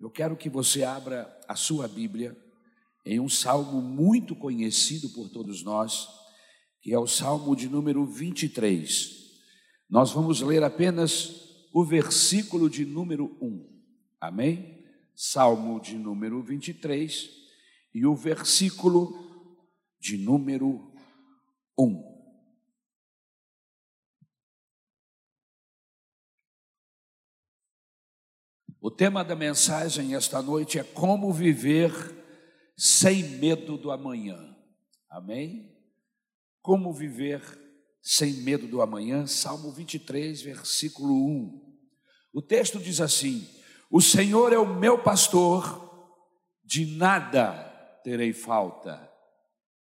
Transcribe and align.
Eu 0.00 0.08
quero 0.08 0.34
que 0.34 0.48
você 0.48 0.82
abra 0.82 1.30
a 1.46 1.54
sua 1.54 1.86
Bíblia 1.86 2.34
em 3.04 3.20
um 3.20 3.28
salmo 3.28 3.82
muito 3.82 4.34
conhecido 4.34 5.10
por 5.10 5.28
todos 5.28 5.62
nós, 5.62 6.08
que 6.80 6.94
é 6.94 6.98
o 6.98 7.06
salmo 7.06 7.54
de 7.54 7.68
número 7.68 8.06
23. 8.06 9.10
Nós 9.90 10.10
vamos 10.10 10.40
ler 10.40 10.62
apenas 10.64 11.66
o 11.70 11.84
versículo 11.84 12.70
de 12.70 12.86
número 12.86 13.36
1. 13.42 13.68
Amém? 14.18 14.82
Salmo 15.14 15.78
de 15.78 15.96
número 15.96 16.42
23 16.42 17.28
e 17.94 18.06
o 18.06 18.14
versículo 18.14 19.12
de 20.00 20.16
número 20.16 20.90
1. 21.78 22.09
O 28.82 28.90
tema 28.90 29.22
da 29.22 29.36
mensagem 29.36 30.14
esta 30.14 30.40
noite 30.40 30.78
é 30.78 30.82
como 30.82 31.30
viver 31.34 31.92
sem 32.74 33.22
medo 33.22 33.76
do 33.76 33.90
amanhã. 33.90 34.56
Amém? 35.10 35.70
Como 36.62 36.90
viver 36.90 37.42
sem 38.02 38.32
medo 38.32 38.66
do 38.66 38.80
amanhã? 38.80 39.26
Salmo 39.26 39.70
23, 39.70 40.40
versículo 40.40 41.12
1. 41.12 41.76
O 42.32 42.40
texto 42.40 42.78
diz 42.78 43.02
assim: 43.02 43.46
O 43.90 44.00
Senhor 44.00 44.50
é 44.50 44.58
o 44.58 44.74
meu 44.74 45.02
pastor, 45.02 46.16
de 46.64 46.96
nada 46.96 47.52
terei 48.02 48.32
falta, 48.32 49.12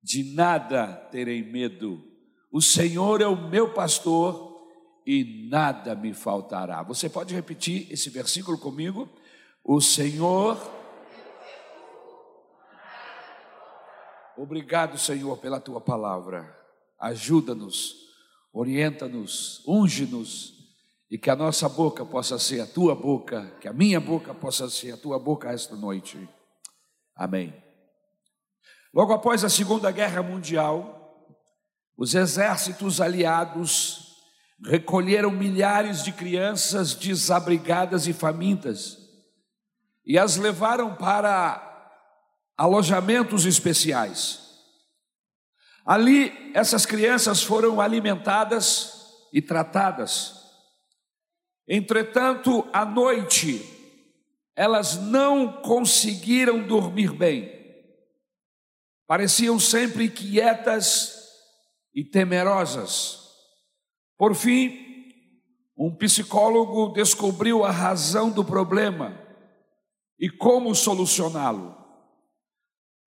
de 0.03 0.33
nada 0.33 0.93
terei 1.09 1.41
medo. 1.41 2.03
O 2.51 2.61
Senhor 2.61 3.21
é 3.21 3.27
o 3.27 3.49
meu 3.49 3.73
pastor, 3.73 4.48
e 5.05 5.47
nada 5.49 5.95
me 5.95 6.13
faltará. 6.13 6.83
Você 6.83 7.09
pode 7.09 7.33
repetir 7.33 7.91
esse 7.91 8.09
versículo 8.09 8.57
comigo? 8.57 9.09
O 9.63 9.81
Senhor. 9.81 10.57
Obrigado, 14.37 14.97
Senhor, 14.97 15.37
pela 15.37 15.59
tua 15.59 15.81
palavra. 15.81 16.57
Ajuda-nos, 16.99 17.95
orienta-nos, 18.53 19.63
unge-nos 19.67 20.53
e 21.09 21.17
que 21.17 21.29
a 21.29 21.35
nossa 21.35 21.67
boca 21.67 22.05
possa 22.05 22.37
ser 22.37 22.61
a 22.61 22.67
tua 22.67 22.93
boca, 22.93 23.51
que 23.59 23.67
a 23.67 23.73
minha 23.73 23.99
boca 23.99 24.33
possa 24.33 24.69
ser 24.69 24.91
a 24.91 24.97
tua 24.97 25.17
boca 25.17 25.51
esta 25.51 25.75
noite. 25.75 26.29
Amém. 27.15 27.53
Logo 28.93 29.13
após 29.13 29.43
a 29.43 29.49
Segunda 29.49 29.91
Guerra 29.91 30.21
Mundial, 30.21 31.27
os 31.97 32.15
exércitos 32.15 33.01
aliados 33.01 34.08
recolheram 34.65 35.31
milhares 35.31 36.03
de 36.03 36.11
crianças 36.11 36.93
desabrigadas 36.93 38.07
e 38.07 38.13
famintas 38.13 38.97
e 40.05 40.17
as 40.17 40.37
levaram 40.37 40.95
para 40.95 41.65
alojamentos 42.57 43.45
especiais. 43.45 44.49
Ali, 45.85 46.51
essas 46.53 46.85
crianças 46.85 47.41
foram 47.41 47.79
alimentadas 47.79 49.05
e 49.31 49.41
tratadas. 49.41 50.33
Entretanto, 51.67 52.67
à 52.73 52.83
noite, 52.83 53.63
elas 54.55 54.97
não 54.97 55.61
conseguiram 55.61 56.61
dormir 56.67 57.13
bem. 57.13 57.57
Pareciam 59.07 59.59
sempre 59.59 60.09
quietas 60.09 61.29
e 61.93 62.03
temerosas. 62.03 63.28
Por 64.19 64.35
fim, 64.35 64.77
um 65.77 65.95
psicólogo 65.95 66.89
descobriu 66.89 67.63
a 67.63 67.71
razão 67.71 68.29
do 68.29 68.43
problema 68.43 69.17
e 70.19 70.29
como 70.29 70.75
solucioná-lo. 70.75 71.73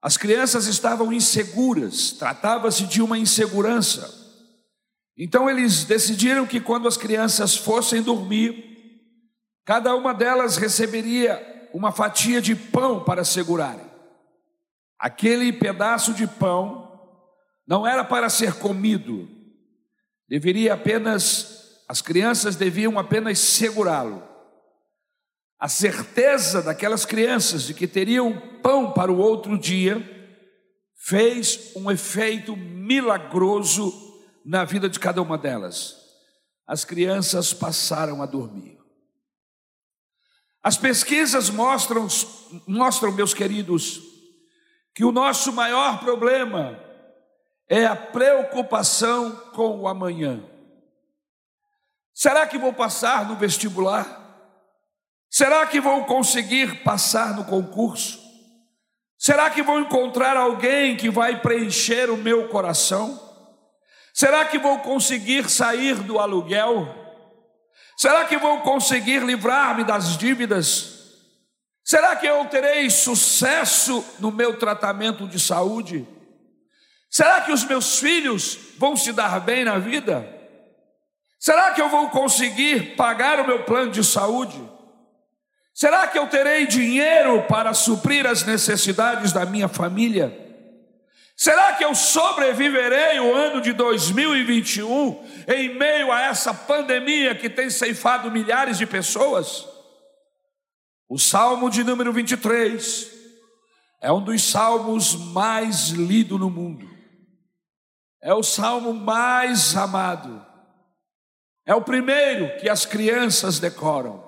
As 0.01 0.17
crianças 0.17 0.67
estavam 0.67 1.13
inseguras, 1.13 2.13
tratava-se 2.13 2.87
de 2.87 3.03
uma 3.03 3.19
insegurança. 3.19 4.11
Então 5.15 5.51
eles 5.51 5.85
decidiram 5.85 6.47
que 6.47 6.63
quando 6.63 6.89
as 6.89 6.97
crianças 6.97 7.55
fossem 7.55 8.01
dormir, 8.01 8.65
cada 9.67 9.95
uma 9.95 10.15
delas 10.15 10.57
receberia 10.57 11.69
uma 11.75 11.93
fatia 11.93 12.41
de 12.41 12.57
pão 12.57 13.05
para 13.05 13.23
segurarem. 13.23 13.85
Aquele 14.99 15.53
pedaço 15.53 16.15
de 16.15 16.27
pão 16.27 16.91
não 17.67 17.87
era 17.87 18.03
para 18.03 18.31
ser 18.31 18.55
comido, 18.55 19.42
deveria 20.33 20.73
apenas, 20.73 21.83
as 21.87 22.01
crianças 22.01 22.57
deviam 22.57 22.99
apenas 22.99 23.39
segurá-lo. 23.39 24.27
A 25.61 25.69
certeza 25.69 26.63
daquelas 26.63 27.05
crianças 27.05 27.65
de 27.65 27.75
que 27.75 27.87
teriam 27.87 28.41
pão 28.63 28.95
para 28.95 29.13
o 29.13 29.19
outro 29.19 29.59
dia 29.59 30.01
fez 30.97 31.77
um 31.77 31.91
efeito 31.91 32.57
milagroso 32.57 33.93
na 34.43 34.65
vida 34.65 34.89
de 34.89 34.99
cada 34.99 35.21
uma 35.21 35.37
delas. 35.37 35.99
As 36.67 36.83
crianças 36.83 37.53
passaram 37.53 38.23
a 38.23 38.27
dormir. 38.27 38.79
As 40.63 40.79
pesquisas 40.79 41.51
mostram, 41.51 42.09
mostram, 42.67 43.13
meus 43.13 43.35
queridos, 43.35 44.01
que 44.95 45.05
o 45.05 45.13
nosso 45.13 45.53
maior 45.53 46.01
problema 46.01 46.92
é 47.73 47.87
a 47.87 47.97
preocupação 47.97 49.35
com 49.55 49.81
o 49.81 49.89
amanhã. 49.89 50.45
Será 52.13 52.47
que 52.47 52.59
vou 52.59 52.75
passar 52.75 53.27
no 53.27 53.35
vestibular? 53.35 54.21
Será 55.31 55.67
que 55.67 55.81
vou 55.81 56.05
conseguir 56.05 56.83
passar 56.83 57.35
no 57.35 57.47
concurso? 57.47 58.21
Será 59.17 59.49
que 59.49 59.63
vou 59.63 59.81
encontrar 59.81 60.37
alguém 60.37 60.99
que 60.99 61.09
vai 61.09 61.41
preencher 61.41 62.11
o 62.11 62.17
meu 62.19 62.47
coração? 62.49 63.19
Será 64.13 64.45
que 64.45 64.59
vou 64.59 64.81
conseguir 64.81 65.49
sair 65.49 65.95
do 65.95 66.19
aluguel? 66.19 66.95
Será 67.97 68.27
que 68.27 68.37
vou 68.37 68.61
conseguir 68.61 69.21
livrar-me 69.25 69.83
das 69.83 70.19
dívidas? 70.19 71.23
Será 71.83 72.17
que 72.17 72.27
eu 72.27 72.45
terei 72.45 72.91
sucesso 72.91 74.05
no 74.19 74.31
meu 74.31 74.59
tratamento 74.59 75.27
de 75.27 75.41
saúde? 75.41 76.07
Será 77.13 77.43
que 77.43 77.53
os 77.53 77.63
meus 77.65 77.99
filhos 77.99 78.59
vão 78.79 78.97
se 78.97 79.13
dar 79.13 79.39
bem 79.39 79.67
na 79.67 79.79
vida? 79.79 80.27
Será 81.39 81.73
que 81.73 81.83
eu 81.83 81.91
vou 81.91 82.09
conseguir 82.09 82.97
pagar 82.97 83.39
o 83.39 83.47
meu 83.47 83.65
plano 83.65 83.91
de 83.91 84.03
saúde? 84.03 84.59
Será 85.75 86.07
que 86.07 86.19
eu 86.19 86.27
terei 86.27 86.67
dinheiro 86.67 87.43
para 87.43 87.75
suprir 87.75 88.27
as 88.27 88.45
necessidades 88.45 89.31
da 89.31 89.45
minha 89.45 89.69
família? 89.69 90.35
Será 91.37 91.75
que 91.75 91.85
eu 91.85 91.95
sobreviverei 91.95 93.21
o 93.21 93.35
ano 93.35 93.61
de 93.61 93.75
2021 93.75 95.45
em 95.49 95.75
meio 95.75 96.11
a 96.11 96.23
essa 96.23 96.55
pandemia 96.55 97.35
que 97.35 97.51
tem 97.51 97.69
ceifado 97.69 98.31
milhares 98.31 98.79
de 98.79 98.87
pessoas? 98.87 99.69
O 101.11 101.19
Salmo 101.19 101.69
de 101.69 101.85
número 101.85 102.11
23 102.11 103.11
é 104.01 104.11
um 104.11 104.23
dos 104.23 104.43
salmos 104.43 105.15
mais 105.15 105.89
lidos 105.91 106.41
no 106.41 106.49
mundo. 106.49 106.92
É 108.23 108.33
o 108.33 108.43
salmo 108.43 108.95
mais 108.95 109.77
amado. 109.77 110.47
É 111.67 111.75
o 111.75 111.83
primeiro 111.83 112.57
que 112.61 112.69
as 112.69 112.87
crianças 112.87 113.59
decoram. 113.59 114.23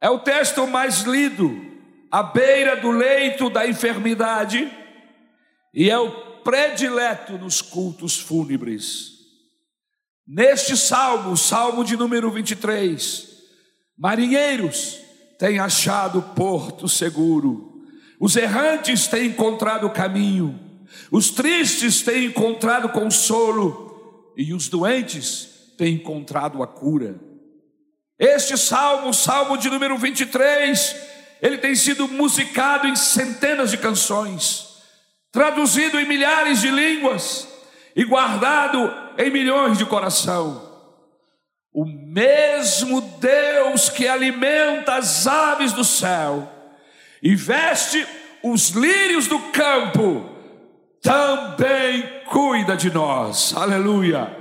É 0.00 0.10
o 0.10 0.18
texto 0.18 0.66
mais 0.66 1.00
lido, 1.02 1.50
à 2.10 2.22
beira 2.22 2.76
do 2.76 2.90
leito 2.90 3.48
da 3.48 3.66
enfermidade, 3.66 4.70
e 5.72 5.88
é 5.88 5.98
o 5.98 6.42
predileto 6.42 7.38
nos 7.38 7.62
cultos 7.62 8.18
fúnebres. 8.18 9.12
Neste 10.26 10.76
salmo, 10.76 11.36
salmo 11.36 11.84
de 11.84 11.96
número 11.96 12.30
23, 12.30 13.28
marinheiros 13.96 15.00
têm 15.38 15.58
achado 15.58 16.20
porto 16.34 16.88
seguro, 16.88 17.82
os 18.20 18.36
errantes 18.36 19.06
têm 19.06 19.28
encontrado 19.28 19.88
caminho, 19.90 20.71
os 21.10 21.30
tristes 21.30 22.02
têm 22.02 22.26
encontrado 22.26 22.88
consolo 22.88 24.32
e 24.36 24.52
os 24.52 24.68
doentes 24.68 25.48
têm 25.76 25.94
encontrado 25.94 26.62
a 26.62 26.66
cura. 26.66 27.20
Este 28.18 28.56
salmo, 28.56 29.12
salmo 29.12 29.58
de 29.58 29.68
número 29.68 29.98
23, 29.98 30.96
ele 31.40 31.58
tem 31.58 31.74
sido 31.74 32.06
musicado 32.06 32.86
em 32.86 32.94
centenas 32.94 33.70
de 33.70 33.76
canções, 33.76 34.68
traduzido 35.32 35.98
em 35.98 36.06
milhares 36.06 36.60
de 36.60 36.70
línguas 36.70 37.48
e 37.96 38.04
guardado 38.04 38.92
em 39.18 39.30
milhões 39.30 39.76
de 39.76 39.84
coração. 39.84 40.70
O 41.72 41.84
mesmo 41.84 43.00
Deus 43.18 43.88
que 43.88 44.06
alimenta 44.06 44.94
as 44.94 45.26
aves 45.26 45.72
do 45.72 45.84
céu 45.84 46.50
e 47.22 47.34
veste 47.34 48.06
os 48.42 48.70
lírios 48.70 49.26
do 49.26 49.38
campo 49.50 50.31
também 51.02 52.22
cuida 52.26 52.76
de 52.76 52.90
nós, 52.90 53.52
aleluia. 53.56 54.36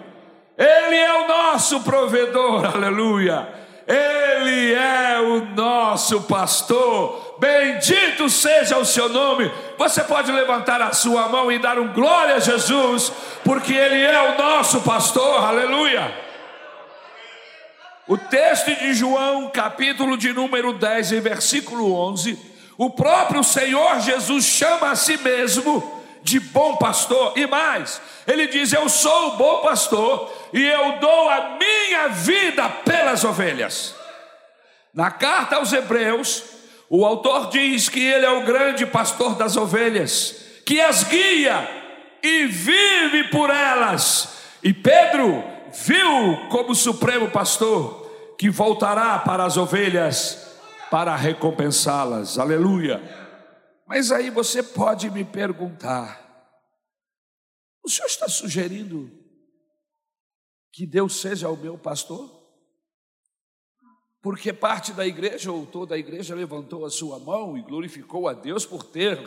Ele 0.56 0.96
é 0.96 1.24
o 1.24 1.28
nosso 1.28 1.82
provedor, 1.82 2.64
aleluia. 2.76 3.50
Ele 3.88 4.74
é 4.74 5.20
o 5.20 5.46
nosso 5.56 6.22
pastor. 6.22 7.38
Bendito 7.40 8.30
seja 8.30 8.78
o 8.78 8.86
seu 8.86 9.10
nome. 9.10 9.52
Você 9.78 10.04
pode 10.04 10.32
levantar 10.32 10.80
a 10.82 10.94
sua 10.94 11.28
mão 11.28 11.52
e 11.52 11.58
dar 11.58 11.80
um 11.80 11.92
glória 11.92 12.36
a 12.36 12.40
Jesus, 12.40 13.12
porque 13.44 13.74
Ele 13.74 14.04
é 14.04 14.22
o 14.22 14.38
nosso 14.38 14.82
pastor. 14.82 15.44
Aleluia. 15.44 16.16
O 18.08 18.18
texto 18.18 18.68
de 18.76 18.94
João, 18.94 19.50
capítulo 19.50 20.16
de 20.16 20.32
número 20.32 20.74
10, 20.74 21.12
versículo 21.22 21.92
11, 21.94 22.38
o 22.78 22.90
próprio 22.92 23.44
Senhor 23.44 24.00
Jesus 24.00 24.46
chama 24.46 24.92
a 24.92 24.96
si 24.96 25.18
mesmo 25.18 26.01
de 26.24 26.40
bom 26.40 26.76
pastor, 26.78 27.34
e 27.36 27.48
mais, 27.48 28.02
ele 28.28 28.48
diz: 28.48 28.72
Eu 28.74 28.88
sou 28.90 29.30
o 29.30 29.38
bom 29.38 29.62
pastor 29.62 30.32
e 30.54 30.64
eu 30.64 31.00
dou 31.00 31.30
a 31.30 31.58
minha 31.58 32.08
vida 32.10 32.70
pelas 32.70 33.24
ovelhas. 33.24 33.96
Na 34.94 35.10
carta 35.10 35.56
aos 35.56 35.72
Hebreus, 35.72 36.44
o 36.90 37.06
autor 37.06 37.50
diz 37.50 37.88
que 37.88 38.00
ele 38.00 38.26
é 38.26 38.32
o 38.32 38.44
grande 38.44 38.86
pastor 38.86 39.36
das 39.36 39.56
ovelhas, 39.56 40.36
que 40.66 40.82
as 40.82 41.04
guia 41.04 41.68
e 42.22 42.46
vive 42.46 43.26
por 43.30 43.50
elas. 43.50 44.38
E 44.62 44.74
Pedro 44.74 45.44
viu 45.86 46.48
como 46.50 46.76
supremo 46.76 47.30
pastor 47.30 48.02
que 48.38 48.50
voltará 48.50 49.20
para 49.20 49.46
as 49.46 49.56
ovelhas 49.58 50.52
para 50.90 51.16
recompensá-las. 51.16 52.38
Aleluia. 52.38 53.02
Mas 53.92 54.10
aí 54.10 54.30
você 54.30 54.64
pode 54.64 55.10
me 55.10 55.26
perguntar: 55.26 56.18
o 57.84 57.90
senhor 57.90 58.08
está 58.08 58.30
sugerindo 58.30 59.12
que 60.72 60.86
Deus 60.86 61.20
seja 61.20 61.50
o 61.50 61.58
meu 61.58 61.78
pastor? 61.78 62.32
Porque 64.22 64.54
parte 64.54 64.94
da 64.94 65.06
igreja 65.06 65.52
ou 65.52 65.66
toda 65.66 65.96
a 65.96 65.98
igreja 65.98 66.34
levantou 66.34 66.86
a 66.86 66.90
sua 66.90 67.20
mão 67.20 67.58
e 67.58 67.62
glorificou 67.62 68.30
a 68.30 68.34
Deus 68.34 68.66
por 68.66 68.82
ter 68.82 69.20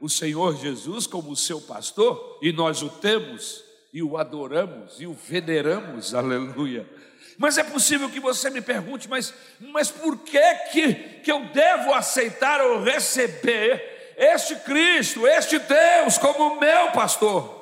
o 0.00 0.08
Senhor 0.08 0.56
Jesus 0.56 1.06
como 1.06 1.36
seu 1.36 1.60
pastor, 1.60 2.40
e 2.42 2.50
nós 2.50 2.82
o 2.82 2.88
temos, 2.88 3.62
e 3.92 4.02
o 4.02 4.16
adoramos, 4.16 5.00
e 5.00 5.06
o 5.06 5.12
veneramos, 5.12 6.12
aleluia. 6.12 6.90
Mas 7.38 7.56
é 7.56 7.62
possível 7.62 8.10
que 8.10 8.18
você 8.18 8.50
me 8.50 8.60
pergunte, 8.60 9.08
mas, 9.08 9.32
mas 9.60 9.92
por 9.92 10.18
que, 10.18 10.54
que, 10.72 10.94
que 11.20 11.30
eu 11.30 11.44
devo 11.52 11.94
aceitar 11.94 12.60
ou 12.60 12.82
receber 12.82 13.91
este 14.22 14.54
Cristo, 14.56 15.26
este 15.26 15.58
Deus, 15.58 16.16
como 16.16 16.60
meu 16.60 16.92
pastor. 16.92 17.60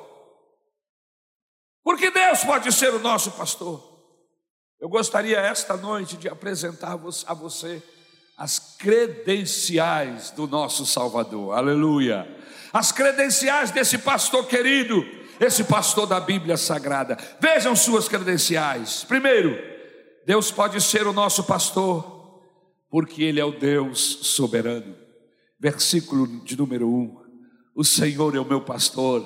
Porque 1.83 2.11
Deus 2.11 2.43
pode 2.43 2.71
ser 2.71 2.93
o 2.93 2.99
nosso 2.99 3.31
pastor. 3.31 3.81
Eu 4.79 4.87
gostaria 4.87 5.39
esta 5.39 5.75
noite 5.75 6.15
de 6.17 6.29
apresentar 6.29 6.91
a 7.25 7.33
você 7.33 7.81
as 8.37 8.75
credenciais 8.77 10.31
do 10.31 10.47
nosso 10.47 10.85
Salvador, 10.85 11.57
aleluia. 11.57 12.27
As 12.71 12.91
credenciais 12.91 13.71
desse 13.71 13.97
pastor 13.97 14.47
querido, 14.47 15.03
esse 15.39 15.63
pastor 15.63 16.05
da 16.05 16.19
Bíblia 16.19 16.57
Sagrada. 16.57 17.17
Vejam 17.39 17.75
suas 17.75 18.07
credenciais. 18.07 19.03
Primeiro, 19.03 19.57
Deus 20.25 20.51
pode 20.51 20.79
ser 20.79 21.07
o 21.07 21.13
nosso 21.13 21.43
pastor, 21.43 22.39
porque 22.89 23.23
Ele 23.23 23.39
é 23.39 23.45
o 23.45 23.51
Deus 23.51 23.99
soberano 24.21 25.00
versículo 25.61 26.25
de 26.43 26.57
número 26.57 26.89
1: 26.89 27.21
O 27.75 27.83
Senhor 27.83 28.35
é 28.35 28.39
o 28.39 28.45
meu 28.45 28.61
pastor 28.61 29.23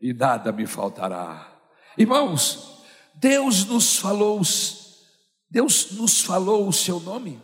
e 0.00 0.12
nada 0.12 0.52
me 0.52 0.66
faltará. 0.66 1.50
Irmãos, 1.96 2.84
Deus 3.14 3.64
nos 3.64 3.96
falou, 3.96 4.42
Deus 5.48 5.92
nos 5.92 6.20
falou 6.20 6.68
o 6.68 6.72
seu 6.72 7.00
nome. 7.00 7.42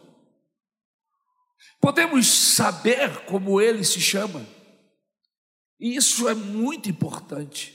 Podemos 1.80 2.26
saber 2.26 3.24
como 3.24 3.58
ele 3.58 3.82
se 3.82 4.00
chama. 4.00 4.46
E 5.80 5.96
isso 5.96 6.28
é 6.28 6.34
muito 6.34 6.90
importante. 6.90 7.74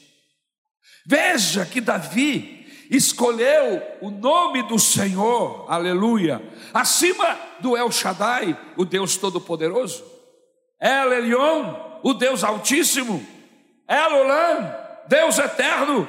Veja 1.07 1.65
que 1.65 1.81
Davi 1.81 2.67
escolheu 2.91 3.81
o 3.99 4.11
nome 4.11 4.61
do 4.67 4.77
Senhor, 4.77 5.65
aleluia, 5.67 6.39
acima 6.71 7.35
do 7.59 7.75
El 7.75 7.91
Shaddai, 7.91 8.55
o 8.77 8.85
Deus 8.85 9.17
Todo-Poderoso. 9.17 10.14
El 10.79 11.13
Elyon, 11.13 11.99
o 12.03 12.13
Deus 12.13 12.43
Altíssimo, 12.43 13.25
Elolam, 13.87 14.73
Deus 15.07 15.37
Eterno. 15.39 16.07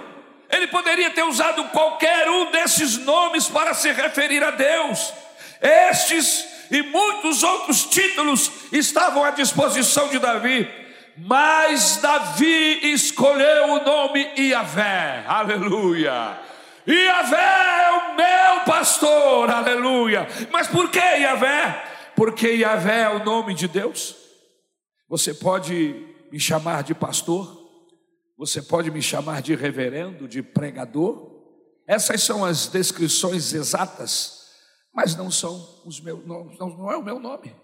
Ele 0.49 0.67
poderia 0.69 1.11
ter 1.11 1.25
usado 1.25 1.65
qualquer 1.65 2.29
um 2.29 2.51
desses 2.51 2.99
nomes 2.99 3.49
para 3.49 3.75
se 3.75 3.93
referir 3.93 4.43
a 4.43 4.51
Deus. 4.51 5.13
Estes 5.61 6.47
e 6.71 6.83
muitos 6.83 7.43
outros 7.43 7.85
títulos 7.85 8.51
estavam 8.73 9.25
à 9.25 9.31
disposição 9.31 10.09
de 10.09 10.19
Davi, 10.19 10.69
mas 11.17 11.97
Davi 11.97 12.93
escolheu 12.93 13.73
o 13.73 13.85
nome 13.85 14.29
Iavé, 14.37 15.25
aleluia. 15.27 16.39
Iavé 16.87 17.37
é 17.37 17.91
o 17.91 18.17
meu 18.17 18.61
pastor, 18.65 19.51
aleluia. 19.51 20.27
Mas 20.51 20.67
por 20.67 20.91
que 20.91 20.99
Iavé? 20.99 21.85
Porque 22.15 22.49
Iavé 22.49 23.03
é 23.03 23.09
o 23.09 23.25
nome 23.25 23.55
de 23.55 23.67
Deus. 23.67 24.26
Você 25.09 25.33
pode 25.33 25.95
me 26.33 26.41
chamar 26.41 26.83
de 26.83 26.95
pastor, 26.95 27.65
você 28.37 28.61
pode 28.61 28.91
me 28.91 29.01
chamar 29.01 29.41
de 29.41 29.55
reverendo, 29.55 30.29
de 30.29 30.43
pregador. 30.43 31.35
Essas 31.87 32.23
são 32.23 32.45
as 32.45 32.67
descrições 32.67 33.53
exatas, 33.53 34.51
mas 34.93 35.15
não 35.15 35.31
são 35.31 35.83
os 35.85 36.01
meus 36.01 36.27
não, 36.27 36.45
não 36.55 36.91
é 36.91 36.97
o 36.97 37.03
meu 37.03 37.21
nome. 37.21 37.55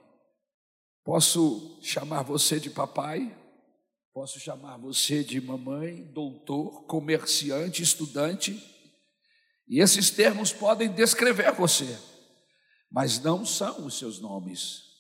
Posso 1.05 1.81
chamar 1.83 2.23
você 2.23 2.61
de 2.61 2.71
papai, 2.71 3.37
posso 4.15 4.39
chamar 4.39 4.77
você 4.79 5.25
de 5.25 5.41
mamãe, 5.41 6.05
doutor, 6.13 6.87
comerciante, 6.87 7.83
estudante, 7.83 8.63
e 9.67 9.81
esses 9.81 10.11
termos 10.11 10.53
podem 10.53 10.93
descrever 10.93 11.53
você, 11.53 11.99
mas 12.89 13.19
não 13.19 13.45
são 13.45 13.85
os 13.85 13.99
seus 13.99 14.21
nomes. 14.21 14.92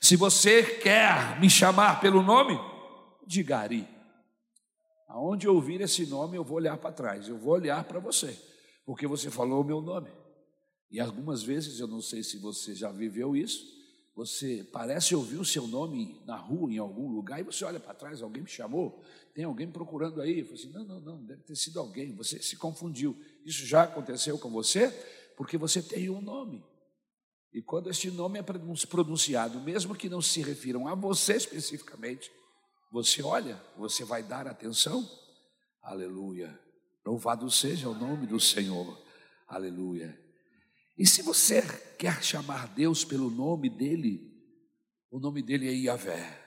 Se 0.00 0.16
você 0.16 0.62
quer 0.62 1.40
me 1.40 1.48
chamar 1.48 2.00
pelo 2.00 2.22
nome, 2.22 2.58
diga 3.26 3.58
Ari. 3.58 3.86
Aonde 5.08 5.46
eu 5.46 5.54
ouvir 5.54 5.80
esse 5.80 6.06
nome, 6.06 6.36
eu 6.36 6.44
vou 6.44 6.56
olhar 6.56 6.76
para 6.76 6.92
trás, 6.92 7.28
eu 7.28 7.38
vou 7.38 7.54
olhar 7.54 7.82
para 7.84 7.98
você, 7.98 8.38
porque 8.84 9.06
você 9.06 9.30
falou 9.30 9.62
o 9.62 9.64
meu 9.64 9.80
nome. 9.80 10.10
E 10.90 11.00
algumas 11.00 11.42
vezes, 11.42 11.80
eu 11.80 11.86
não 11.86 12.00
sei 12.00 12.22
se 12.22 12.38
você 12.38 12.74
já 12.74 12.90
viveu 12.90 13.36
isso, 13.36 13.64
você 14.14 14.66
parece 14.72 15.14
ouvir 15.14 15.36
o 15.36 15.44
seu 15.44 15.66
nome 15.66 16.20
na 16.24 16.36
rua, 16.36 16.72
em 16.72 16.78
algum 16.78 17.10
lugar, 17.10 17.38
e 17.38 17.42
você 17.42 17.64
olha 17.64 17.78
para 17.78 17.92
trás, 17.92 18.22
alguém 18.22 18.42
me 18.42 18.48
chamou, 18.48 19.02
tem 19.34 19.44
alguém 19.44 19.70
procurando 19.70 20.22
aí. 20.22 20.40
Eu 20.40 20.54
assim: 20.54 20.70
não, 20.70 20.84
não, 20.84 21.00
não, 21.00 21.24
deve 21.24 21.42
ter 21.42 21.54
sido 21.54 21.78
alguém, 21.78 22.14
você 22.14 22.40
se 22.40 22.56
confundiu. 22.56 23.14
Isso 23.44 23.66
já 23.66 23.82
aconteceu 23.82 24.38
com 24.38 24.50
você, 24.50 24.88
porque 25.36 25.58
você 25.58 25.82
tem 25.82 26.08
um 26.08 26.22
nome. 26.22 26.64
E 27.56 27.62
quando 27.62 27.88
este 27.88 28.10
nome 28.10 28.38
é 28.38 28.42
pronunciado, 28.42 29.58
mesmo 29.60 29.94
que 29.94 30.10
não 30.10 30.20
se 30.20 30.42
refiram 30.42 30.86
a 30.86 30.94
você 30.94 31.36
especificamente, 31.36 32.30
você 32.92 33.22
olha, 33.22 33.58
você 33.78 34.04
vai 34.04 34.22
dar 34.22 34.46
atenção. 34.46 35.08
Aleluia. 35.82 36.60
Louvado 37.02 37.50
seja 37.50 37.88
o 37.88 37.94
nome 37.94 38.26
do 38.26 38.38
Senhor. 38.38 39.02
Aleluia. 39.48 40.20
E 40.98 41.06
se 41.06 41.22
você 41.22 41.62
quer 41.98 42.22
chamar 42.22 42.68
Deus 42.74 43.06
pelo 43.06 43.30
nome 43.30 43.70
dele, 43.70 44.38
o 45.10 45.18
nome 45.18 45.40
dele 45.40 45.66
é 45.66 45.72
Yahvé. 45.72 46.38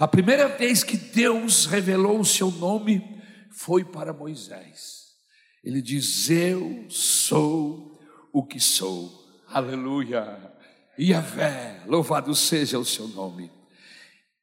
A 0.00 0.08
primeira 0.08 0.48
vez 0.48 0.82
que 0.82 0.96
Deus 0.96 1.64
revelou 1.66 2.18
o 2.18 2.24
seu 2.24 2.50
nome 2.50 3.22
foi 3.52 3.84
para 3.84 4.12
Moisés. 4.12 5.14
Ele 5.62 5.80
diz: 5.80 6.28
Eu 6.28 6.90
sou 6.90 8.00
o 8.32 8.44
que 8.44 8.58
sou. 8.58 9.23
Aleluia. 9.54 10.52
Yahvé, 10.98 11.84
louvado 11.86 12.34
seja 12.34 12.76
o 12.76 12.84
seu 12.84 13.06
nome. 13.06 13.52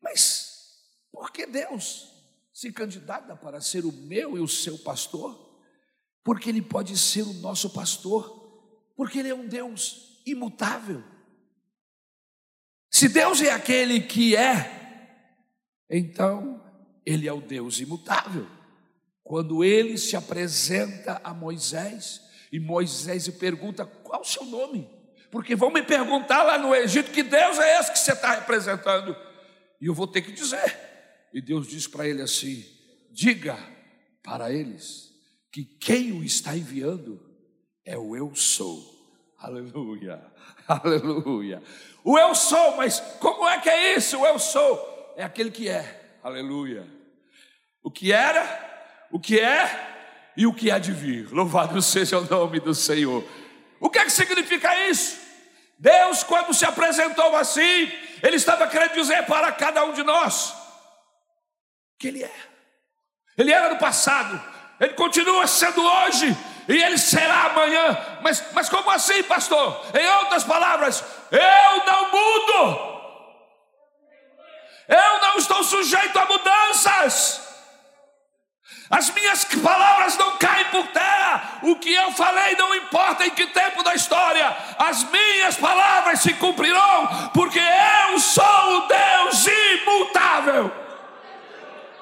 Mas 0.01 0.79
por 1.11 1.33
que 1.33 1.45
Deus 1.45 2.07
se 2.53 2.71
candidata 2.71 3.35
para 3.35 3.59
ser 3.59 3.83
o 3.83 3.91
meu 3.91 4.37
e 4.37 4.39
o 4.39 4.47
seu 4.47 4.77
pastor? 4.77 5.59
Porque 6.23 6.47
Ele 6.47 6.61
pode 6.61 6.97
ser 6.97 7.23
o 7.23 7.33
nosso 7.33 7.71
pastor, 7.71 8.93
porque 8.95 9.19
Ele 9.19 9.27
é 9.27 9.35
um 9.35 9.49
Deus 9.49 10.21
imutável. 10.25 11.03
Se 12.89 13.09
Deus 13.09 13.41
é 13.41 13.51
aquele 13.51 13.99
que 13.99 14.33
é, 14.33 15.27
então 15.89 16.63
Ele 17.05 17.27
é 17.27 17.33
o 17.33 17.41
Deus 17.41 17.81
imutável. 17.81 18.47
Quando 19.21 19.61
Ele 19.61 19.97
se 19.97 20.15
apresenta 20.15 21.19
a 21.21 21.33
Moisés, 21.33 22.21
e 22.49 22.61
Moisés 22.61 23.27
lhe 23.27 23.33
pergunta: 23.33 23.85
qual 23.85 24.21
o 24.21 24.25
seu 24.25 24.45
nome? 24.45 25.00
Porque 25.31 25.55
vão 25.55 25.71
me 25.71 25.81
perguntar 25.81 26.43
lá 26.43 26.57
no 26.57 26.75
Egito 26.75 27.11
que 27.11 27.23
Deus 27.23 27.57
é 27.57 27.79
esse 27.79 27.91
que 27.91 27.99
você 27.99 28.11
está 28.11 28.35
representando. 28.35 29.15
E 29.79 29.85
eu 29.87 29.93
vou 29.93 30.05
ter 30.05 30.21
que 30.21 30.31
dizer. 30.31 30.77
E 31.33 31.41
Deus 31.41 31.67
diz 31.67 31.87
para 31.87 32.07
ele 32.07 32.21
assim: 32.21 32.65
diga 33.09 33.57
para 34.21 34.51
eles 34.51 35.09
que 35.51 35.63
quem 35.63 36.11
o 36.11 36.23
está 36.23 36.55
enviando 36.55 37.19
é 37.85 37.97
o 37.97 38.15
eu 38.15 38.35
sou. 38.35 38.91
Aleluia, 39.41 40.21
aleluia. 40.67 41.63
O 42.03 42.15
eu 42.15 42.35
sou, 42.35 42.77
mas 42.77 42.99
como 43.19 43.49
é 43.49 43.59
que 43.59 43.69
é 43.69 43.97
isso? 43.97 44.19
O 44.19 44.25
eu 44.25 44.37
sou 44.37 45.13
é 45.17 45.23
aquele 45.23 45.49
que 45.49 45.67
é, 45.67 46.19
aleluia. 46.23 46.87
O 47.81 47.89
que 47.89 48.11
era, 48.11 49.07
o 49.11 49.19
que 49.19 49.39
é 49.39 50.31
e 50.37 50.45
o 50.45 50.53
que 50.53 50.69
há 50.69 50.77
de 50.77 50.91
vir. 50.91 51.31
Louvado 51.31 51.81
seja 51.81 52.19
o 52.19 52.29
nome 52.29 52.59
do 52.59 52.75
Senhor. 52.75 53.23
O 53.79 53.89
que 53.89 53.97
é 53.97 54.05
que 54.05 54.11
significa 54.11 54.87
isso? 54.87 55.20
Deus, 55.81 56.23
quando 56.23 56.53
se 56.53 56.63
apresentou 56.63 57.35
assim, 57.35 57.91
Ele 58.21 58.35
estava 58.35 58.67
querendo 58.67 58.93
dizer 58.93 59.25
para 59.25 59.51
cada 59.51 59.83
um 59.83 59.93
de 59.93 60.03
nós 60.03 60.53
que 61.97 62.07
Ele 62.07 62.23
é. 62.23 62.33
Ele 63.35 63.51
era 63.51 63.69
no 63.69 63.79
passado, 63.79 64.39
Ele 64.79 64.93
continua 64.93 65.47
sendo 65.47 65.83
hoje 65.83 66.37
e 66.67 66.83
Ele 66.83 66.99
será 66.99 67.45
amanhã. 67.45 67.97
Mas, 68.21 68.43
mas 68.53 68.69
como 68.69 68.91
assim, 68.91 69.23
pastor? 69.23 69.83
Em 69.99 70.07
outras 70.19 70.43
palavras, 70.43 71.03
eu 71.31 71.85
não 71.85 72.11
mudo. 72.11 72.91
Eu 74.87 75.21
não 75.21 75.37
estou 75.37 75.63
sujeito 75.63 76.19
a 76.19 76.25
mudanças. 76.25 77.50
As 78.91 79.09
minhas 79.11 79.45
palavras 79.45 80.17
não 80.17 80.37
caem 80.37 80.65
por 80.65 80.85
terra. 80.87 81.59
O 81.61 81.77
que 81.77 81.93
eu 81.93 82.11
falei 82.11 82.55
não 82.57 82.75
importa 82.75 83.25
em 83.25 83.29
que 83.29 83.47
tempo 83.47 83.81
da 83.83 83.95
história. 83.95 84.53
As 84.77 85.05
minhas 85.05 85.55
palavras 85.55 86.19
se 86.19 86.33
cumprirão, 86.33 87.31
porque 87.33 87.61
eu 88.09 88.19
sou 88.19 88.43
o 88.43 88.87
Deus 88.87 89.47
imutável. 89.47 90.90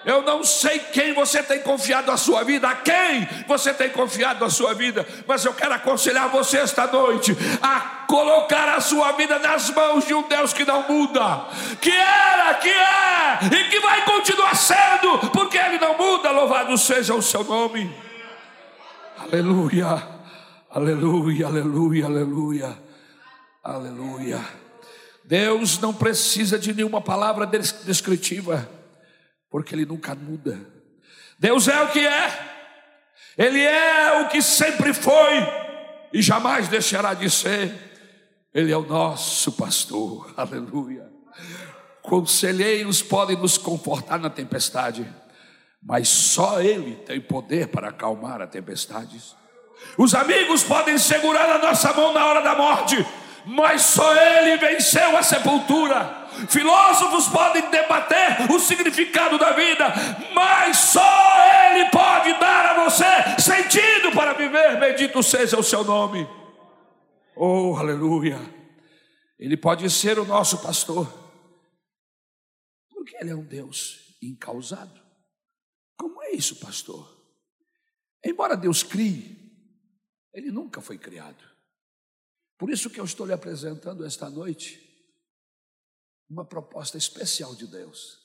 Eu 0.05 0.21
não 0.21 0.43
sei 0.43 0.79
quem 0.79 1.13
você 1.13 1.43
tem 1.43 1.59
confiado 1.61 2.09
a 2.09 2.15
sua 2.15 2.43
vida, 2.43 2.69
a 2.69 2.75
quem 2.75 3.27
você 3.47 3.73
tem 3.73 3.89
confiado 3.89 4.45
a 4.45 4.49
sua 4.49 4.73
vida, 4.73 5.05
mas 5.27 5.43
eu 5.43 5.53
quero 5.53 5.73
aconselhar 5.73 6.29
você 6.29 6.57
esta 6.57 6.87
noite 6.87 7.35
a 7.61 8.05
colocar 8.07 8.69
a 8.75 8.79
sua 8.79 9.11
vida 9.13 9.37
nas 9.39 9.69
mãos 9.71 10.05
de 10.05 10.13
um 10.13 10.27
Deus 10.27 10.53
que 10.53 10.63
não 10.63 10.87
muda, 10.87 11.45
que 11.81 11.91
era, 11.91 12.53
que 12.55 12.69
é 12.69 13.39
e 13.43 13.69
que 13.69 13.79
vai 13.81 14.05
continuar 14.05 14.55
sendo, 14.55 15.19
porque 15.31 15.57
Ele 15.57 15.77
não 15.77 15.97
muda. 15.97 16.31
Louvado 16.31 16.77
seja 16.77 17.13
o 17.13 17.21
seu 17.21 17.43
nome. 17.43 17.93
Aleluia, 19.17 20.07
aleluia, 20.71 21.45
aleluia, 21.45 22.05
aleluia, 22.05 22.77
aleluia. 23.61 24.39
Deus 25.25 25.77
não 25.77 25.93
precisa 25.93 26.57
de 26.57 26.73
nenhuma 26.73 27.01
palavra 27.01 27.45
descritiva 27.45 28.78
porque 29.49 29.73
Ele 29.75 29.85
nunca 29.85 30.15
muda. 30.15 30.59
Deus 31.37 31.67
é 31.67 31.81
o 31.81 31.87
que 31.89 32.05
é, 32.05 32.39
Ele 33.37 33.61
é 33.61 34.21
o 34.21 34.27
que 34.29 34.41
sempre 34.41 34.93
foi 34.93 35.69
e 36.13 36.21
jamais 36.21 36.67
deixará 36.67 37.13
de 37.13 37.29
ser. 37.29 37.89
Ele 38.53 38.71
é 38.71 38.77
o 38.77 38.85
nosso 38.85 39.51
pastor, 39.53 40.33
aleluia. 40.37 41.07
Conselheiros 42.01 43.01
podem 43.01 43.37
nos 43.37 43.57
confortar 43.57 44.19
na 44.19 44.29
tempestade, 44.29 45.07
mas 45.81 46.09
só 46.09 46.61
Ele 46.61 46.95
tem 46.95 47.21
poder 47.21 47.67
para 47.67 47.89
acalmar 47.89 48.41
as 48.41 48.49
tempestades. 48.49 49.35
Os 49.97 50.13
amigos 50.13 50.63
podem 50.63 50.97
segurar 50.97 51.49
a 51.49 51.59
nossa 51.59 51.93
mão 51.93 52.13
na 52.13 52.25
hora 52.25 52.41
da 52.41 52.55
morte, 52.55 53.05
mas 53.45 53.81
só 53.83 54.13
Ele 54.15 54.57
venceu 54.57 55.15
a 55.15 55.23
sepultura. 55.23 56.18
Filósofos 56.47 57.27
podem 57.27 57.69
debater 57.69 58.51
o 58.51 58.59
significado 58.59 59.37
da 59.37 59.51
vida, 59.51 59.85
mas 60.33 60.77
só 60.77 61.71
Ele 61.71 61.89
pode 61.89 62.31
dar 62.39 62.65
a 62.65 62.83
você 62.83 63.41
sentido 63.41 64.11
para 64.13 64.33
viver. 64.33 64.79
Bendito 64.79 65.21
seja 65.21 65.57
o 65.57 65.63
seu 65.63 65.83
nome. 65.83 66.27
Oh, 67.35 67.75
aleluia. 67.77 68.39
Ele 69.37 69.55
pode 69.55 69.89
ser 69.89 70.19
o 70.19 70.25
nosso 70.25 70.61
pastor, 70.61 71.07
porque 72.89 73.15
Ele 73.17 73.31
é 73.31 73.35
um 73.35 73.45
Deus 73.45 74.17
incausado. 74.21 74.99
Como 75.97 76.21
é 76.23 76.31
isso, 76.31 76.57
pastor? 76.57 77.17
Embora 78.23 78.57
Deus 78.57 78.83
crie, 78.83 79.37
Ele 80.33 80.51
nunca 80.51 80.81
foi 80.81 80.97
criado. 80.97 81.43
Por 82.57 82.69
isso 82.69 82.89
que 82.89 82.99
eu 82.99 83.05
estou 83.05 83.25
lhe 83.25 83.31
apresentando 83.31 84.05
esta 84.05 84.29
noite 84.29 84.88
uma 86.29 86.45
proposta 86.45 86.97
especial 86.97 87.55
de 87.55 87.65
Deus. 87.65 88.19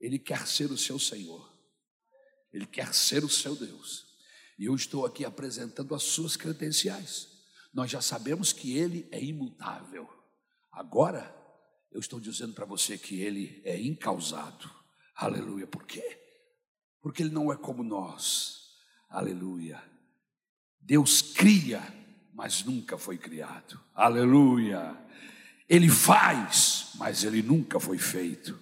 Ele 0.00 0.18
quer 0.18 0.46
ser 0.46 0.70
o 0.70 0.78
seu 0.78 0.98
Senhor, 0.98 1.52
ele 2.52 2.66
quer 2.66 2.94
ser 2.94 3.24
o 3.24 3.28
seu 3.28 3.54
Deus. 3.54 4.06
E 4.58 4.64
eu 4.64 4.74
estou 4.74 5.06
aqui 5.06 5.24
apresentando 5.24 5.94
as 5.94 6.02
suas 6.02 6.36
credenciais. 6.36 7.28
Nós 7.72 7.90
já 7.90 8.00
sabemos 8.00 8.52
que 8.52 8.76
ele 8.76 9.08
é 9.12 9.22
imutável. 9.22 10.08
Agora, 10.72 11.34
eu 11.92 12.00
estou 12.00 12.18
dizendo 12.18 12.54
para 12.54 12.64
você 12.64 12.98
que 12.98 13.20
ele 13.20 13.60
é 13.64 13.80
incausado. 13.80 14.68
Aleluia. 15.14 15.66
Por 15.66 15.84
quê? 15.84 16.18
Porque 17.00 17.22
ele 17.22 17.30
não 17.30 17.52
é 17.52 17.56
como 17.56 17.84
nós. 17.84 18.76
Aleluia. 19.08 19.82
Deus 20.80 21.22
cria, 21.22 21.82
mas 22.32 22.64
nunca 22.64 22.98
foi 22.98 23.16
criado. 23.16 23.80
Aleluia. 23.94 24.96
Ele 25.68 25.88
faz, 25.88 26.88
mas 26.94 27.24
ele 27.24 27.42
nunca 27.42 27.78
foi 27.78 27.98
feito. 27.98 28.58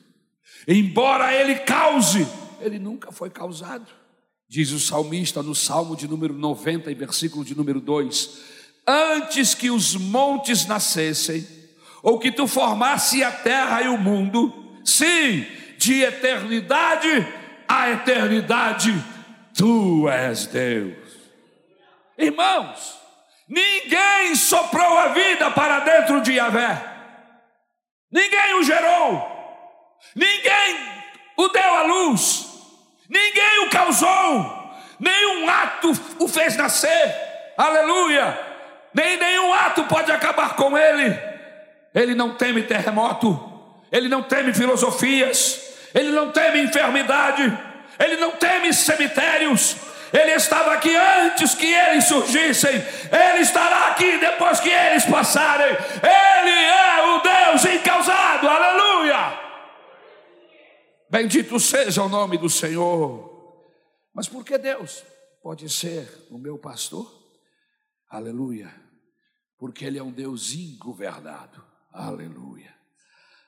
Embora 0.66 1.32
ele 1.32 1.56
cause, 1.60 2.26
ele 2.60 2.78
nunca 2.78 3.12
foi 3.12 3.30
causado. 3.30 3.86
Diz 4.48 4.72
o 4.72 4.80
salmista 4.80 5.42
no 5.42 5.54
Salmo 5.54 5.96
de 5.96 6.08
número 6.08 6.34
90 6.34 6.90
e 6.90 6.94
versículo 6.94 7.44
de 7.44 7.56
número 7.56 7.80
2: 7.80 8.30
Antes 8.86 9.54
que 9.54 9.70
os 9.70 9.94
montes 9.94 10.66
nascessem, 10.66 11.46
ou 12.02 12.18
que 12.18 12.32
tu 12.32 12.46
formasse 12.46 13.22
a 13.22 13.32
terra 13.32 13.82
e 13.82 13.88
o 13.88 13.98
mundo, 13.98 14.52
sim, 14.84 15.44
de 15.78 16.02
eternidade 16.02 17.26
a 17.68 17.90
eternidade, 17.90 18.92
tu 19.54 20.08
és 20.08 20.46
Deus. 20.46 20.96
Irmãos, 22.16 22.98
ninguém 23.48 24.34
soprou 24.34 24.98
a 24.98 25.08
vida 25.08 25.50
para 25.50 25.80
dentro 25.80 26.20
de 26.20 26.32
Yahvé. 26.32 26.95
Ninguém 28.10 28.54
o 28.54 28.62
gerou, 28.62 29.98
ninguém 30.14 30.78
o 31.36 31.48
deu 31.48 31.74
à 31.74 31.82
luz, 31.82 32.46
ninguém 33.08 33.66
o 33.66 33.70
causou, 33.70 34.74
nenhum 34.98 35.48
ato 35.50 35.92
o 36.20 36.28
fez 36.28 36.56
nascer, 36.56 37.14
aleluia, 37.58 38.38
nem 38.94 39.16
nenhum 39.16 39.52
ato 39.52 39.84
pode 39.84 40.10
acabar 40.12 40.54
com 40.54 40.78
ele. 40.78 41.18
Ele 41.94 42.14
não 42.14 42.36
teme 42.36 42.62
terremoto, 42.62 43.82
ele 43.90 44.08
não 44.08 44.22
teme 44.22 44.54
filosofias, 44.54 45.90
ele 45.94 46.10
não 46.10 46.30
teme 46.30 46.62
enfermidade, 46.62 47.42
ele 47.98 48.16
não 48.16 48.32
teme 48.32 48.72
cemitérios, 48.72 49.76
ele 50.16 50.32
estava 50.32 50.72
aqui 50.72 50.94
antes 50.96 51.54
que 51.54 51.66
eles 51.66 52.04
surgissem, 52.04 52.74
Ele 52.74 53.42
estará 53.42 53.88
aqui 53.88 54.18
depois 54.18 54.60
que 54.60 54.70
eles 54.70 55.04
passarem. 55.04 55.66
Ele 55.66 56.50
é 56.50 57.16
o 57.16 57.20
Deus 57.20 57.64
encausado, 57.66 58.48
aleluia. 58.48 59.38
Bendito 61.10 61.60
seja 61.60 62.02
o 62.02 62.08
nome 62.08 62.38
do 62.38 62.48
Senhor. 62.48 63.34
Mas 64.14 64.26
por 64.28 64.44
que 64.44 64.56
Deus 64.56 65.04
pode 65.42 65.68
ser 65.68 66.08
o 66.30 66.38
meu 66.38 66.58
pastor? 66.58 67.06
Aleluia. 68.08 68.72
Porque 69.58 69.84
Ele 69.84 69.98
é 69.98 70.02
um 70.02 70.12
Deus 70.12 70.54
ingovernado, 70.54 71.62
aleluia. 71.92 72.74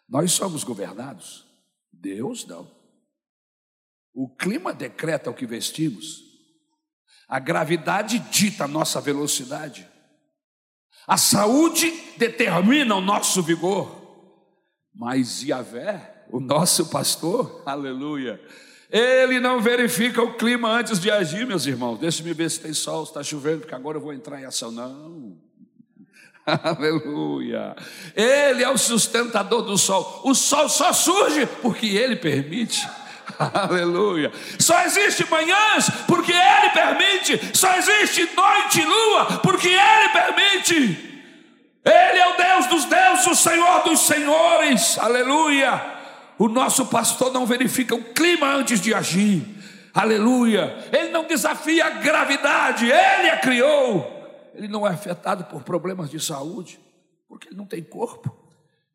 Nós 0.07 0.33
somos 0.33 0.65
governados, 0.65 1.47
Deus 1.93 2.47
não. 2.47 2.71
O 4.13 4.29
clima 4.35 4.73
decreta 4.73 5.31
o 5.31 5.35
que 5.35 5.47
vestimos, 5.47 6.28
a 7.29 7.39
gravidade 7.39 8.19
dita 8.31 8.65
a 8.65 8.69
nossa 8.69 9.01
velocidade. 9.01 9.87
A 11.07 11.17
saúde 11.17 11.93
determina 12.17 12.95
o 12.95 13.01
nosso 13.01 13.43
vigor. 13.43 13.97
Mas 14.95 15.43
Yahvé, 15.43 16.25
o 16.31 16.41
nosso 16.41 16.87
pastor, 16.87 17.63
aleluia, 17.65 18.41
ele 18.91 19.39
não 19.39 19.61
verifica 19.61 20.23
o 20.23 20.35
clima 20.35 20.71
antes 20.71 20.99
de 20.99 21.11
agir, 21.11 21.47
meus 21.47 21.67
irmãos. 21.67 21.99
Deixa-me 21.99 22.33
ver 22.33 22.51
se 22.51 22.61
tem 22.61 22.73
sol, 22.73 23.05
se 23.05 23.11
está 23.11 23.23
chovendo, 23.23 23.61
porque 23.61 23.75
agora 23.75 23.99
eu 23.99 24.03
vou 24.03 24.13
entrar 24.13 24.41
em 24.41 24.47
ação. 24.47 24.73
Não. 24.73 25.37
Aleluia. 26.65 27.77
Ele 28.17 28.63
é 28.63 28.71
o 28.71 28.79
sustentador 28.79 29.63
do 29.63 29.77
sol. 29.77 30.23
O 30.25 30.35
sol 30.35 30.69
só 30.69 30.93
surge 30.93 31.47
porque 31.61 31.87
ele 31.87 32.17
permite. 32.17 32.89
Aleluia. 33.39 34.33
Só 34.59 34.81
existe 34.83 35.29
manhãs 35.31 35.91
porque 36.07 36.33
Ele 36.33 36.71
permite. 36.71 37.57
Só 37.57 37.75
existe 37.77 38.29
noite 38.35 38.81
e 38.81 38.85
lua 38.85 39.39
porque 39.43 39.69
Ele 39.69 40.09
permite. 40.11 41.09
Ele 41.85 42.19
é 42.19 42.35
o 42.35 42.37
Deus 42.37 42.67
dos 42.67 42.85
deuses, 42.85 43.27
o 43.27 43.35
Senhor 43.35 43.83
dos 43.85 44.01
senhores. 44.01 44.99
Aleluia. 44.99 45.99
O 46.39 46.49
nosso 46.49 46.87
pastor 46.87 47.33
não 47.33 47.47
verifica 47.47 47.95
o 47.95 48.05
clima 48.15 48.47
antes 48.55 48.81
de 48.81 48.95
agir. 48.95 49.43
Aleluia. 49.93 50.77
Ele 50.93 51.11
não 51.11 51.27
desafia 51.27 51.87
a 51.87 51.91
gravidade, 51.91 52.87
ele 52.87 53.31
a 53.31 53.39
criou. 53.39 54.15
ele 54.55 54.69
não 54.69 54.87
é 54.87 54.91
afetado 54.91 55.45
por 55.45 55.63
problemas 55.63 56.11
de 56.11 56.21
saúde, 56.21 56.79
porque 57.29 57.49
ele 57.49 57.57
não 57.57 57.67
tem 57.67 57.83
corpo. 57.83 58.38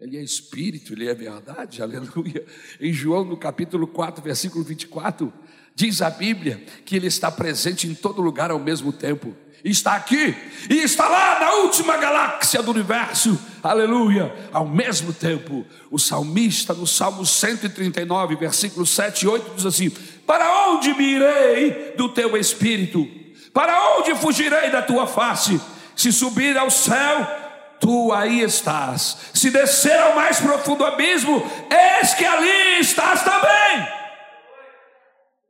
Ele 0.03 0.17
é 0.17 0.21
espírito, 0.21 0.91
ele 0.91 1.07
é 1.07 1.13
verdade, 1.13 1.79
aleluia. 1.81 2.45
Em 2.79 2.91
João, 2.91 3.23
no 3.23 3.37
capítulo 3.37 3.87
4, 3.87 4.21
versículo 4.21 4.61
24, 4.61 5.31
diz 5.73 6.01
a 6.01 6.09
Bíblia 6.09 6.61
que 6.85 6.95
ele 6.97 7.07
está 7.07 7.31
presente 7.31 7.87
em 7.87 7.95
todo 7.95 8.21
lugar 8.21 8.51
ao 8.51 8.59
mesmo 8.59 8.91
tempo 8.91 9.33
está 9.63 9.95
aqui 9.95 10.35
e 10.69 10.79
está 10.79 11.07
lá 11.07 11.39
na 11.39 11.53
última 11.53 11.95
galáxia 11.95 12.61
do 12.61 12.71
universo, 12.71 13.39
aleluia. 13.63 14.35
Ao 14.51 14.67
mesmo 14.67 15.13
tempo, 15.13 15.65
o 15.89 15.97
salmista, 15.97 16.73
no 16.73 16.85
Salmo 16.85 17.25
139, 17.25 18.35
versículos 18.35 18.89
7 18.89 19.21
e 19.21 19.27
8, 19.29 19.55
diz 19.55 19.65
assim: 19.65 19.89
Para 20.27 20.67
onde 20.67 20.93
me 20.93 21.15
irei 21.15 21.93
do 21.95 22.09
teu 22.09 22.35
espírito? 22.35 23.07
Para 23.53 23.97
onde 23.97 24.13
fugirei 24.15 24.69
da 24.69 24.81
tua 24.81 25.07
face? 25.07 25.61
Se 25.95 26.11
subir 26.11 26.57
ao 26.57 26.69
céu, 26.69 27.42
tu 27.83 28.13
aí 28.13 28.39
estás. 28.39 29.17
Se 29.33 29.51
descer 29.51 29.99
ao 29.99 30.15
mais 30.15 30.39
profundo 30.39 30.85
abismo, 30.85 31.41
eis 31.69 32.13
que 32.13 32.23
ali 32.23 32.79
estás 32.79 33.23
também. 33.23 33.85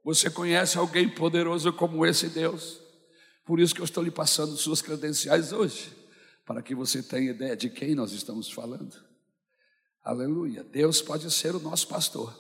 Você 0.04 0.32
conhece 0.32 0.78
alguém 0.78 1.08
poderoso 1.08 1.72
como 1.72 2.04
esse 2.06 2.28
Deus? 2.28 2.82
Por 3.46 3.60
isso 3.60 3.75
que 3.75 3.82
eu 3.82 3.86
estou 3.86 4.04
lhe 4.04 4.12
passando 4.12 4.58
suas 4.58 4.82
credenciais 4.82 5.54
hoje, 5.54 5.96
para 6.46 6.62
que 6.62 6.74
você 6.74 7.04
tenha 7.04 7.32
ideia 7.32 7.56
de 7.56 7.70
quem 7.70 7.94
nós 7.94 8.12
estamos 8.12 8.50
falando. 8.50 8.96
Aleluia. 10.04 10.63
Deus 10.63 11.02
pode 11.02 11.30
ser 11.32 11.56
o 11.56 11.60
nosso 11.60 11.88
pastor, 11.88 12.36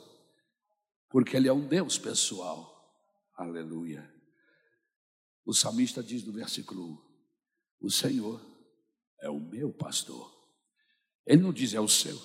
porque 1.09 1.37
Ele 1.37 1.47
é 1.47 1.53
um 1.53 1.65
Deus 1.65 1.97
pessoal. 1.97 2.73
Aleluia. 3.37 4.11
O 5.45 5.53
salmista 5.53 6.01
diz 6.01 6.23
no 6.25 6.33
versículo 6.33 6.83
1: 7.81 7.85
O 7.87 7.91
Senhor 7.91 8.52
é 9.23 9.29
o 9.29 9.39
meu 9.39 9.71
pastor. 9.71 10.31
Ele 11.25 11.41
não 11.41 11.53
diz 11.53 11.73
é 11.73 11.79
o 11.79 11.87
seu. 11.87 12.21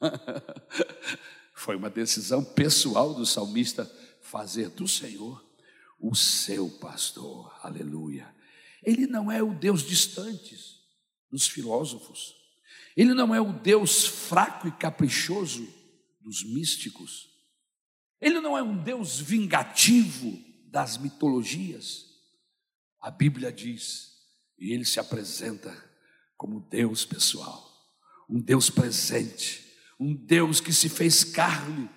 Foi 1.52 1.74
uma 1.74 1.90
decisão 1.90 2.44
pessoal 2.44 3.12
do 3.12 3.26
salmista 3.26 3.84
fazer 4.22 4.70
do 4.70 4.86
Senhor 4.86 5.44
o 5.98 6.14
seu 6.14 6.70
pastor. 6.78 7.52
Aleluia. 7.60 8.32
Ele 8.84 9.08
não 9.08 9.30
é 9.30 9.42
o 9.42 9.52
Deus 9.52 9.82
distante 9.82 10.56
dos 11.28 11.48
filósofos. 11.48 12.36
Ele 12.96 13.14
não 13.14 13.34
é 13.34 13.40
o 13.40 13.52
Deus 13.52 14.06
fraco 14.06 14.68
e 14.68 14.72
caprichoso 14.72 15.66
dos 16.20 16.44
místicos. 16.44 17.28
Ele 18.20 18.40
não 18.40 18.56
é 18.56 18.62
um 18.62 18.80
Deus 18.80 19.18
vingativo 19.18 20.38
das 20.66 20.96
mitologias. 20.96 22.06
A 23.00 23.10
Bíblia 23.10 23.50
diz, 23.50 24.12
e 24.56 24.72
ele 24.72 24.84
se 24.84 25.00
apresenta 25.00 25.87
como 26.38 26.64
Deus 26.70 27.04
pessoal, 27.04 27.68
um 28.30 28.40
Deus 28.40 28.70
presente, 28.70 29.66
um 29.98 30.14
Deus 30.14 30.60
que 30.60 30.72
se 30.72 30.88
fez 30.88 31.24
carne. 31.24 31.90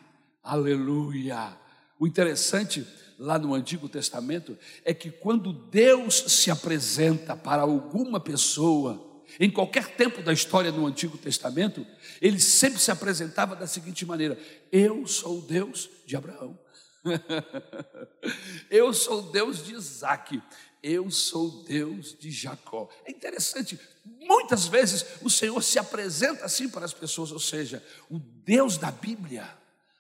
Aleluia. 0.44 1.56
O 2.00 2.08
interessante 2.08 2.86
lá 3.20 3.38
no 3.38 3.54
Antigo 3.54 3.88
Testamento 3.88 4.58
é 4.84 4.96
que 4.96 5.12
quando 5.12 5.54
Deus 5.54 6.16
se 6.16 6.50
apresenta 6.50 7.38
para 7.38 7.62
alguma 7.62 8.20
pessoa, 8.20 9.24
em 9.40 9.52
qualquer 9.52 9.96
tempo 9.96 10.24
da 10.24 10.34
história 10.34 10.72
no 10.72 10.88
Antigo 10.88 11.20
Testamento, 11.20 11.86
ele 12.20 12.40
sempre 12.40 12.80
se 12.80 12.90
apresentava 12.90 13.56
da 13.56 13.68
seguinte 13.68 14.04
maneira: 14.06 14.40
Eu 14.72 15.06
sou 15.06 15.38
o 15.38 15.42
Deus 15.42 15.88
de 16.08 16.16
Abraão, 16.16 16.58
eu 18.72 18.92
sou 18.92 19.20
o 19.20 19.32
Deus 19.32 19.64
de 19.64 19.74
Isaac, 19.74 20.42
eu 20.84 21.12
sou 21.12 21.64
Deus 21.64 22.18
de 22.18 22.32
Jacó. 22.32 22.90
É 23.06 23.12
interessante, 23.12 23.80
muitas 24.20 24.66
vezes 24.66 25.06
o 25.22 25.30
Senhor 25.30 25.62
se 25.64 25.78
apresenta 25.78 26.46
assim 26.46 26.68
para 26.68 26.86
as 26.86 26.94
pessoas, 26.94 27.32
ou 27.32 27.40
seja, 27.40 27.84
o 28.10 28.20
Deus 28.20 28.78
da 28.78 28.92
Bíblia 28.92 29.48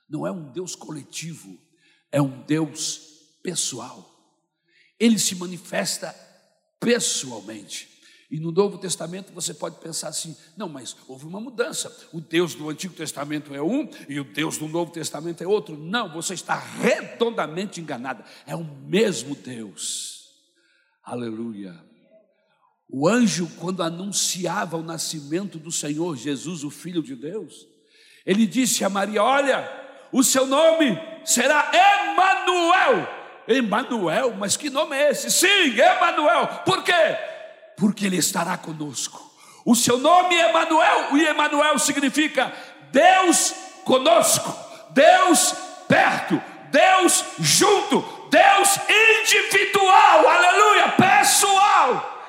não 0.09 0.25
é 0.25 0.31
um 0.31 0.51
Deus 0.51 0.75
coletivo, 0.75 1.57
é 2.11 2.21
um 2.21 2.41
Deus 2.41 3.01
pessoal. 3.43 4.09
Ele 4.99 5.17
se 5.17 5.35
manifesta 5.35 6.13
pessoalmente. 6.79 7.89
E 8.29 8.39
no 8.39 8.51
Novo 8.51 8.77
Testamento 8.77 9.33
você 9.33 9.53
pode 9.53 9.77
pensar 9.79 10.07
assim: 10.07 10.35
não, 10.55 10.69
mas 10.69 10.95
houve 11.07 11.25
uma 11.25 11.39
mudança. 11.39 11.93
O 12.13 12.21
Deus 12.21 12.55
do 12.55 12.69
Antigo 12.69 12.93
Testamento 12.93 13.53
é 13.53 13.61
um 13.61 13.89
e 14.07 14.19
o 14.19 14.23
Deus 14.23 14.57
do 14.57 14.69
Novo 14.69 14.91
Testamento 14.91 15.43
é 15.43 15.47
outro. 15.47 15.77
Não, 15.77 16.11
você 16.13 16.33
está 16.33 16.55
redondamente 16.55 17.81
enganada. 17.81 18.23
É 18.45 18.55
o 18.55 18.63
mesmo 18.63 19.35
Deus. 19.35 20.20
Aleluia. 21.03 21.73
O 22.89 23.07
anjo, 23.07 23.49
quando 23.59 23.83
anunciava 23.83 24.77
o 24.77 24.83
nascimento 24.83 25.57
do 25.57 25.71
Senhor 25.71 26.15
Jesus, 26.17 26.63
o 26.63 26.69
Filho 26.69 27.01
de 27.01 27.15
Deus, 27.15 27.67
ele 28.25 28.45
disse 28.45 28.83
a 28.83 28.89
Maria: 28.89 29.23
Olha, 29.23 29.69
o 30.11 30.23
seu 30.23 30.45
nome 30.45 30.97
será 31.23 31.71
Emanuel 31.73 33.21
Emanuel, 33.47 34.35
mas 34.37 34.55
que 34.55 34.69
nome 34.69 34.95
é 34.95 35.11
esse? 35.11 35.31
Sim, 35.31 35.79
Emanuel. 35.79 36.47
Por 36.65 36.83
quê? 36.83 37.17
Porque 37.77 38.05
ele 38.05 38.17
estará 38.17 38.57
conosco. 38.57 39.29
O 39.65 39.75
seu 39.75 39.97
nome 39.97 40.35
é 40.35 40.49
Emanuel, 40.49 41.17
e 41.17 41.25
Emanuel 41.25 41.77
significa 41.77 42.51
Deus 42.91 43.53
conosco, 43.83 44.55
Deus 44.91 45.53
perto, 45.87 46.41
Deus 46.71 47.23
junto, 47.39 48.01
Deus 48.31 48.79
individual, 48.87 50.25
aleluia, 50.25 50.93
pessoal. 50.93 52.23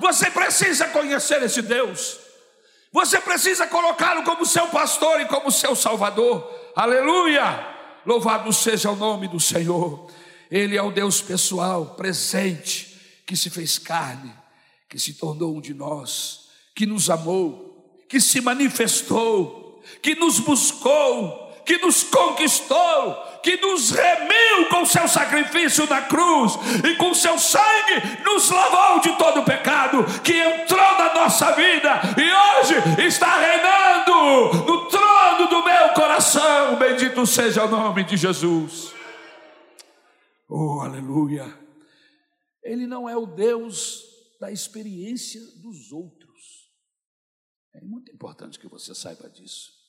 Você 0.00 0.28
precisa 0.28 0.88
conhecer 0.88 1.40
esse 1.44 1.62
Deus. 1.62 2.18
Você 2.90 3.20
precisa 3.20 3.66
colocá-lo 3.68 4.24
como 4.24 4.44
seu 4.44 4.66
pastor 4.66 5.20
e 5.20 5.26
como 5.26 5.52
seu 5.52 5.76
salvador. 5.76 6.52
Aleluia! 6.74 7.64
Louvado 8.04 8.52
seja 8.52 8.90
o 8.90 8.96
nome 8.96 9.28
do 9.28 9.38
Senhor. 9.38 10.10
Ele 10.50 10.76
é 10.76 10.82
o 10.82 10.90
Deus 10.90 11.22
pessoal, 11.22 11.94
presente, 11.94 13.00
que 13.24 13.36
se 13.36 13.50
fez 13.50 13.78
carne, 13.78 14.34
que 14.88 14.98
se 14.98 15.14
tornou 15.14 15.56
um 15.56 15.60
de 15.60 15.72
nós, 15.72 16.48
que 16.74 16.86
nos 16.86 17.08
amou, 17.08 18.04
que 18.08 18.20
se 18.20 18.40
manifestou, 18.40 19.80
que 20.02 20.16
nos 20.16 20.40
buscou, 20.40 21.41
que 21.64 21.78
nos 21.78 22.04
conquistou, 22.04 23.14
que 23.42 23.56
nos 23.56 23.90
remiu 23.90 24.68
com 24.70 24.84
seu 24.84 25.08
sacrifício 25.08 25.86
na 25.88 26.02
cruz 26.02 26.54
e 26.88 26.96
com 26.96 27.12
seu 27.14 27.38
sangue 27.38 28.22
nos 28.24 28.50
lavou 28.50 29.00
de 29.00 29.16
todo 29.16 29.44
pecado, 29.44 30.04
que 30.22 30.32
entrou 30.32 30.98
na 30.98 31.14
nossa 31.14 31.52
vida 31.52 32.00
e 32.16 32.60
hoje 32.60 33.06
está 33.06 33.38
reinando 33.38 34.64
no 34.64 34.88
trono 34.88 35.48
do 35.48 35.64
meu 35.64 35.88
coração. 35.94 36.76
Bendito 36.76 37.26
seja 37.26 37.64
o 37.64 37.68
nome 37.68 38.04
de 38.04 38.16
Jesus. 38.16 38.92
Oh, 40.48 40.80
aleluia. 40.80 41.46
Ele 42.62 42.86
não 42.86 43.08
é 43.08 43.16
o 43.16 43.26
Deus 43.26 44.04
da 44.40 44.52
experiência 44.52 45.40
dos 45.56 45.92
outros. 45.92 46.70
É 47.74 47.80
muito 47.80 48.12
importante 48.12 48.58
que 48.58 48.68
você 48.68 48.94
saiba 48.94 49.28
disso. 49.28 49.81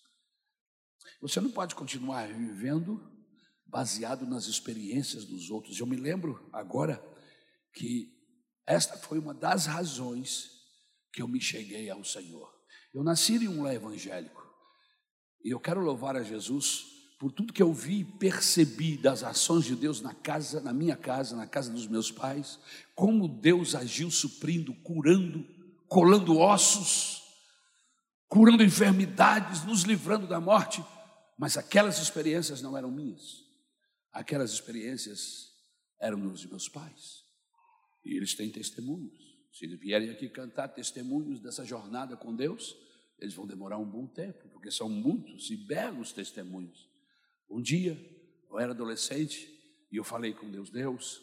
Você 1.24 1.40
não 1.40 1.50
pode 1.50 1.74
continuar 1.74 2.28
vivendo 2.28 3.02
baseado 3.66 4.28
nas 4.28 4.48
experiências 4.48 5.24
dos 5.24 5.50
outros. 5.50 5.80
Eu 5.80 5.86
me 5.86 5.96
lembro 5.96 6.50
agora 6.52 7.02
que 7.74 8.12
esta 8.68 8.98
foi 8.98 9.20
uma 9.20 9.34
das 9.34 9.66
razões 9.66 10.50
que 11.14 11.22
eu 11.22 11.28
me 11.30 11.40
cheguei 11.40 11.90
ao 11.90 12.04
Senhor. 12.04 12.54
Eu 12.94 13.06
nasci 13.06 13.36
em 13.36 13.48
um 13.48 13.64
lar 13.64 13.74
evangélico 13.74 14.44
e 15.46 15.52
eu 15.52 15.62
quero 15.62 15.80
louvar 15.80 16.18
a 16.18 16.24
Jesus 16.24 16.88
por 17.18 17.32
tudo 17.32 17.54
que 17.54 17.64
eu 17.64 17.74
vi 17.74 18.02
e 18.02 18.18
percebi 18.20 18.98
das 18.98 19.24
ações 19.24 19.64
de 19.64 19.78
Deus 19.78 20.02
na 20.02 20.14
casa, 20.14 20.60
na 20.60 20.74
minha 20.74 20.98
casa, 20.98 21.38
na 21.38 21.48
casa 21.48 21.72
dos 21.72 21.88
meus 21.88 22.12
pais, 22.12 22.60
como 22.94 23.30
Deus 23.30 23.76
agiu 23.76 24.12
suprindo, 24.12 24.74
curando, 24.84 25.48
colando 25.88 26.38
ossos, 26.38 27.24
curando 28.28 28.62
enfermidades, 28.62 29.64
nos 29.64 29.84
livrando 29.84 30.28
da 30.28 30.42
morte. 30.42 30.84
Mas 31.38 31.58
aquelas 31.58 31.98
experiências 32.00 32.62
não 32.62 32.78
eram 32.78 32.92
minhas. 32.92 33.44
Aquelas 34.12 34.52
experiências 34.52 35.52
eram 36.00 36.20
dos 36.20 36.46
meus 36.46 36.70
pais. 36.70 37.24
E 38.06 38.16
eles 38.16 38.36
têm 38.36 38.50
testemunhos. 38.50 39.18
Se 39.54 39.66
eles 39.66 39.80
vierem 39.80 40.10
aqui 40.10 40.30
cantar 40.30 40.70
testemunhos 40.70 41.40
dessa 41.40 41.64
jornada 41.64 42.18
com 42.18 42.36
Deus, 42.36 42.76
eles 43.20 43.34
vão 43.34 43.46
demorar 43.48 43.78
um 43.78 43.90
bom 43.90 44.08
tempo, 44.08 44.50
porque 44.50 44.72
são 44.72 44.90
muitos 44.90 45.50
e 45.50 45.56
belos 45.56 46.12
testemunhos. 46.12 46.90
Um 47.50 47.62
dia, 47.62 47.98
eu 48.50 48.60
era 48.60 48.72
adolescente 48.72 49.48
e 49.92 49.96
eu 49.96 50.04
falei 50.04 50.34
com 50.34 50.50
Deus: 50.50 50.70
Deus, 50.70 51.22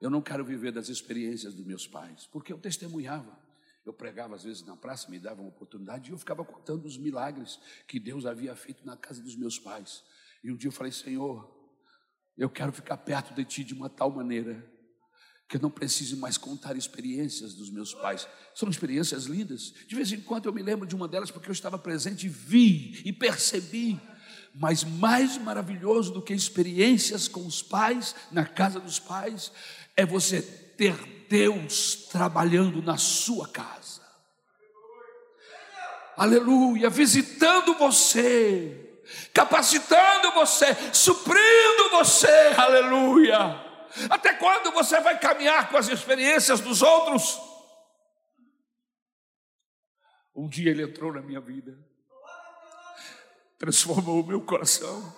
eu 0.00 0.10
não 0.10 0.22
quero 0.22 0.44
viver 0.44 0.72
das 0.72 0.88
experiências 0.88 1.54
dos 1.54 1.64
meus 1.64 1.86
pais, 1.86 2.26
porque 2.26 2.52
eu 2.52 2.58
testemunhava. 2.58 3.43
Eu 3.84 3.92
pregava 3.92 4.34
às 4.34 4.44
vezes 4.44 4.62
na 4.62 4.76
praça, 4.76 5.10
me 5.10 5.18
dava 5.18 5.42
uma 5.42 5.50
oportunidade 5.50 6.10
e 6.10 6.12
eu 6.12 6.18
ficava 6.18 6.44
contando 6.44 6.86
os 6.86 6.96
milagres 6.96 7.60
que 7.86 8.00
Deus 8.00 8.24
havia 8.24 8.56
feito 8.56 8.84
na 8.86 8.96
casa 8.96 9.22
dos 9.22 9.36
meus 9.36 9.58
pais. 9.58 10.02
E 10.42 10.50
um 10.50 10.56
dia 10.56 10.68
eu 10.68 10.72
falei: 10.72 10.90
Senhor, 10.90 11.54
eu 12.36 12.48
quero 12.48 12.72
ficar 12.72 12.96
perto 12.96 13.34
de 13.34 13.44
Ti 13.44 13.62
de 13.62 13.74
uma 13.74 13.90
tal 13.90 14.10
maneira 14.10 14.72
que 15.46 15.56
eu 15.56 15.60
não 15.60 15.70
precise 15.70 16.16
mais 16.16 16.38
contar 16.38 16.76
experiências 16.76 17.54
dos 17.54 17.70
meus 17.70 17.92
pais. 17.92 18.26
São 18.54 18.70
experiências 18.70 19.24
lindas. 19.24 19.74
De 19.86 19.94
vez 19.94 20.10
em 20.10 20.20
quando 20.20 20.46
eu 20.46 20.52
me 20.52 20.62
lembro 20.62 20.86
de 20.86 20.96
uma 20.96 21.06
delas 21.06 21.30
porque 21.30 21.48
eu 21.48 21.52
estava 21.52 21.78
presente 21.78 22.26
e 22.26 22.30
vi 22.30 23.02
e 23.04 23.12
percebi. 23.12 24.00
Mas 24.54 24.84
mais 24.84 25.36
maravilhoso 25.36 26.12
do 26.12 26.22
que 26.22 26.32
experiências 26.32 27.28
com 27.28 27.44
os 27.44 27.62
pais, 27.62 28.14
na 28.30 28.46
casa 28.46 28.80
dos 28.80 28.98
pais, 28.98 29.52
é 29.96 30.06
você 30.06 30.63
ter 30.76 30.94
Deus 31.28 32.06
trabalhando 32.10 32.82
na 32.82 32.96
sua 32.96 33.48
casa. 33.48 34.02
Aleluia, 36.16 36.88
visitando 36.88 37.74
você, 37.74 39.02
capacitando 39.32 40.32
você, 40.32 40.66
suprindo 40.92 41.90
você. 41.90 42.54
Aleluia. 42.56 43.60
Até 44.10 44.34
quando 44.34 44.72
você 44.72 45.00
vai 45.00 45.18
caminhar 45.18 45.68
com 45.70 45.76
as 45.76 45.88
experiências 45.88 46.60
dos 46.60 46.82
outros? 46.82 47.40
Um 50.34 50.48
dia 50.48 50.70
ele 50.70 50.82
entrou 50.82 51.12
na 51.12 51.22
minha 51.22 51.40
vida, 51.40 51.78
transformou 53.56 54.20
o 54.20 54.26
meu 54.26 54.40
coração, 54.40 55.14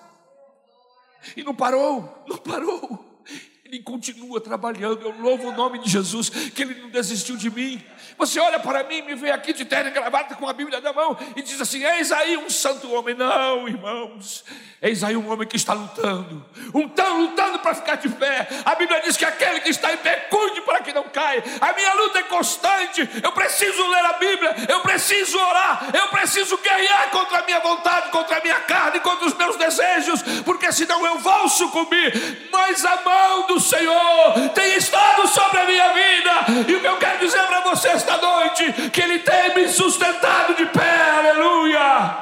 e 1.34 1.42
não 1.42 1.54
parou, 1.54 2.24
não 2.28 2.36
parou. 2.36 3.24
Ele 3.66 3.80
continua 3.80 4.40
trabalhando. 4.40 5.02
Eu 5.02 5.20
louvo 5.20 5.48
o 5.48 5.52
nome 5.52 5.80
de 5.80 5.90
Jesus, 5.90 6.30
que 6.30 6.62
Ele 6.62 6.74
não 6.82 6.88
desistiu 6.88 7.36
de 7.36 7.50
mim. 7.50 7.82
Você 8.16 8.38
olha 8.38 8.60
para 8.60 8.84
mim, 8.84 9.02
me 9.02 9.14
vê 9.16 9.30
aqui 9.30 9.52
de 9.52 9.64
terno 9.64 9.90
e 9.90 9.92
gravata 9.92 10.36
com 10.36 10.48
a 10.48 10.52
Bíblia 10.52 10.80
na 10.80 10.92
mão 10.92 11.18
e 11.34 11.42
diz 11.42 11.60
assim: 11.60 11.84
Eis 11.84 12.12
aí 12.12 12.36
um 12.36 12.48
santo 12.48 12.90
homem. 12.92 13.14
Não, 13.16 13.68
irmãos, 13.68 14.44
eis 14.80 15.02
aí 15.02 15.16
um 15.16 15.30
homem 15.30 15.48
que 15.48 15.56
está 15.56 15.72
lutando, 15.72 16.46
um 16.72 16.88
tão 16.88 17.22
lutando 17.22 17.58
para 17.58 17.74
ficar 17.74 17.96
de 17.96 18.08
pé. 18.08 18.48
A 18.64 18.76
Bíblia 18.76 19.02
diz 19.02 19.16
que 19.16 19.24
aquele 19.24 19.60
que 19.60 19.70
está 19.70 19.92
em 19.92 19.96
pé, 19.96 20.28
cuide 20.30 20.60
para 20.60 20.80
que 20.80 20.92
não 20.92 21.04
caia. 21.04 21.42
A 21.60 21.72
minha 21.72 21.92
luta 21.94 22.20
é 22.20 22.22
constante. 22.22 23.08
Eu 23.22 23.32
preciso 23.32 23.86
ler 23.88 24.04
a 24.04 24.12
Bíblia, 24.14 24.56
eu 24.68 24.80
preciso 24.80 25.36
orar, 25.38 25.90
eu 25.92 26.08
preciso 26.08 26.56
guerrear 26.58 27.10
contra 27.10 27.40
a 27.40 27.42
minha 27.44 27.60
vontade, 27.60 28.10
contra 28.10 28.38
a 28.38 28.40
minha 28.40 28.60
carne, 28.60 29.00
contra 29.00 29.26
os 29.26 29.34
meus 29.34 29.56
desejos, 29.56 30.22
porque 30.44 30.70
senão 30.72 31.04
eu 31.04 31.18
vou 31.18 31.48
sucumbir. 31.48 32.48
Mas 32.52 32.84
a 32.84 33.02
mão 33.02 33.46
do 33.48 33.55
Senhor 33.60 34.48
tem 34.54 34.76
estado 34.76 35.26
sobre 35.28 35.60
a 35.60 35.66
minha 35.66 35.92
vida, 35.92 36.66
e 36.68 36.74
o 36.74 36.80
que 36.80 36.86
eu 36.86 36.98
quero 36.98 37.18
dizer 37.18 37.42
para 37.46 37.60
você 37.62 37.88
esta 37.88 38.16
noite, 38.18 38.90
que 38.90 39.00
Ele 39.00 39.18
tem 39.20 39.54
me 39.54 39.68
sustentado 39.68 40.54
de 40.54 40.66
pé, 40.66 41.10
aleluia. 41.10 42.18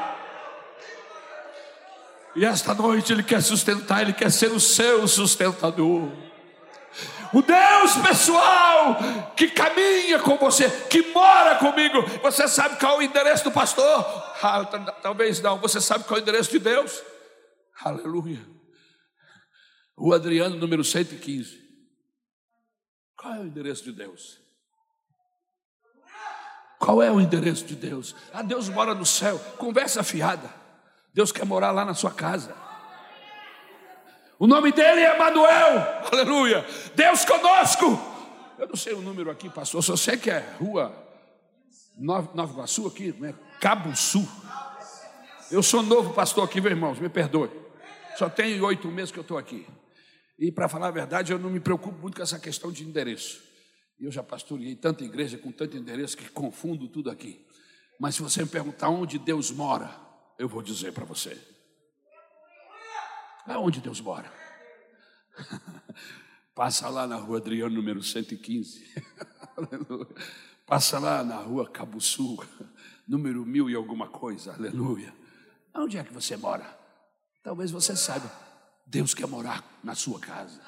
E 2.37 2.45
esta 2.45 2.75
noite 2.75 3.13
Ele 3.13 3.23
quer 3.23 3.43
sustentar, 3.43 4.03
Ele 4.03 4.13
quer 4.13 4.31
ser 4.31 4.51
o 4.51 4.61
seu 4.61 5.07
sustentador. 5.07 6.11
O 7.33 7.43
Deus 7.43 7.97
pessoal 7.97 8.97
que 9.37 9.49
caminha 9.49 10.21
com 10.21 10.37
você, 10.37 10.71
que 10.89 11.03
mora 11.13 11.57
comigo. 11.57 12.01
Você 12.23 12.47
sabe 12.47 12.79
qual 12.79 12.95
é 12.95 12.99
o 12.99 13.03
endereço 13.03 13.43
do 13.43 13.51
pastor? 13.51 14.07
Ah, 14.41 14.65
talvez 15.03 15.41
não. 15.41 15.59
Você 15.59 15.81
sabe 15.81 16.05
qual 16.05 16.19
é 16.19 16.21
o 16.21 16.23
endereço 16.23 16.53
de 16.53 16.61
Deus? 16.61 17.03
Aleluia. 17.83 18.39
O 19.97 20.13
Adriano, 20.13 20.57
número 20.57 20.83
115. 20.83 21.63
Qual 23.17 23.35
é 23.35 23.41
o 23.41 23.47
endereço 23.47 23.85
de 23.85 23.93
Deus? 23.93 24.41
Qual 26.79 27.03
é 27.03 27.11
o 27.11 27.21
endereço 27.21 27.65
de 27.65 27.75
Deus? 27.75 28.15
Ah, 28.33 28.43
Deus 28.43 28.69
mora 28.69 28.95
no 28.95 29.07
céu. 29.07 29.39
Conversa 29.57 30.03
fiada. 30.03 30.53
Deus 31.13 31.33
quer 31.33 31.47
morar 31.47 31.71
lá 31.71 31.85
na 31.85 31.95
sua 31.95 32.11
casa. 32.11 32.55
O 34.39 34.47
nome 34.47 34.73
dele 34.73 35.01
é 35.01 35.17
Manuel. 35.17 35.79
Aleluia. 36.13 36.67
Deus 36.95 37.25
conosco. 37.25 37.99
Eu 38.59 38.69
não 38.69 38.77
sei 38.77 38.93
o 38.93 39.01
número 39.01 39.31
aqui, 39.31 39.49
pastor. 39.49 39.83
Só 39.83 39.97
sei 39.97 40.17
que 40.17 40.31
é 40.31 40.41
rua 40.59 41.05
Nova, 41.97 42.53
Iguaçu 42.53 42.87
aqui, 42.87 43.15
né? 43.19 43.35
Cabo 43.61 43.95
Sul. 43.97 44.27
Eu 45.51 45.63
sou 45.63 45.83
novo 45.83 46.13
pastor 46.13 46.45
aqui, 46.45 46.61
meus 46.61 46.73
irmãos, 46.73 46.99
me 46.99 47.09
perdoe. 47.09 47.51
Só 48.17 48.29
tem 48.29 48.61
oito 48.61 48.89
meses 48.89 49.13
que 49.13 49.19
eu 49.19 49.23
estou 49.23 49.39
aqui. 49.39 49.67
E 50.39 50.51
para 50.51 50.69
falar 50.69 50.89
a 50.89 50.91
verdade, 50.91 51.33
eu 51.33 51.39
não 51.39 51.51
me 51.51 51.61
preocupo 51.61 51.97
muito 52.01 52.17
com 52.17 52.23
essa 52.23 52.39
questão 52.39 52.73
de 52.73 52.85
endereço. 52.85 53.43
Eu 53.99 54.11
já 54.11 54.23
pastoreei 54.23 54.75
tanta 54.75 55.05
igreja 55.05 55.39
com 55.39 55.53
tanto 55.53 55.77
endereço 55.77 56.17
que 56.17 56.29
confundo 56.29 56.89
tudo 56.89 57.11
aqui. 57.11 57.47
Mas 57.99 58.17
se 58.17 58.23
você 58.23 58.43
me 58.43 58.49
perguntar 58.49 58.89
onde 58.89 59.19
Deus 59.19 59.51
mora, 59.51 59.95
eu 60.39 60.49
vou 60.49 60.63
dizer 60.63 60.93
para 60.93 61.05
você. 61.05 61.41
Aonde 63.47 63.81
Deus 63.81 64.01
mora? 64.01 64.33
Passa 66.55 66.89
lá 66.89 67.07
na 67.07 67.17
rua 67.17 67.39
Adriano, 67.39 67.75
número 67.75 68.03
115. 68.03 68.85
Passa 70.67 70.99
lá 70.99 71.23
na 71.23 71.37
rua 71.37 71.69
Cabuçu, 71.69 72.39
número 73.07 73.45
mil 73.45 73.69
e 73.69 73.75
alguma 73.75 74.09
coisa. 74.09 74.55
Aleluia. 74.55 75.15
Onde 75.75 75.99
é 75.99 76.05
que 76.05 76.13
você 76.13 76.37
mora? 76.37 76.65
Talvez 77.43 77.71
você 77.71 77.95
saiba. 77.95 78.44
Deus 78.87 79.15
quer 79.15 79.27
morar 79.27 79.65
na 79.83 79.95
sua 79.95 80.19
casa. 80.21 80.61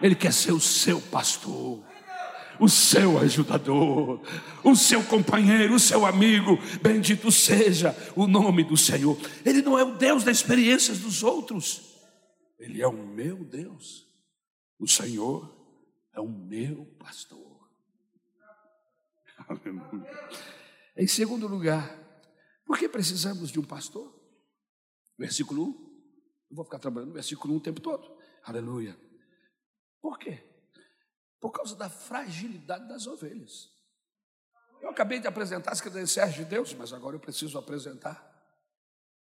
Ele 0.00 0.14
quer 0.14 0.32
ser 0.32 0.52
o 0.52 0.60
seu 0.60 1.00
pastor, 1.00 1.84
o 2.60 2.68
seu 2.68 3.18
ajudador, 3.18 4.20
o 4.64 4.76
seu 4.76 5.02
companheiro, 5.04 5.74
o 5.74 5.80
seu 5.80 6.06
amigo. 6.06 6.58
Bendito 6.80 7.30
seja 7.30 7.96
o 8.14 8.26
nome 8.26 8.64
do 8.64 8.76
Senhor. 8.76 9.18
Ele 9.44 9.62
não 9.62 9.78
é 9.78 9.84
o 9.84 9.96
Deus 9.96 10.24
das 10.24 10.38
experiências 10.38 11.00
dos 11.00 11.22
outros, 11.22 11.82
ele 12.58 12.82
é 12.82 12.86
o 12.86 12.92
meu 12.92 13.44
Deus. 13.44 14.06
O 14.78 14.86
Senhor 14.86 15.56
é 16.14 16.20
o 16.20 16.28
meu 16.28 16.84
pastor. 16.98 17.68
Aleluia. 19.48 20.38
Em 20.96 21.06
segundo 21.06 21.46
lugar, 21.46 21.96
por 22.64 22.78
que 22.78 22.88
precisamos 22.88 23.50
de 23.50 23.58
um 23.58 23.64
pastor? 23.64 24.12
Versículo 25.16 25.64
1. 25.84 25.87
Eu 26.50 26.56
vou 26.56 26.64
ficar 26.64 26.78
trabalhando 26.78 27.08
no 27.08 27.14
versículo 27.14 27.54
1 27.54 27.56
o 27.56 27.60
tempo 27.60 27.80
todo. 27.80 28.18
Aleluia. 28.42 28.98
Por 30.00 30.18
quê? 30.18 30.42
Por 31.40 31.50
causa 31.50 31.76
da 31.76 31.88
fragilidade 31.88 32.88
das 32.88 33.06
ovelhas. 33.06 33.70
Eu 34.80 34.90
acabei 34.90 35.18
de 35.18 35.26
apresentar 35.26 35.72
as 35.72 35.80
credenciais 35.80 36.34
de 36.34 36.44
Deus, 36.44 36.72
mas 36.72 36.92
agora 36.92 37.16
eu 37.16 37.20
preciso 37.20 37.58
apresentar 37.58 38.26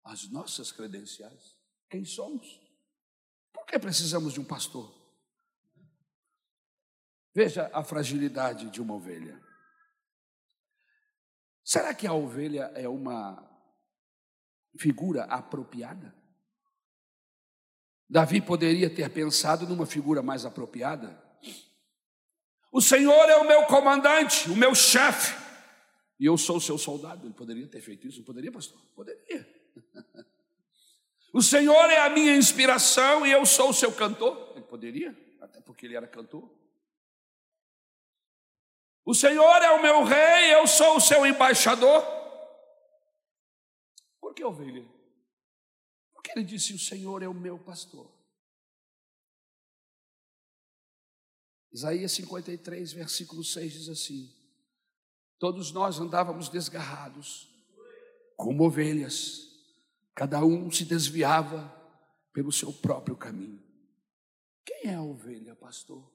as 0.03 0.29
nossas 0.29 0.71
credenciais. 0.71 1.57
Quem 1.89 2.05
somos? 2.05 2.61
Por 3.51 3.65
que 3.65 3.77
precisamos 3.77 4.33
de 4.33 4.39
um 4.39 4.45
pastor? 4.45 4.95
Veja 7.33 7.69
a 7.73 7.83
fragilidade 7.83 8.69
de 8.69 8.81
uma 8.81 8.93
ovelha. 8.93 9.39
Será 11.63 11.93
que 11.93 12.07
a 12.07 12.13
ovelha 12.13 12.71
é 12.75 12.87
uma 12.87 13.45
figura 14.79 15.25
apropriada? 15.25 16.15
Davi 18.09 18.41
poderia 18.41 18.89
ter 18.89 19.09
pensado 19.09 19.67
numa 19.67 19.85
figura 19.85 20.21
mais 20.21 20.45
apropriada. 20.45 21.21
O 22.71 22.81
Senhor 22.81 23.29
é 23.29 23.35
o 23.37 23.47
meu 23.47 23.65
comandante, 23.65 24.49
o 24.49 24.55
meu 24.55 24.73
chefe, 24.73 25.35
e 26.19 26.25
eu 26.25 26.37
sou 26.37 26.57
o 26.57 26.61
seu 26.61 26.77
soldado. 26.77 27.25
Ele 27.25 27.33
poderia 27.33 27.67
ter 27.67 27.81
feito 27.81 28.07
isso? 28.07 28.19
Não 28.19 28.25
poderia, 28.25 28.51
pastor? 28.51 28.79
Poderia. 28.95 29.47
O 31.33 31.41
Senhor 31.41 31.91
é 31.91 31.99
a 31.99 32.09
minha 32.09 32.35
inspiração 32.35 33.23
e 33.23 33.31
eu 33.31 33.45
sou 33.45 33.69
o 33.69 33.73
seu 33.73 33.91
cantor. 33.91 34.53
Ele 34.55 34.65
poderia, 34.65 35.15
até 35.39 35.61
porque 35.61 35.85
ele 35.85 35.95
era 35.95 36.07
cantor. 36.07 36.49
O 39.05 39.13
Senhor 39.13 39.61
é 39.61 39.69
o 39.71 39.81
meu 39.81 40.03
rei, 40.03 40.55
eu 40.55 40.65
sou 40.65 40.95
o 40.95 40.99
seu 40.99 41.27
embaixador. 41.27 42.03
Por 44.19 44.33
que 44.33 44.43
ovelha? 44.43 44.83
Ele 46.38 46.45
disse: 46.45 46.73
O 46.73 46.80
Senhor 46.80 47.23
é 47.23 47.28
o 47.28 47.34
meu 47.34 47.58
pastor. 47.58 48.10
Isaías 51.71 52.12
53, 52.13 52.93
versículo 52.93 53.43
6 53.43 53.73
diz 53.73 53.89
assim: 53.89 54.32
Todos 55.39 55.71
nós 55.71 56.00
andávamos 56.00 56.50
desgarrados, 56.50 57.50
como 58.36 58.65
ovelhas, 58.65 59.47
cada 60.13 60.43
um 60.45 60.71
se 60.71 60.86
desviava 60.86 61.73
pelo 62.34 62.52
seu 62.52 62.71
próprio 62.71 63.15
caminho. 63.15 63.62
Quem 64.65 64.91
é 64.91 64.95
a 64.95 65.02
ovelha, 65.02 65.56
pastor? 65.56 66.12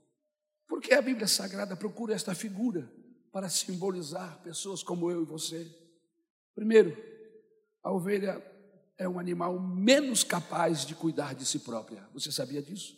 Porque 0.69 0.95
a 0.95 1.03
Bíblia 1.03 1.27
Sagrada 1.27 1.77
procura 1.77 2.15
esta 2.15 2.35
figura 2.35 2.91
para 3.31 3.49
simbolizar 3.49 4.41
pessoas 4.43 4.83
como 4.83 5.11
eu 5.11 5.23
e 5.23 5.27
você. 5.27 5.67
Primeiro, 6.55 6.97
a 7.83 7.91
ovelha 7.91 8.41
é 9.03 9.09
um 9.09 9.19
animal 9.19 9.61
menos 9.61 10.23
capaz 10.23 10.87
de 10.87 10.95
cuidar 10.95 11.35
de 11.35 11.45
si 11.45 11.59
própria. 11.59 12.09
Você 12.13 12.31
sabia 12.31 12.63
disso? 12.63 12.97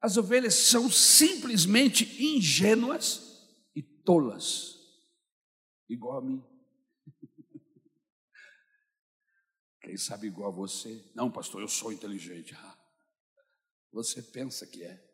As 0.00 0.16
ovelhas 0.16 0.54
são 0.54 0.90
simplesmente 0.90 2.22
ingênuas 2.22 3.40
e 3.74 3.82
tolas, 3.82 4.76
igual 5.88 6.18
a 6.18 6.22
mim. 6.22 6.44
Quem 9.80 9.96
sabe 9.96 10.26
igual 10.26 10.52
a 10.52 10.54
você? 10.54 11.10
Não, 11.14 11.30
pastor, 11.30 11.60
eu 11.60 11.68
sou 11.68 11.92
inteligente. 11.92 12.54
Ah, 12.54 12.78
você 13.92 14.22
pensa 14.22 14.66
que 14.66 14.82
é, 14.82 15.08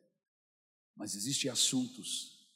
Mas 0.96 1.14
existem 1.14 1.51
assuntos, 1.51 2.48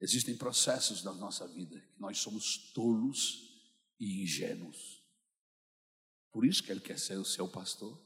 existem 0.00 0.36
processos 0.36 1.02
da 1.02 1.12
nossa 1.12 1.46
vida 1.46 1.78
que 1.80 2.00
nós 2.00 2.18
somos 2.18 2.72
tolos 2.72 3.46
e 4.00 4.22
ingênuos. 4.22 4.97
Por 6.32 6.44
isso 6.44 6.62
que 6.62 6.70
Ele 6.70 6.80
quer 6.80 6.98
ser 6.98 7.16
o 7.16 7.24
seu 7.24 7.48
pastor. 7.48 7.98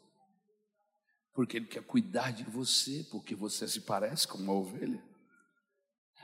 Porque 1.33 1.57
Ele 1.57 1.67
quer 1.67 1.85
cuidar 1.85 2.31
de 2.33 2.45
você, 2.45 3.05
porque 3.11 3.35
você 3.35 3.67
se 3.67 3.81
parece 3.81 4.27
com 4.29 4.39
uma 4.39 4.53
ovelha. 4.53 5.03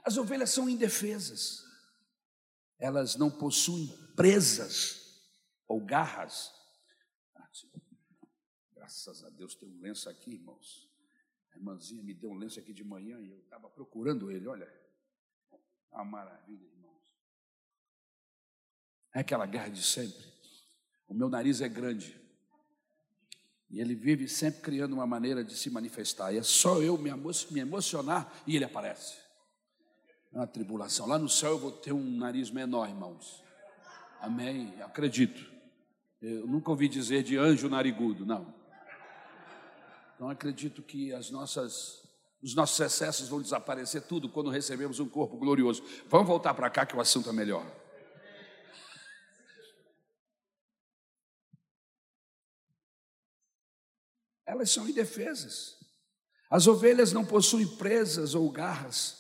As 0.04 0.16
ovelhas 0.16 0.50
são 0.50 0.68
indefesas, 0.68 1.64
elas 2.78 3.16
não 3.16 3.30
possuem 3.30 3.88
presas 4.14 5.22
ou 5.66 5.84
garras. 5.84 6.52
Ah, 7.34 7.50
graças 8.74 9.24
a 9.24 9.30
Deus 9.30 9.54
tem 9.54 9.68
um 9.68 9.80
lenço 9.80 10.08
aqui, 10.08 10.32
irmãos. 10.32 10.88
A 11.52 11.56
irmãzinha 11.56 12.02
me 12.02 12.14
deu 12.14 12.30
um 12.30 12.38
lenço 12.38 12.60
aqui 12.60 12.72
de 12.72 12.84
manhã 12.84 13.20
e 13.20 13.30
eu 13.30 13.40
estava 13.40 13.68
procurando 13.68 14.30
ele, 14.30 14.46
olha. 14.46 14.72
Uma 15.90 16.04
maravilha, 16.04 16.64
irmãos. 16.64 17.02
É 19.14 19.20
aquela 19.20 19.46
garra 19.46 19.70
de 19.70 19.82
sempre. 19.82 20.37
O 21.08 21.14
meu 21.14 21.28
nariz 21.28 21.60
é 21.60 21.68
grande. 21.68 22.18
E 23.70 23.80
ele 23.80 23.94
vive 23.94 24.28
sempre 24.28 24.60
criando 24.62 24.92
uma 24.92 25.06
maneira 25.06 25.42
de 25.42 25.56
se 25.56 25.70
manifestar. 25.70 26.32
E 26.32 26.38
é 26.38 26.42
só 26.42 26.80
eu 26.80 26.96
me, 26.96 27.10
emocionar 27.58 28.32
e 28.46 28.56
ele 28.56 28.64
aparece. 28.64 29.16
É 30.32 30.38
uma 30.38 30.46
tribulação. 30.46 31.06
Lá 31.06 31.18
no 31.18 31.28
céu 31.28 31.52
eu 31.52 31.58
vou 31.58 31.72
ter 31.72 31.92
um 31.92 32.16
nariz 32.16 32.50
menor, 32.50 32.88
irmãos. 32.88 33.42
Amém. 34.20 34.74
Acredito. 34.82 35.50
Eu 36.20 36.46
nunca 36.46 36.70
ouvi 36.70 36.88
dizer 36.88 37.22
de 37.22 37.36
anjo 37.36 37.68
narigudo, 37.68 38.26
não. 38.26 38.54
Então 40.14 40.28
acredito 40.28 40.82
que 40.82 41.12
as 41.12 41.30
nossas, 41.30 42.02
os 42.42 42.54
nossos 42.54 42.78
excessos 42.80 43.28
vão 43.28 43.40
desaparecer 43.40 44.02
tudo 44.02 44.28
quando 44.28 44.50
recebemos 44.50 44.98
um 44.98 45.08
corpo 45.08 45.36
glorioso. 45.36 45.82
Vamos 46.08 46.26
voltar 46.26 46.54
para 46.54 46.68
cá 46.68 46.84
que 46.84 46.96
o 46.96 47.00
assunto 47.00 47.30
é 47.30 47.32
melhor. 47.32 47.64
Elas 54.48 54.70
são 54.70 54.88
indefesas. 54.88 55.76
As 56.50 56.66
ovelhas 56.66 57.12
não 57.12 57.24
possuem 57.24 57.66
presas 57.76 58.34
ou 58.34 58.50
garras, 58.50 59.18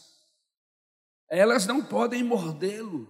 elas 1.30 1.66
não 1.66 1.84
podem 1.84 2.22
mordê-lo. 2.24 3.06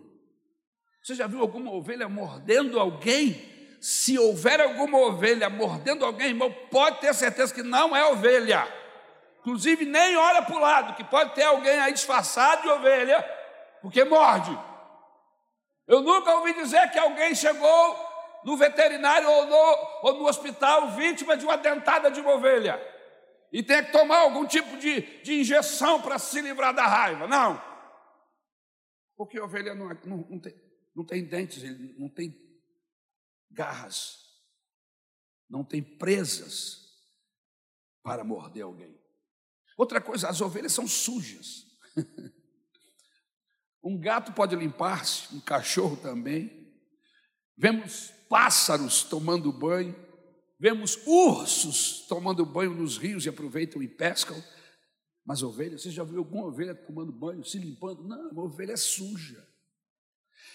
Você 1.00 1.14
já 1.14 1.28
viu 1.28 1.40
alguma 1.40 1.72
ovelha 1.72 2.08
mordendo 2.08 2.80
alguém? 2.80 3.56
Se 3.80 4.18
houver 4.18 4.60
alguma 4.60 4.98
ovelha 4.98 5.48
mordendo 5.48 6.04
alguém, 6.04 6.30
irmão, 6.30 6.52
pode 6.68 7.00
ter 7.00 7.14
certeza 7.14 7.54
que 7.54 7.62
não 7.62 7.94
é 7.94 8.04
ovelha. 8.06 8.66
Inclusive, 9.38 9.84
nem 9.84 10.16
olha 10.16 10.42
para 10.42 10.56
o 10.56 10.60
lado, 10.60 10.96
que 10.96 11.04
pode 11.04 11.32
ter 11.36 11.44
alguém 11.44 11.78
aí 11.78 11.92
disfarçado 11.92 12.62
de 12.62 12.68
ovelha, 12.68 13.22
porque 13.80 14.02
morde. 14.02 14.58
Eu 15.86 16.02
nunca 16.02 16.34
ouvi 16.34 16.52
dizer 16.54 16.90
que 16.90 16.98
alguém 16.98 17.36
chegou 17.36 18.07
no 18.44 18.56
veterinário 18.56 19.28
ou 19.28 19.46
no, 19.46 19.88
ou 20.02 20.18
no 20.18 20.26
hospital 20.26 20.90
vítima 20.92 21.36
de 21.36 21.44
uma 21.44 21.56
dentada 21.56 22.10
de 22.10 22.20
uma 22.20 22.34
ovelha. 22.34 22.80
E 23.52 23.62
tem 23.62 23.84
que 23.84 23.92
tomar 23.92 24.18
algum 24.18 24.46
tipo 24.46 24.76
de, 24.76 25.00
de 25.22 25.40
injeção 25.40 26.02
para 26.02 26.18
se 26.18 26.40
livrar 26.40 26.74
da 26.74 26.86
raiva. 26.86 27.26
Não. 27.26 27.62
Porque 29.16 29.38
a 29.38 29.44
ovelha 29.44 29.74
não, 29.74 29.90
é, 29.90 29.98
não, 30.04 30.18
não, 30.28 30.38
tem, 30.38 30.54
não 30.94 31.04
tem 31.04 31.24
dentes, 31.24 31.62
não 31.98 32.08
tem 32.08 32.36
garras, 33.50 34.18
não 35.48 35.64
tem 35.64 35.82
presas 35.82 36.86
para 38.02 38.22
morder 38.22 38.62
alguém. 38.62 38.96
Outra 39.76 40.00
coisa, 40.00 40.28
as 40.28 40.40
ovelhas 40.40 40.72
são 40.72 40.86
sujas. 40.86 41.66
um 43.82 43.98
gato 43.98 44.32
pode 44.32 44.54
limpar-se, 44.54 45.34
um 45.34 45.40
cachorro 45.40 45.96
também. 45.96 46.68
Vemos 47.56 48.12
pássaros 48.28 49.02
tomando 49.02 49.52
banho, 49.52 49.94
vemos 50.58 50.98
ursos 51.06 52.06
tomando 52.08 52.44
banho 52.44 52.74
nos 52.74 52.96
rios 52.96 53.24
e 53.24 53.28
aproveitam 53.28 53.82
e 53.82 53.88
pescam. 53.88 54.42
Mas 55.24 55.42
ovelha, 55.42 55.76
você 55.76 55.90
já 55.90 56.04
viu 56.04 56.18
alguma 56.18 56.46
ovelha 56.46 56.74
tomando 56.74 57.12
banho, 57.12 57.44
se 57.44 57.58
limpando? 57.58 58.02
Não, 58.04 58.30
uma 58.30 58.44
ovelha 58.44 58.72
é 58.72 58.76
suja. 58.76 59.46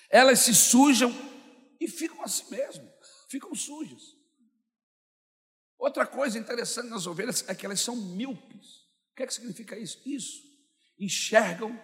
Elas 0.09 0.39
se 0.39 0.53
sujam 0.53 1.11
e 1.79 1.87
ficam 1.87 2.21
assim 2.23 2.49
mesmo, 2.49 2.89
ficam 3.29 3.53
sujas. 3.53 4.15
Outra 5.77 6.05
coisa 6.05 6.39
interessante 6.39 6.89
nas 6.89 7.05
ovelhas 7.05 7.43
é 7.47 7.53
que 7.53 7.65
elas 7.65 7.81
são 7.81 7.95
míopes. 7.95 8.83
O 9.11 9.15
que, 9.15 9.23
é 9.23 9.27
que 9.27 9.33
significa 9.33 9.77
isso? 9.77 10.01
Isso, 10.05 10.41
enxergam 10.97 11.79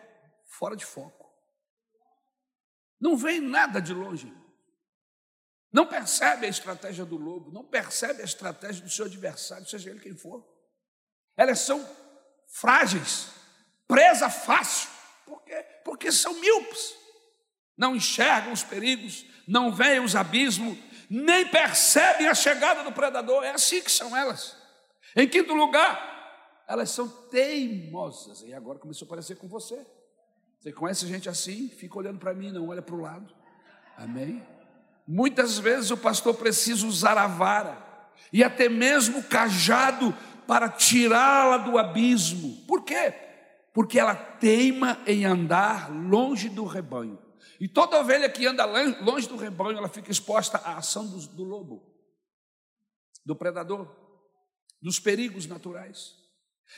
fora 0.46 0.76
de 0.76 0.86
foco. 0.86 1.30
Não 3.00 3.16
vem 3.16 3.40
nada 3.40 3.80
de 3.80 3.94
longe. 3.94 4.34
Não 5.72 5.86
percebe 5.86 6.48
a 6.48 6.50
estratégia 6.50 7.06
do 7.06 7.16
lobo, 7.16 7.52
não 7.52 7.64
percebe 7.64 8.22
a 8.22 8.26
estratégia 8.26 8.84
do 8.84 8.90
seu 8.90 9.06
adversário, 9.06 9.68
seja 9.68 9.90
ele 9.90 10.00
quem 10.00 10.16
for. 10.16 10.44
Elas 11.38 11.60
são 11.60 11.88
frágeis, 12.48 13.30
presa 13.88 14.30
fácil. 14.30 14.90
Por 15.26 15.44
quê? 15.44 15.64
Porque 15.86 16.12
são 16.12 16.34
míopes. 16.40 16.96
Não 17.78 17.96
enxergam 17.96 18.52
os 18.52 18.64
perigos, 18.64 19.26
não 19.48 19.72
veem 19.72 20.00
os 20.00 20.16
abismos, 20.16 20.78
nem 21.10 21.48
percebem 21.48 22.28
a 22.28 22.36
chegada 22.36 22.84
do 22.84 22.92
predador. 22.92 23.44
É 23.44 23.52
assim 23.52 23.82
que 23.82 23.92
são 23.92 24.18
elas. 24.18 24.58
Em 25.16 25.28
quinto 25.28 25.54
lugar, 25.54 26.64
elas 26.68 26.90
são 26.90 27.08
teimosas. 27.08 28.42
E 28.42 28.54
agora 28.54 28.80
começou 28.80 29.06
a 29.06 29.10
parecer 29.10 29.36
com 29.36 29.48
você. 29.48 29.86
Você 30.60 30.74
conhece 30.74 31.08
gente 31.08 31.30
assim? 31.30 31.70
Fica 31.70 31.98
olhando 31.98 32.20
para 32.20 32.34
mim, 32.34 32.52
não 32.52 32.68
olha 32.68 32.82
para 32.82 32.96
o 32.96 33.00
lado. 33.00 33.34
Amém? 33.96 34.46
Muitas 35.12 35.58
vezes 35.58 35.90
o 35.90 35.98
pastor 35.98 36.36
precisa 36.36 36.86
usar 36.86 37.18
a 37.18 37.26
vara 37.26 37.84
e 38.32 38.44
até 38.44 38.70
mesmo 38.70 39.18
o 39.18 39.24
cajado 39.24 40.16
para 40.46 40.70
tirá-la 40.70 41.58
do 41.58 41.80
abismo. 41.80 42.64
Por 42.68 42.84
quê? 42.84 43.12
Porque 43.74 43.98
ela 43.98 44.14
teima 44.14 45.02
em 45.08 45.26
andar 45.26 45.92
longe 45.92 46.48
do 46.48 46.64
rebanho. 46.64 47.18
E 47.60 47.68
toda 47.68 48.00
ovelha 48.00 48.30
que 48.30 48.46
anda 48.46 48.64
longe 49.02 49.28
do 49.28 49.36
rebanho, 49.36 49.80
ela 49.80 49.90
fica 49.90 50.12
exposta 50.12 50.60
à 50.60 50.78
ação 50.78 51.08
do, 51.08 51.18
do 51.30 51.44
lobo, 51.44 51.92
do 53.26 53.36
predador, 53.36 53.90
dos 54.80 55.00
perigos 55.00 55.48
naturais. 55.48 56.14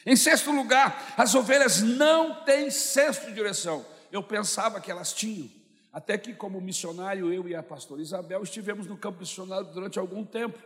Em 0.05 0.15
sexto 0.15 0.53
lugar, 0.53 1.15
as 1.17 1.35
ovelhas 1.35 1.81
não 1.81 2.45
têm 2.45 2.71
senso 2.71 3.25
de 3.25 3.33
direção. 3.33 3.85
Eu 4.09 4.23
pensava 4.23 4.79
que 4.79 4.89
elas 4.89 5.11
tinham. 5.11 5.61
Até 5.91 6.17
que, 6.17 6.34
como 6.34 6.62
missionário, 6.62 7.34
eu 7.34 7.47
e 7.47 7.56
a 7.56 7.62
pastora 7.62 8.01
Isabel 8.01 8.41
estivemos 8.43 8.88
no 8.88 8.97
campo 8.97 9.19
missionário 9.19 9.71
durante 9.73 9.99
algum 9.99 10.23
tempo, 10.25 10.58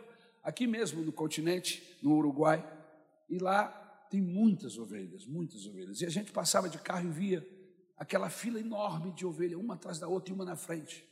aqui 0.42 0.66
mesmo 0.66 1.02
no 1.02 1.12
continente, 1.12 1.98
no 2.00 2.14
Uruguai, 2.16 2.64
e 3.28 3.38
lá 3.38 3.66
tem 4.08 4.20
muitas 4.20 4.78
ovelhas, 4.78 5.26
muitas 5.26 5.66
ovelhas. 5.66 6.00
E 6.00 6.06
a 6.06 6.10
gente 6.10 6.30
passava 6.30 6.68
de 6.68 6.78
carro 6.78 7.08
e 7.08 7.10
via 7.10 7.48
aquela 7.96 8.30
fila 8.30 8.60
enorme 8.60 9.10
de 9.12 9.26
ovelhas, 9.26 9.58
uma 9.58 9.74
atrás 9.74 9.98
da 9.98 10.06
outra 10.06 10.32
e 10.32 10.34
uma 10.34 10.44
na 10.44 10.54
frente. 10.54 11.04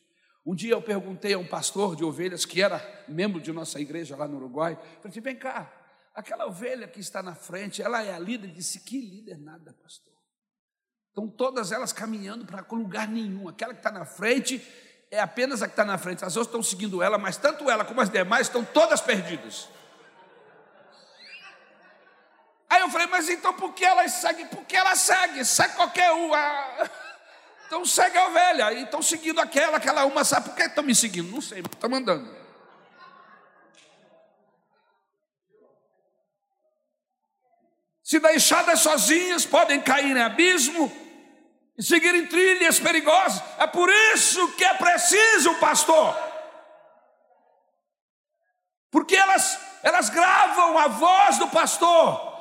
Um 0.46 0.54
dia 0.54 0.74
eu 0.74 0.82
perguntei 0.82 1.32
a 1.32 1.38
um 1.38 1.46
pastor 1.46 1.96
de 1.96 2.04
ovelhas, 2.04 2.44
que 2.44 2.62
era 2.62 3.04
membro 3.08 3.40
de 3.40 3.50
nossa 3.50 3.80
igreja 3.80 4.14
lá 4.14 4.28
no 4.28 4.36
Uruguai, 4.36 4.76
falei 4.76 5.00
assim, 5.06 5.20
vem 5.20 5.34
cá, 5.34 5.72
aquela 6.14 6.46
ovelha 6.46 6.86
que 6.86 7.00
está 7.00 7.20
na 7.20 7.34
frente, 7.34 7.82
ela 7.82 8.02
é 8.04 8.14
a 8.14 8.18
líder? 8.18 8.46
Ele 8.46 8.54
disse, 8.54 8.80
que 8.80 9.00
líder 9.00 9.38
nada, 9.38 9.72
pastor. 9.82 10.13
Estão 11.14 11.28
todas 11.28 11.70
elas 11.70 11.92
caminhando 11.92 12.44
para 12.44 12.66
lugar 12.72 13.06
nenhum. 13.06 13.48
Aquela 13.48 13.72
que 13.72 13.78
está 13.78 13.92
na 13.92 14.04
frente 14.04 14.60
é 15.12 15.20
apenas 15.20 15.62
a 15.62 15.68
que 15.68 15.72
está 15.74 15.84
na 15.84 15.96
frente. 15.96 16.24
As 16.24 16.36
outras 16.36 16.48
estão 16.48 16.60
seguindo 16.60 17.00
ela, 17.00 17.16
mas 17.16 17.36
tanto 17.36 17.70
ela 17.70 17.84
como 17.84 18.00
as 18.00 18.10
demais 18.10 18.48
estão 18.48 18.64
todas 18.64 19.00
perdidas. 19.00 19.68
Aí 22.68 22.80
eu 22.80 22.88
falei, 22.88 23.06
mas 23.06 23.28
então 23.28 23.54
por 23.54 23.72
que 23.74 23.84
elas 23.84 24.10
seguem? 24.10 24.48
Porque 24.48 24.76
ela 24.76 24.96
segue, 24.96 25.44
segue 25.44 25.76
qualquer 25.76 26.10
uma. 26.10 26.90
Então 27.66 27.82
segue 27.86 28.16
a 28.18 28.26
ovelha, 28.26 28.72
e 28.74 28.82
estão 28.82 29.00
seguindo 29.00 29.40
aquela, 29.40 29.78
aquela 29.78 30.04
uma, 30.04 30.22
sabe 30.22 30.50
por 30.50 30.54
que 30.54 30.62
estão 30.62 30.84
me 30.84 30.94
seguindo? 30.94 31.32
Não 31.32 31.40
sei, 31.40 31.60
estão 31.60 31.88
mandando. 31.88 32.30
Se 38.02 38.20
deixadas 38.20 38.80
sozinhas, 38.80 39.46
podem 39.46 39.80
cair 39.80 40.14
em 40.14 40.20
abismo, 40.20 40.92
e 41.76 41.82
seguir 41.82 42.14
em 42.14 42.26
trilhas 42.26 42.78
perigosas. 42.78 43.42
É 43.58 43.66
por 43.66 43.88
isso 44.14 44.52
que 44.56 44.64
é 44.64 44.74
preciso 44.74 45.52
o 45.52 45.58
pastor. 45.58 46.16
Porque 48.90 49.16
elas, 49.16 49.58
elas 49.82 50.08
gravam 50.08 50.78
a 50.78 50.88
voz 50.88 51.38
do 51.38 51.48
pastor. 51.48 52.32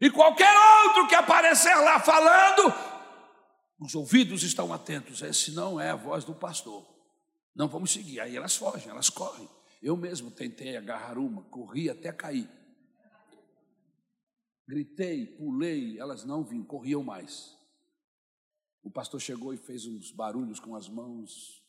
E 0.00 0.10
qualquer 0.10 0.56
outro 0.86 1.08
que 1.08 1.14
aparecer 1.14 1.74
lá 1.74 1.98
falando, 1.98 2.72
os 3.80 3.94
ouvidos 3.94 4.42
estão 4.44 4.72
atentos. 4.72 5.20
Esse 5.20 5.50
não 5.50 5.80
é 5.80 5.90
a 5.90 5.96
voz 5.96 6.24
do 6.24 6.34
pastor. 6.34 6.86
Não 7.54 7.68
vamos 7.68 7.92
seguir. 7.92 8.20
Aí 8.20 8.36
elas 8.36 8.56
fogem, 8.56 8.88
elas 8.88 9.10
correm. 9.10 9.48
Eu 9.82 9.96
mesmo 9.96 10.30
tentei 10.30 10.76
agarrar 10.76 11.18
uma, 11.18 11.42
corri 11.42 11.90
até 11.90 12.12
cair. 12.12 12.48
Gritei, 14.68 15.26
pulei, 15.26 15.98
elas 15.98 16.24
não 16.24 16.44
vinham, 16.44 16.64
corriam 16.64 17.02
mais. 17.02 17.59
O 18.82 18.90
pastor 18.90 19.20
chegou 19.20 19.52
e 19.52 19.56
fez 19.56 19.86
uns 19.86 20.10
barulhos 20.10 20.58
com 20.58 20.74
as 20.74 20.88
mãos, 20.88 21.62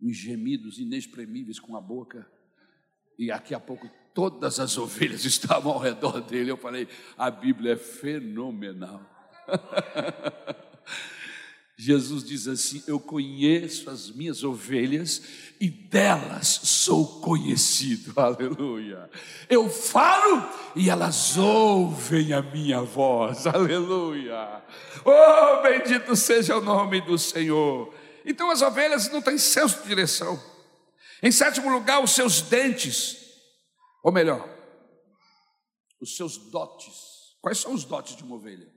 uns 0.00 0.16
gemidos 0.16 0.78
inexprimíveis 0.78 1.58
com 1.58 1.76
a 1.76 1.80
boca. 1.80 2.30
E 3.18 3.28
daqui 3.28 3.54
a 3.54 3.60
pouco 3.60 3.90
todas 4.14 4.60
as 4.60 4.76
ovelhas 4.76 5.24
estavam 5.26 5.72
ao 5.72 5.78
redor 5.78 6.20
dele. 6.20 6.50
Eu 6.50 6.56
falei: 6.56 6.88
a 7.16 7.30
Bíblia 7.30 7.72
é 7.72 7.76
fenomenal. 7.76 9.00
Jesus 11.78 12.24
diz 12.24 12.48
assim: 12.48 12.82
Eu 12.86 12.98
conheço 12.98 13.90
as 13.90 14.10
minhas 14.10 14.42
ovelhas 14.42 15.22
e 15.60 15.68
delas 15.68 16.48
sou 16.48 17.20
conhecido. 17.20 18.14
Aleluia. 18.18 19.10
Eu 19.48 19.68
falo 19.68 20.48
e 20.74 20.88
elas 20.88 21.36
ouvem 21.36 22.32
a 22.32 22.40
minha 22.40 22.80
voz. 22.80 23.44
Aleluia. 23.46 24.62
Oh, 25.04 25.62
bendito 25.62 26.16
seja 26.16 26.56
o 26.56 26.62
nome 26.62 27.02
do 27.02 27.18
Senhor. 27.18 27.92
Então 28.24 28.50
as 28.50 28.62
ovelhas 28.62 29.10
não 29.10 29.20
têm 29.20 29.36
senso 29.36 29.82
de 29.82 29.88
direção. 29.88 30.42
Em 31.22 31.30
sétimo 31.30 31.70
lugar, 31.70 32.02
os 32.02 32.12
seus 32.12 32.40
dentes, 32.40 33.18
ou 34.02 34.12
melhor, 34.12 34.48
os 36.00 36.16
seus 36.16 36.38
dotes. 36.38 37.36
Quais 37.40 37.58
são 37.58 37.74
os 37.74 37.84
dotes 37.84 38.16
de 38.16 38.22
uma 38.22 38.36
ovelha? 38.36 38.68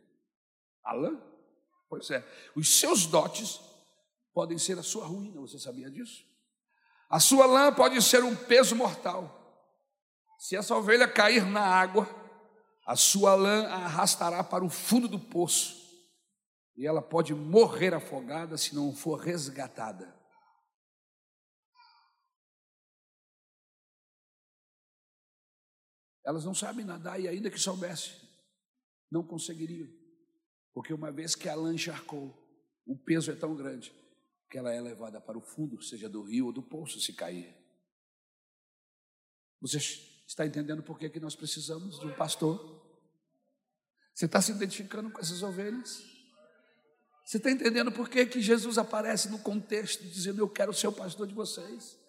Alã? 0.83 1.17
Pois 1.89 2.10
é, 2.12 2.23
os 2.56 2.80
seus 2.80 3.08
dotes 3.08 3.60
podem 4.32 4.58
ser 4.58 4.78
a 4.78 4.84
sua 4.84 5.06
ruína, 5.06 5.41
você 5.41 5.58
sabia 5.58 5.89
disso? 5.89 6.23
A 7.10 7.19
sua 7.19 7.47
lã 7.47 7.73
pode 7.73 7.99
ser 8.02 8.23
um 8.23 8.36
peso 8.36 8.75
mortal. 8.75 9.36
Se 10.38 10.56
essa 10.56 10.75
ovelha 10.75 11.12
cair 11.12 11.45
na 11.45 11.62
água, 11.62 12.08
a 12.86 12.95
sua 12.95 13.34
lã 13.34 13.67
a 13.67 13.86
arrastará 13.86 14.43
para 14.43 14.63
o 14.63 14.69
fundo 14.69 15.08
do 15.08 15.19
poço 15.19 15.80
e 16.78 16.88
ela 16.88 17.02
pode 17.02 17.34
morrer 17.34 17.93
afogada 17.93 18.58
se 18.58 18.73
não 18.73 18.95
for 18.95 19.19
resgatada. 19.19 20.17
Elas 26.23 26.45
não 26.45 26.54
sabem 26.54 26.86
nadar 26.86 27.19
e, 27.19 27.28
ainda 27.28 27.49
que 27.49 27.60
soubessem, 27.60 28.15
não 29.12 29.25
conseguiriam. 29.25 29.98
Porque 30.80 30.94
uma 30.94 31.12
vez 31.12 31.36
que 31.36 31.50
a 31.50 31.56
lã 31.56 31.74
encharcou, 31.74 32.34
o 32.86 32.96
peso 32.98 33.30
é 33.30 33.36
tão 33.36 33.54
grande 33.54 33.94
que 34.50 34.58
ela 34.58 34.74
é 34.74 34.80
levada 34.80 35.20
para 35.20 35.38
o 35.38 35.42
fundo, 35.42 35.82
seja 35.82 36.08
do 36.08 36.24
rio 36.24 36.46
ou 36.46 36.54
do 36.54 36.63
poço, 36.63 37.02
se 37.02 37.12
cair. 37.12 37.54
Você 39.60 39.78
está 40.26 40.46
entendendo 40.46 40.82
por 40.82 40.98
que, 40.98 41.10
que 41.10 41.20
nós 41.20 41.36
precisamos 41.36 42.00
de 42.00 42.08
um 42.08 42.13
pastor? 42.13 42.82
Você 44.15 44.24
está 44.24 44.42
se 44.42 44.54
identificando 44.54 45.12
com 45.12 45.20
essas 45.20 45.44
ovelhas? 45.44 46.02
Você 47.26 47.36
está 47.36 47.52
entendendo 47.52 47.92
por 47.92 48.08
que, 48.08 48.26
que 48.26 48.39
Jesus 48.39 48.78
aparece 48.78 49.28
no 49.28 49.39
contexto 49.39 50.02
dizendo: 50.06 50.39
Eu 50.39 50.48
quero 50.48 50.74
ser 50.74 50.88
o 50.88 50.94
pastor 50.94 51.28
de 51.28 51.34
vocês? 51.34 52.00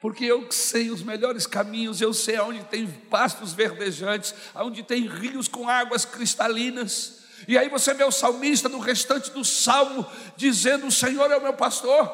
porque 0.00 0.24
eu 0.24 0.50
sei 0.50 0.90
os 0.90 1.02
melhores 1.02 1.46
caminhos, 1.46 2.00
eu 2.00 2.12
sei 2.12 2.36
aonde 2.36 2.64
tem 2.64 2.86
pastos 2.86 3.52
verdejantes, 3.52 4.34
aonde 4.54 4.82
tem 4.82 5.06
rios 5.06 5.48
com 5.48 5.66
águas 5.66 6.06
cristalinas. 6.06 7.23
E 7.46 7.58
aí 7.58 7.68
você 7.68 7.94
vê 7.94 8.04
o 8.04 8.10
salmista 8.10 8.68
no 8.68 8.78
restante 8.78 9.30
do 9.30 9.44
salmo 9.44 10.06
dizendo: 10.36 10.86
O 10.86 10.92
Senhor 10.92 11.30
é 11.30 11.36
o 11.36 11.42
meu 11.42 11.54
pastor 11.54 12.10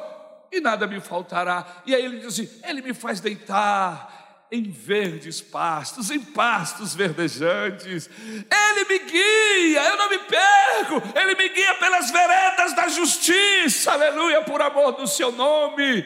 e 0.53 0.61
nada 0.61 0.87
me 0.87 1.01
faltará. 1.01 1.83
E 1.87 1.95
aí 1.95 2.05
ele 2.05 2.19
diz 2.19 2.27
assim: 2.27 2.49
Ele 2.65 2.83
me 2.83 2.93
faz 2.93 3.21
deitar 3.21 4.47
em 4.53 4.69
verdes 4.71 5.41
pastos, 5.41 6.11
em 6.11 6.19
pastos 6.19 6.95
verdejantes. 6.95 8.11
Ele 8.19 8.85
me 8.85 8.99
guia, 8.99 9.83
eu 9.85 9.97
não 9.97 10.11
me 10.11 10.19
perco. 10.19 11.19
Ele 11.19 11.35
me 11.37 11.49
guia 11.49 11.75
pelas 11.75 12.11
veredas 12.11 12.75
da 12.75 12.89
justiça. 12.89 13.93
Aleluia, 13.93 14.43
por 14.43 14.61
amor 14.61 14.93
do 14.93 15.07
seu 15.07 15.31
nome. 15.31 16.05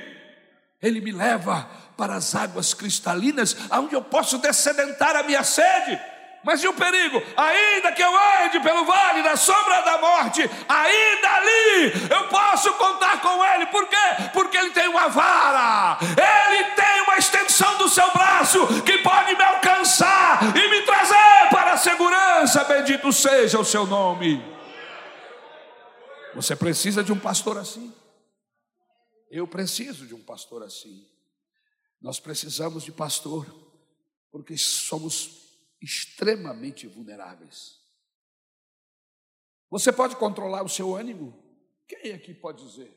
Ele 0.83 1.01
me 1.01 1.13
leva 1.13 1.67
para 1.97 2.17
as 2.17 2.35
águas 2.35 2.75
cristalinas, 2.75 3.57
aonde 3.71 3.95
eu 3.95 4.03
posso 4.03 4.37
descedentar 4.39 5.17
a 5.17 5.23
minha 5.23 5.43
sede. 5.43 5.99
Mas 6.45 6.63
e 6.63 6.69
o 6.69 6.75
perigo? 6.75 7.23
Ainda 7.37 7.91
que 7.93 8.03
eu 8.03 8.13
ande 8.45 8.61
pelo 8.61 8.85
vale 8.85 9.23
da 9.23 9.35
sombra 9.35 9.81
da 9.81 9.97
morte, 9.99 10.43
ainda 10.69 11.31
ali 11.37 11.93
eu 12.11 12.29
posso 12.29 12.71
contar 12.75 13.21
com 13.23 13.43
Ele. 13.43 13.67
Por 13.67 13.89
quê? 13.89 13.97
Porque 14.35 14.57
Ele 14.59 14.71
tem 14.71 14.87
uma 14.89 15.09
vara, 15.09 15.99
Ele 16.03 16.65
tem 16.73 17.01
uma 17.01 17.17
extensão 17.17 17.79
do 17.79 17.89
seu 17.89 18.11
braço 18.13 18.83
que 18.83 18.99
pode 18.99 19.35
me 19.35 19.43
alcançar 19.43 20.55
e 20.55 20.69
me 20.69 20.83
trazer 20.83 21.49
para 21.51 21.73
a 21.73 21.79
segurança. 21.79 22.63
Bendito 22.65 23.11
seja 23.11 23.59
o 23.59 23.65
seu 23.65 23.87
nome. 23.87 24.45
Você 26.35 26.55
precisa 26.55 27.03
de 27.03 27.11
um 27.11 27.19
pastor 27.19 27.57
assim. 27.57 27.91
Eu 29.31 29.47
preciso 29.47 30.07
de 30.07 30.15
um 30.15 30.23
pastor 30.23 30.63
assim. 30.63 31.07
Nós 32.03 32.21
precisamos 32.21 32.85
de 32.85 32.93
pastor, 32.93 33.47
porque 34.31 34.59
somos 34.59 35.44
extremamente 35.85 36.87
vulneráveis. 36.87 37.79
Você 39.71 39.93
pode 39.93 40.17
controlar 40.17 40.63
o 40.63 40.69
seu 40.69 40.95
ânimo? 40.95 41.35
Quem 41.87 42.13
aqui 42.13 42.33
pode 42.33 42.65
dizer 42.65 42.91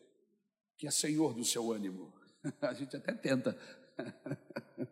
que 0.77 0.87
é 0.87 0.91
senhor 0.91 1.33
do 1.33 1.43
seu 1.43 1.71
ânimo? 1.71 2.13
A 2.61 2.73
gente 2.73 2.95
até 2.95 3.13
tenta. 3.13 3.57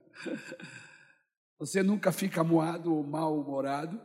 Você 1.57 1.81
nunca 1.81 2.11
fica 2.11 2.43
moado 2.43 2.93
ou 2.93 3.01
mal-humorado? 3.01 4.01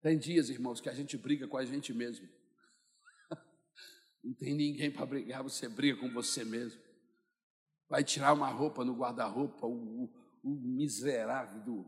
Tem 0.00 0.18
dias, 0.18 0.48
irmãos, 0.48 0.80
que 0.80 0.88
a 0.88 0.94
gente 0.94 1.18
briga 1.18 1.46
com 1.46 1.58
a 1.58 1.64
gente 1.64 1.92
mesmo. 1.92 2.26
Não 4.24 4.32
tem 4.32 4.54
ninguém 4.54 4.90
para 4.90 5.04
brigar, 5.04 5.42
você 5.42 5.68
briga 5.68 6.00
com 6.00 6.08
você 6.10 6.42
mesmo. 6.42 6.80
Vai 7.86 8.02
tirar 8.02 8.32
uma 8.32 8.48
roupa 8.48 8.82
no 8.82 8.94
guarda-roupa, 8.94 9.66
o, 9.66 10.10
o, 10.42 10.50
miserável 10.50 11.60
do, 11.62 11.86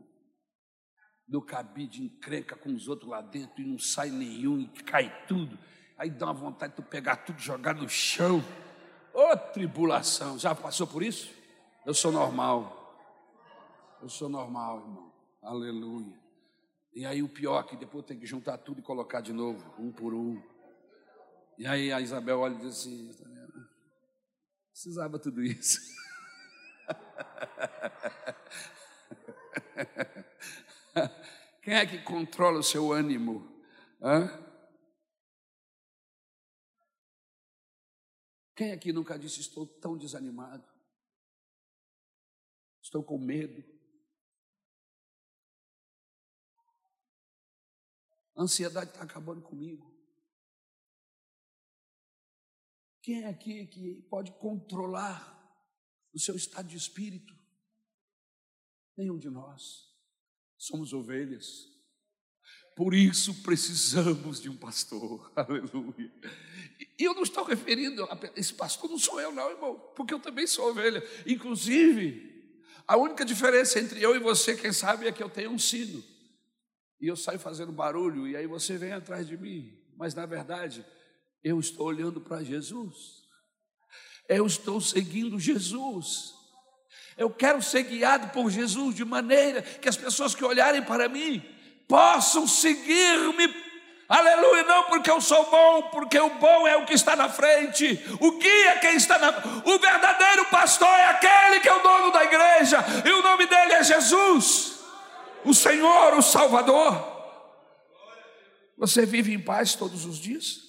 do 1.27 1.41
cabide 1.41 2.03
encrenca 2.03 2.55
com 2.55 2.73
os 2.73 2.87
outros 2.87 3.09
lá 3.09 3.21
dentro 3.21 3.61
e 3.61 3.65
não 3.65 3.79
sai 3.79 4.09
nenhum 4.09 4.59
e 4.59 4.67
cai 4.67 5.25
tudo. 5.27 5.57
Aí 5.97 6.09
dá 6.09 6.25
uma 6.27 6.33
vontade 6.33 6.73
de 6.73 6.77
tu 6.77 6.83
pegar 6.83 7.17
tudo 7.17 7.39
e 7.39 7.43
jogar 7.43 7.73
no 7.75 7.87
chão. 7.87 8.43
Ô 9.13 9.31
oh, 9.31 9.37
tribulação, 9.37 10.39
já 10.39 10.55
passou 10.55 10.87
por 10.87 11.03
isso? 11.03 11.31
Eu 11.85 11.93
sou 11.93 12.11
normal. 12.11 12.79
Eu 14.01 14.09
sou 14.09 14.27
normal, 14.27 14.79
irmão. 14.79 15.13
Aleluia. 15.41 16.19
E 16.93 17.05
aí 17.05 17.23
o 17.23 17.29
pior 17.29 17.63
é 17.63 17.67
que 17.67 17.75
depois 17.75 18.05
tem 18.05 18.19
que 18.19 18.25
juntar 18.25 18.57
tudo 18.57 18.79
e 18.79 18.83
colocar 18.83 19.21
de 19.21 19.33
novo, 19.33 19.73
um 19.79 19.91
por 19.91 20.13
um. 20.13 20.41
E 21.57 21.65
aí 21.65 21.91
a 21.91 22.01
Isabel 22.01 22.39
olha 22.39 22.53
e 22.55 22.57
diz 22.57 22.79
assim: 22.79 23.11
precisava 24.71 25.19
tudo 25.19 25.43
isso. 25.43 25.79
Quem 31.61 31.75
é 31.75 31.85
que 31.85 32.03
controla 32.03 32.59
o 32.59 32.63
seu 32.63 32.91
ânimo? 32.91 33.63
Hã? 34.01 34.27
Quem 38.55 38.71
aqui 38.71 38.93
nunca 38.93 39.17
disse 39.17 39.39
estou 39.39 39.65
tão 39.65 39.97
desanimado? 39.97 40.71
Estou 42.81 43.03
com 43.03 43.17
medo. 43.17 43.63
A 48.35 48.43
ansiedade 48.43 48.91
está 48.91 49.03
acabando 49.03 49.41
comigo. 49.41 49.91
Quem 53.01 53.23
é 53.23 53.27
aqui 53.27 53.65
que 53.67 54.01
pode 54.09 54.31
controlar 54.33 55.42
o 56.13 56.19
seu 56.19 56.35
estado 56.35 56.67
de 56.67 56.77
espírito? 56.77 57.35
Nenhum 58.95 59.17
de 59.17 59.29
nós. 59.29 59.89
Somos 60.57 60.93
ovelhas. 60.93 61.67
Por 62.75 62.93
isso 62.93 63.43
precisamos 63.43 64.41
de 64.41 64.49
um 64.49 64.55
pastor. 64.55 65.31
Aleluia. 65.35 66.11
E 66.97 67.03
eu 67.03 67.13
não 67.13 67.23
estou 67.23 67.43
referindo 67.43 68.03
a 68.05 68.19
esse 68.35 68.53
pastor, 68.53 68.89
não 68.89 68.97
sou 68.97 69.19
eu, 69.19 69.31
não, 69.31 69.49
irmão, 69.49 69.79
porque 69.95 70.13
eu 70.13 70.19
também 70.19 70.47
sou 70.47 70.69
ovelha. 70.69 71.03
Inclusive, 71.25 72.33
a 72.87 72.97
única 72.97 73.23
diferença 73.23 73.79
entre 73.79 74.01
eu 74.01 74.15
e 74.15 74.19
você, 74.19 74.55
quem 74.55 74.73
sabe, 74.73 75.07
é 75.07 75.11
que 75.11 75.23
eu 75.23 75.29
tenho 75.29 75.51
um 75.51 75.59
sino. 75.59 76.03
E 76.99 77.07
eu 77.07 77.15
saio 77.15 77.39
fazendo 77.39 77.71
barulho, 77.71 78.27
e 78.27 78.35
aí 78.35 78.47
você 78.47 78.77
vem 78.77 78.91
atrás 78.91 79.27
de 79.27 79.37
mim. 79.37 79.77
Mas 79.95 80.13
na 80.13 80.25
verdade, 80.25 80.85
eu 81.43 81.59
estou 81.59 81.85
olhando 81.87 82.21
para 82.21 82.43
Jesus. 82.43 83.22
Eu 84.35 84.47
estou 84.47 84.81
seguindo 84.81 85.39
Jesus. 85.39 86.33
Eu 87.17 87.29
quero 87.29 87.61
ser 87.61 87.83
guiado 87.83 88.29
por 88.29 88.49
Jesus 88.49 88.95
de 88.95 89.05
maneira 89.05 89.61
que 89.61 89.87
as 89.87 89.95
pessoas 89.97 90.33
que 90.33 90.43
olharem 90.43 90.81
para 90.81 91.07
mim 91.07 91.43
possam 91.87 92.47
seguir-me. 92.47 93.53
Aleluia, 94.09 94.63
não 94.63 94.83
porque 94.85 95.09
eu 95.09 95.21
sou 95.21 95.49
bom, 95.49 95.83
porque 95.83 96.19
o 96.19 96.29
bom 96.31 96.67
é 96.67 96.75
o 96.75 96.85
que 96.85 96.93
está 96.93 97.15
na 97.15 97.29
frente, 97.29 97.99
o 98.19 98.31
guia 98.37 98.71
é 98.71 98.79
quem 98.79 98.95
está 98.95 99.17
na. 99.17 99.29
O 99.65 99.79
verdadeiro 99.79 100.45
pastor 100.45 100.87
é 100.87 101.05
aquele 101.05 101.59
que 101.61 101.69
é 101.69 101.73
o 101.73 101.81
dono 101.81 102.11
da 102.11 102.23
igreja, 102.23 102.83
e 103.05 103.09
o 103.11 103.23
nome 103.23 103.45
dele 103.45 103.73
é 103.73 103.83
Jesus. 103.83 104.79
o 105.45 105.53
Senhor, 105.53 106.13
o 106.15 106.21
Salvador. 106.21 107.11
Você 108.77 109.05
vive 109.05 109.33
em 109.33 109.39
paz 109.39 109.75
todos 109.75 110.05
os 110.05 110.17
dias? 110.17 110.62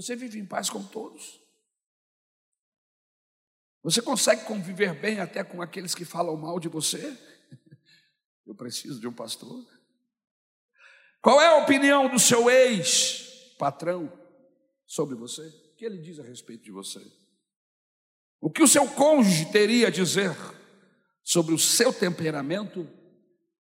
Você 0.00 0.16
vive 0.16 0.38
em 0.38 0.46
paz 0.46 0.70
com 0.70 0.82
todos? 0.82 1.38
Você 3.82 4.00
consegue 4.00 4.46
conviver 4.46 4.98
bem 4.98 5.20
até 5.20 5.44
com 5.44 5.60
aqueles 5.60 5.94
que 5.94 6.06
falam 6.06 6.38
mal 6.38 6.58
de 6.58 6.68
você? 6.68 7.18
Eu 8.46 8.54
preciso 8.54 8.98
de 8.98 9.06
um 9.06 9.12
pastor. 9.12 9.62
Qual 11.20 11.38
é 11.38 11.48
a 11.48 11.62
opinião 11.62 12.08
do 12.08 12.18
seu 12.18 12.50
ex-patrão 12.50 14.10
sobre 14.86 15.14
você? 15.14 15.46
O 15.46 15.76
que 15.76 15.84
ele 15.84 15.98
diz 15.98 16.18
a 16.18 16.22
respeito 16.22 16.64
de 16.64 16.70
você? 16.70 17.00
O 18.40 18.50
que 18.50 18.62
o 18.62 18.68
seu 18.68 18.88
cônjuge 18.88 19.52
teria 19.52 19.88
a 19.88 19.90
dizer 19.90 20.34
sobre 21.22 21.52
o 21.52 21.58
seu 21.58 21.92
temperamento 21.92 22.88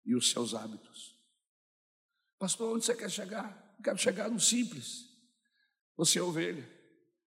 e 0.04 0.14
os 0.14 0.30
seus 0.30 0.54
hábitos? 0.54 1.18
Pastor, 2.38 2.76
onde 2.76 2.84
você 2.84 2.94
quer 2.94 3.10
chegar? 3.10 3.74
Eu 3.78 3.82
quero 3.82 3.96
chegar 3.96 4.28
no 4.28 4.38
simples. 4.38 5.05
Você 5.96 6.18
é 6.18 6.22
ovelha, 6.22 6.68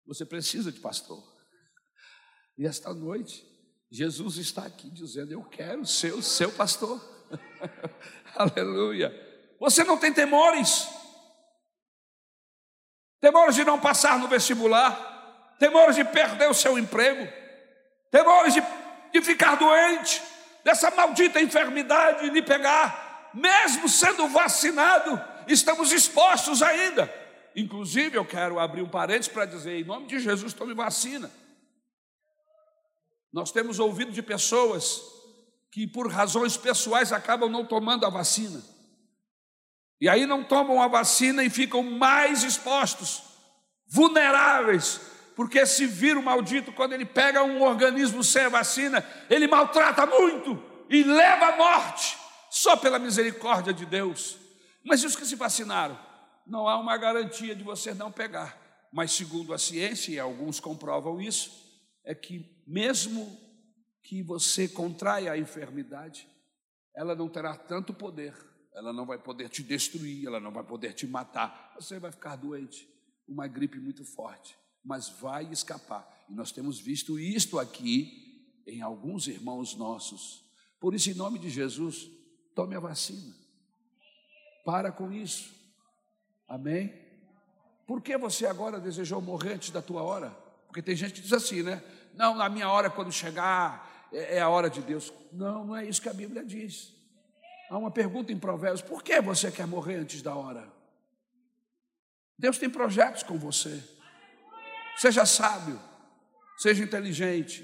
você 0.06 0.26
precisa 0.26 0.72
de 0.72 0.80
pastor. 0.80 1.24
E 2.58 2.66
esta 2.66 2.94
noite, 2.94 3.44
Jesus 3.90 4.38
está 4.38 4.66
aqui 4.66 4.90
dizendo: 4.90 5.32
Eu 5.32 5.44
quero 5.44 5.86
ser 5.86 6.14
o 6.14 6.22
seu 6.22 6.52
pastor. 6.52 7.02
Aleluia. 8.36 9.12
Você 9.60 9.84
não 9.84 9.98
tem 9.98 10.14
temores? 10.14 10.88
Temores 13.20 13.56
de 13.56 13.66
não 13.66 13.80
passar 13.80 14.18
no 14.20 14.28
vestibular, 14.28 15.56
temores 15.60 15.96
de 15.96 16.06
perder 16.06 16.50
o 16.50 16.54
seu 16.54 16.78
emprego, 16.78 17.28
temores 18.10 18.54
de, 18.54 18.64
de 19.12 19.22
ficar 19.22 19.56
doente, 19.56 20.22
dessa 20.64 20.90
maldita 20.92 21.42
enfermidade 21.42 22.30
lhe 22.30 22.42
pegar, 22.42 23.30
mesmo 23.34 23.90
sendo 23.90 24.28
vacinado, 24.30 25.22
estamos 25.48 25.92
expostos 25.92 26.62
ainda. 26.62 27.14
Inclusive, 27.56 28.18
eu 28.18 28.26
quero 28.26 28.60
abrir 28.60 28.82
um 28.82 28.90
parênteses 28.90 29.32
para 29.32 29.46
dizer: 29.46 29.80
em 29.80 29.84
nome 29.84 30.08
de 30.08 30.20
Jesus, 30.20 30.54
tome 30.54 30.74
vacina. 30.74 31.32
Nós 33.32 33.52
temos 33.52 33.80
ouvido 33.80 34.12
de 34.12 34.22
pessoas 34.22 35.02
que, 35.72 35.86
por 35.86 36.12
razões 36.12 36.58
pessoais, 36.58 37.12
acabam 37.12 37.50
não 37.50 37.66
tomando 37.66 38.06
a 38.06 38.10
vacina. 38.10 38.62
E 40.02 40.08
aí 40.08 40.26
não 40.26 40.44
tomam 40.44 40.82
a 40.82 40.88
vacina 40.88 41.44
e 41.44 41.50
ficam 41.50 41.84
mais 41.84 42.44
expostos, 42.44 43.22
vulneráveis, 43.88 45.02
porque 45.36 45.60
esse 45.60 45.86
vírus 45.86 46.24
maldito, 46.24 46.72
quando 46.72 46.94
ele 46.94 47.06
pega 47.06 47.44
um 47.44 47.62
organismo 47.62 48.24
sem 48.24 48.44
a 48.44 48.50
vacina, 48.50 49.06
ele 49.30 49.48
maltrata 49.48 50.06
muito 50.06 50.62
e 50.90 51.04
leva 51.04 51.48
à 51.48 51.58
morte, 51.58 52.18
só 52.50 52.76
pela 52.76 52.98
misericórdia 52.98 53.74
de 53.74 53.86
Deus. 53.86 54.38
Mas 54.84 55.04
e 55.04 55.06
os 55.06 55.16
que 55.16 55.26
se 55.26 55.36
vacinaram? 55.36 56.00
Não 56.50 56.68
há 56.68 56.78
uma 56.80 56.98
garantia 56.98 57.56
de 57.56 57.64
você 57.64 57.94
não 57.94 58.12
pegar. 58.12 58.90
Mas, 58.92 59.12
segundo 59.12 59.54
a 59.54 59.58
ciência, 59.58 60.12
e 60.12 60.20
alguns 60.20 60.60
comprovam 60.60 61.22
isso, 61.22 61.52
é 62.04 62.16
que 62.16 62.64
mesmo 62.68 63.38
que 64.02 64.24
você 64.24 64.68
contraia 64.68 65.32
a 65.32 65.38
enfermidade, 65.38 66.28
ela 66.96 67.16
não 67.16 67.30
terá 67.30 67.56
tanto 67.56 67.94
poder 67.94 68.34
ela 68.80 68.94
não 68.94 69.06
vai 69.06 69.18
poder 69.18 69.50
te 69.50 69.62
destruir, 69.62 70.26
ela 70.26 70.40
não 70.40 70.52
vai 70.52 70.64
poder 70.64 70.94
te 70.94 71.06
matar. 71.06 71.74
Você 71.76 72.00
vai 72.00 72.12
ficar 72.12 72.38
doente, 72.38 72.88
uma 73.28 73.46
gripe 73.46 73.78
muito 73.78 74.06
forte, 74.06 74.58
mas 74.84 75.10
vai 75.10 75.52
escapar. 75.52 76.08
E 76.30 76.34
nós 76.34 76.52
temos 76.52 76.80
visto 76.80 77.20
isto 77.20 77.60
aqui 77.60 78.64
em 78.66 78.82
alguns 78.82 79.28
irmãos 79.28 79.76
nossos. 79.76 80.46
Por 80.80 80.94
isso, 80.94 81.10
em 81.10 81.14
nome 81.14 81.40
de 81.40 81.50
Jesus, 81.50 82.10
tome 82.56 82.74
a 82.74 82.80
vacina. 82.80 83.36
Para 84.64 84.92
com 84.92 85.12
isso. 85.12 85.54
Amém? 86.50 86.92
Por 87.86 88.02
que 88.02 88.18
você 88.18 88.48
agora 88.48 88.80
desejou 88.80 89.22
morrer 89.22 89.54
antes 89.54 89.70
da 89.70 89.82
tua 89.82 90.02
hora? 90.02 90.36
Porque 90.68 90.82
tem 90.82 90.96
gente 90.96 91.14
que 91.14 91.22
diz 91.22 91.34
assim, 91.34 91.62
né? 91.62 91.82
Não, 92.16 92.36
na 92.36 92.50
minha 92.50 92.70
hora, 92.70 92.90
quando 92.90 93.12
chegar, 93.12 94.10
é, 94.12 94.38
é 94.38 94.42
a 94.42 94.50
hora 94.50 94.70
de 94.70 94.82
Deus. 94.82 95.14
Não, 95.32 95.66
não 95.66 95.76
é 95.76 95.86
isso 95.86 96.02
que 96.02 96.10
a 96.10 96.14
Bíblia 96.14 96.44
diz. 96.44 96.94
Há 97.70 97.78
uma 97.78 97.92
pergunta 97.92 98.32
em 98.32 98.40
Provérbios: 98.40 98.82
por 98.82 99.04
que 99.04 99.22
você 99.22 99.52
quer 99.52 99.68
morrer 99.68 99.96
antes 99.98 100.22
da 100.22 100.34
hora? 100.34 100.68
Deus 102.38 102.58
tem 102.58 102.70
projetos 102.70 103.22
com 103.22 103.38
você. 103.38 103.84
Seja 104.98 105.26
sábio, 105.26 105.80
seja 106.58 106.84
inteligente, 106.84 107.64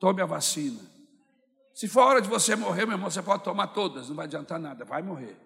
tome 0.00 0.22
a 0.22 0.26
vacina. 0.26 0.80
Se 1.74 1.88
for 1.88 2.02
hora 2.02 2.22
de 2.22 2.28
você 2.28 2.56
morrer, 2.56 2.86
meu 2.86 2.94
irmão, 2.94 3.10
você 3.10 3.22
pode 3.22 3.42
tomar 3.42 3.68
todas, 3.68 4.08
não 4.08 4.16
vai 4.16 4.26
adiantar 4.26 4.58
nada, 4.58 4.84
vai 4.84 5.02
morrer. 5.02 5.36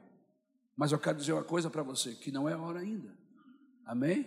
Mas 0.79 0.93
eu 0.93 0.99
quero 1.01 1.19
dizer 1.19 1.33
uma 1.33 1.43
coisa 1.43 1.69
para 1.69 1.83
você: 1.83 2.15
que 2.15 2.31
não 2.31 2.49
é 2.49 2.57
hora 2.57 2.79
ainda. 2.79 3.13
Amém? 3.85 4.25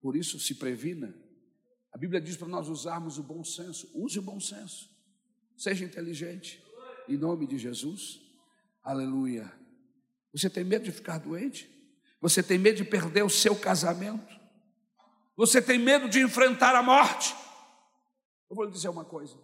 Por 0.00 0.16
isso, 0.16 0.40
se 0.40 0.56
previna. 0.56 1.14
A 1.92 1.96
Bíblia 1.96 2.20
diz 2.20 2.36
para 2.36 2.48
nós 2.48 2.68
usarmos 2.68 3.16
o 3.16 3.22
bom 3.22 3.44
senso. 3.44 3.88
Use 3.94 4.18
o 4.18 4.22
bom 4.22 4.40
senso. 4.40 4.90
Seja 5.56 5.84
inteligente 5.84 6.60
em 7.08 7.16
nome 7.16 7.46
de 7.46 7.56
Jesus. 7.56 8.20
Aleluia. 8.82 9.52
Você 10.32 10.50
tem 10.50 10.64
medo 10.64 10.84
de 10.84 10.92
ficar 10.92 11.18
doente? 11.18 11.70
Você 12.20 12.42
tem 12.42 12.58
medo 12.58 12.78
de 12.78 12.84
perder 12.84 13.22
o 13.22 13.30
seu 13.30 13.54
casamento? 13.54 14.40
Você 15.36 15.62
tem 15.62 15.78
medo 15.78 16.08
de 16.08 16.20
enfrentar 16.20 16.74
a 16.74 16.82
morte? 16.82 17.32
Eu 18.48 18.56
vou 18.56 18.64
lhe 18.64 18.72
dizer 18.72 18.88
uma 18.88 19.04
coisa. 19.04 19.38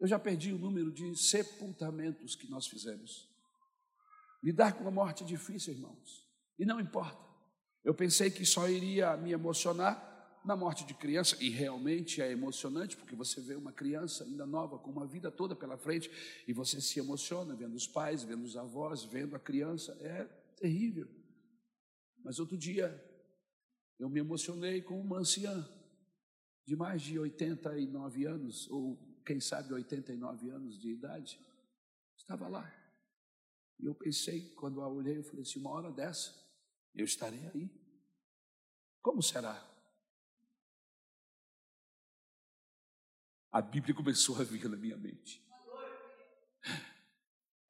Eu 0.00 0.06
já 0.06 0.18
perdi 0.18 0.52
o 0.52 0.58
número 0.58 0.90
de 0.90 1.14
sepultamentos 1.14 2.34
que 2.34 2.48
nós 2.48 2.66
fizemos. 2.66 3.31
Lidar 4.42 4.72
com 4.72 4.86
a 4.86 4.90
morte 4.90 5.22
é 5.22 5.26
difícil, 5.26 5.74
irmãos. 5.74 6.26
E 6.58 6.64
não 6.64 6.80
importa. 6.80 7.22
Eu 7.84 7.94
pensei 7.94 8.30
que 8.30 8.44
só 8.44 8.68
iria 8.68 9.16
me 9.16 9.32
emocionar 9.32 10.10
na 10.44 10.56
morte 10.56 10.84
de 10.84 10.94
criança, 10.94 11.36
e 11.40 11.48
realmente 11.50 12.20
é 12.20 12.30
emocionante, 12.30 12.96
porque 12.96 13.14
você 13.14 13.40
vê 13.40 13.54
uma 13.54 13.72
criança 13.72 14.24
ainda 14.24 14.44
nova, 14.44 14.76
com 14.78 14.90
uma 14.90 15.06
vida 15.06 15.30
toda 15.30 15.54
pela 15.54 15.78
frente, 15.78 16.10
e 16.48 16.52
você 16.52 16.80
se 16.80 16.98
emociona 16.98 17.54
vendo 17.54 17.76
os 17.76 17.86
pais, 17.86 18.24
vendo 18.24 18.42
os 18.42 18.56
avós, 18.56 19.04
vendo 19.04 19.36
a 19.36 19.38
criança, 19.38 19.96
é 20.00 20.24
terrível. 20.56 21.08
Mas 22.24 22.40
outro 22.40 22.58
dia, 22.58 23.00
eu 24.00 24.08
me 24.08 24.18
emocionei 24.18 24.82
com 24.82 25.00
uma 25.00 25.18
anciã, 25.18 25.68
de 26.66 26.74
mais 26.74 27.02
de 27.02 27.18
89 27.18 28.24
anos, 28.24 28.68
ou 28.68 28.96
quem 29.24 29.40
sabe 29.40 29.72
89 29.72 30.50
anos 30.50 30.78
de 30.78 30.90
idade, 30.90 31.38
estava 32.16 32.48
lá. 32.48 32.81
E 33.82 33.86
eu 33.86 33.94
pensei, 33.94 34.54
quando 34.54 34.80
a 34.80 34.88
olhei, 34.88 35.18
eu 35.18 35.24
falei 35.24 35.42
assim: 35.42 35.58
uma 35.58 35.70
hora 35.70 35.92
dessa, 35.92 36.34
eu 36.94 37.04
estarei 37.04 37.46
aí. 37.48 37.70
Como 39.02 39.22
será? 39.22 39.72
a 43.52 43.60
Bíblia 43.60 43.94
começou 43.94 44.40
a 44.40 44.44
vir 44.44 44.66
na 44.66 44.76
minha 44.78 44.96
mente. 44.96 45.46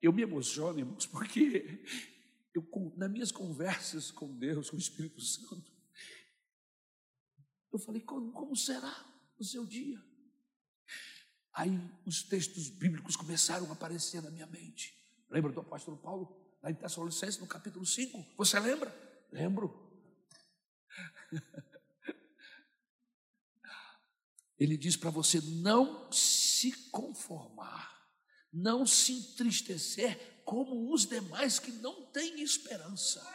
Eu 0.00 0.12
me 0.12 0.22
emociono, 0.22 0.78
irmãos, 0.78 1.06
porque 1.06 1.84
eu, 2.54 2.64
nas 2.96 3.10
minhas 3.10 3.32
conversas 3.32 4.10
com 4.12 4.38
Deus, 4.38 4.70
com 4.70 4.76
o 4.76 4.78
Espírito 4.78 5.20
Santo, 5.20 5.72
eu 7.72 7.78
falei, 7.80 8.00
como, 8.02 8.32
como 8.32 8.54
será 8.54 9.04
o 9.38 9.44
seu 9.44 9.66
dia? 9.66 10.00
Aí 11.52 11.70
os 12.06 12.22
textos 12.22 12.68
bíblicos 12.68 13.16
começaram 13.16 13.68
a 13.68 13.72
aparecer 13.72 14.22
na 14.22 14.30
minha 14.30 14.46
mente. 14.46 14.96
Lembra 15.32 15.50
do 15.50 15.60
apóstolo 15.60 15.96
Paulo, 15.96 16.36
lá 16.62 16.70
em 16.70 16.74
Tessalonicenses, 16.74 17.38
no 17.38 17.46
capítulo 17.46 17.86
5? 17.86 18.34
Você 18.36 18.60
lembra? 18.60 18.94
Lembro. 19.32 19.90
Ele 24.58 24.76
diz 24.76 24.94
para 24.94 25.08
você 25.08 25.40
não 25.40 26.12
se 26.12 26.90
conformar, 26.90 28.06
não 28.52 28.84
se 28.84 29.12
entristecer 29.12 30.42
como 30.44 30.92
os 30.92 31.06
demais 31.06 31.58
que 31.58 31.72
não 31.72 32.04
têm 32.12 32.42
esperança. 32.42 33.26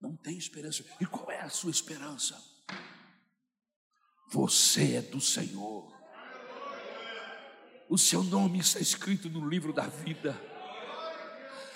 Não 0.00 0.16
tem 0.16 0.38
esperança. 0.38 0.84
E 1.00 1.06
qual 1.06 1.32
é 1.32 1.40
a 1.40 1.50
sua 1.50 1.72
esperança? 1.72 2.40
Você 4.30 4.94
é 4.94 5.02
do 5.02 5.20
Senhor. 5.20 6.01
O 7.92 7.98
seu 7.98 8.22
nome 8.22 8.58
está 8.58 8.80
escrito 8.80 9.28
no 9.28 9.46
livro 9.46 9.70
da 9.70 9.82
vida. 9.82 10.34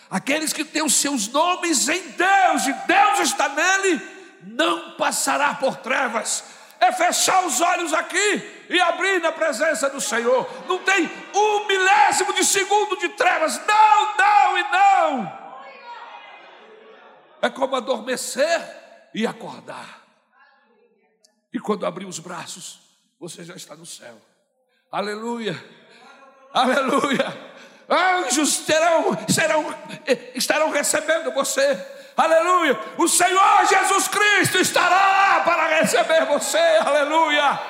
Aqueles 0.09 0.51
que 0.51 0.65
têm 0.65 0.83
os 0.83 0.95
seus 0.95 1.29
nomes 1.29 1.91
em 1.91 2.01
Deus 2.13 2.67
e 2.67 2.73
Deus 2.73 3.21
está 3.21 3.51
nele, 3.51 4.01
não 4.45 4.97
passará 4.97 5.53
por 5.57 5.77
trevas, 5.77 6.43
é 6.81 6.91
fechar 6.91 7.45
os 7.45 7.61
olhos 7.61 7.93
aqui 7.93 8.67
e 8.71 8.81
abrir 8.81 9.21
na 9.21 9.31
presença 9.31 9.91
do 9.91 10.01
Senhor. 10.01 10.49
Não 10.67 10.79
tem 10.79 11.05
um 11.35 11.67
milésimo 11.67 12.33
de 12.33 12.47
segundo 12.47 12.97
de 12.97 13.11
trevas. 13.11 13.61
Não, 13.67 14.17
não 14.17 14.59
e 14.59 14.63
não. 14.73 15.39
É 17.43 17.51
como 17.51 17.77
adormecer 17.77 19.11
e 19.15 19.27
acordar. 19.27 20.03
E 21.53 21.59
quando 21.61 21.85
abrir 21.85 22.07
os 22.07 22.19
braços, 22.19 22.81
você 23.21 23.45
já 23.45 23.55
está 23.55 23.77
no 23.77 23.85
céu. 23.85 24.17
Aleluia. 24.91 25.86
Aleluia. 26.57 27.37
Anjos 27.87 28.61
terão, 28.61 29.15
serão, 29.29 29.75
estarão 30.35 30.71
recebendo 30.71 31.31
você. 31.33 31.79
Aleluia. 32.17 32.81
O 32.97 33.07
Senhor 33.07 33.67
Jesus 33.69 34.09
Cristo 34.09 34.57
estará 34.57 35.43
para 35.45 35.81
receber 35.81 36.25
você. 36.25 36.57
Aleluia. 36.57 37.61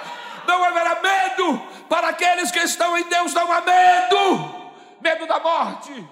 Não 0.46 0.62
haverá 0.62 1.00
medo 1.02 1.58
para 1.88 2.10
aqueles 2.10 2.52
que 2.52 2.60
estão 2.60 2.96
em 2.96 3.08
Deus, 3.08 3.34
não 3.34 3.50
há 3.50 3.60
medo. 3.60 4.70
Medo 5.00 5.26
da 5.26 5.40
morte. 5.40 6.08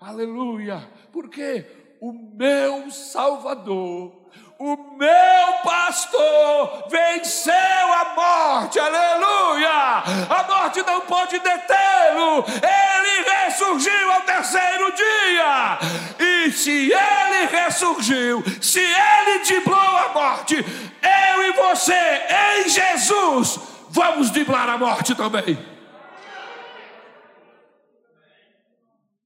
Aleluia. 0.00 0.82
Porque 1.12 1.64
o 2.00 2.12
meu 2.12 2.90
Salvador 2.90 4.25
o 4.58 4.76
meu 4.96 5.58
pastor 5.62 6.88
venceu 6.88 7.52
a 7.52 8.14
morte, 8.14 8.78
aleluia! 8.78 10.02
A 10.30 10.44
morte 10.48 10.82
não 10.82 11.02
pode 11.02 11.38
detê-lo, 11.38 12.44
ele 12.46 13.30
ressurgiu 13.30 14.12
ao 14.12 14.22
terceiro 14.22 14.92
dia, 14.92 15.78
e 16.18 16.52
se 16.52 16.90
ele 16.90 17.46
ressurgiu, 17.50 18.42
se 18.62 18.80
ele 18.80 19.44
driblou 19.44 19.78
a 19.78 20.08
morte, 20.14 20.56
eu 20.56 21.42
e 21.42 21.52
você, 21.52 22.22
em 22.58 22.68
Jesus, 22.68 23.60
vamos 23.90 24.30
driblar 24.30 24.70
a 24.70 24.78
morte 24.78 25.14
também. 25.14 25.76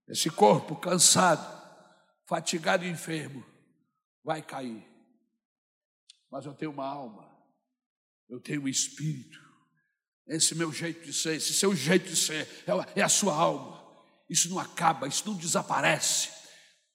Esse 0.09 0.28
corpo 0.28 0.74
cansado, 0.74 1.47
fatigado 2.26 2.85
e 2.85 2.91
enfermo, 2.91 3.45
vai 4.24 4.43
cair 4.43 4.89
mas 6.31 6.47
eu 6.47 6.55
tenho 6.55 6.70
uma 6.70 6.87
alma, 6.87 7.28
eu 8.28 8.41
tenho 8.41 8.62
um 8.62 8.68
espírito. 8.68 9.39
Esse 10.26 10.55
meu 10.55 10.72
jeito 10.72 11.05
de 11.05 11.12
ser, 11.12 11.37
esse 11.37 11.53
seu 11.53 11.74
jeito 11.74 12.09
de 12.09 12.16
ser, 12.16 12.49
é, 12.66 13.01
é 13.01 13.03
a 13.03 13.09
sua 13.09 13.35
alma. 13.35 13.81
Isso 14.28 14.49
não 14.49 14.61
acaba, 14.61 15.09
isso 15.09 15.26
não 15.26 15.37
desaparece. 15.37 16.31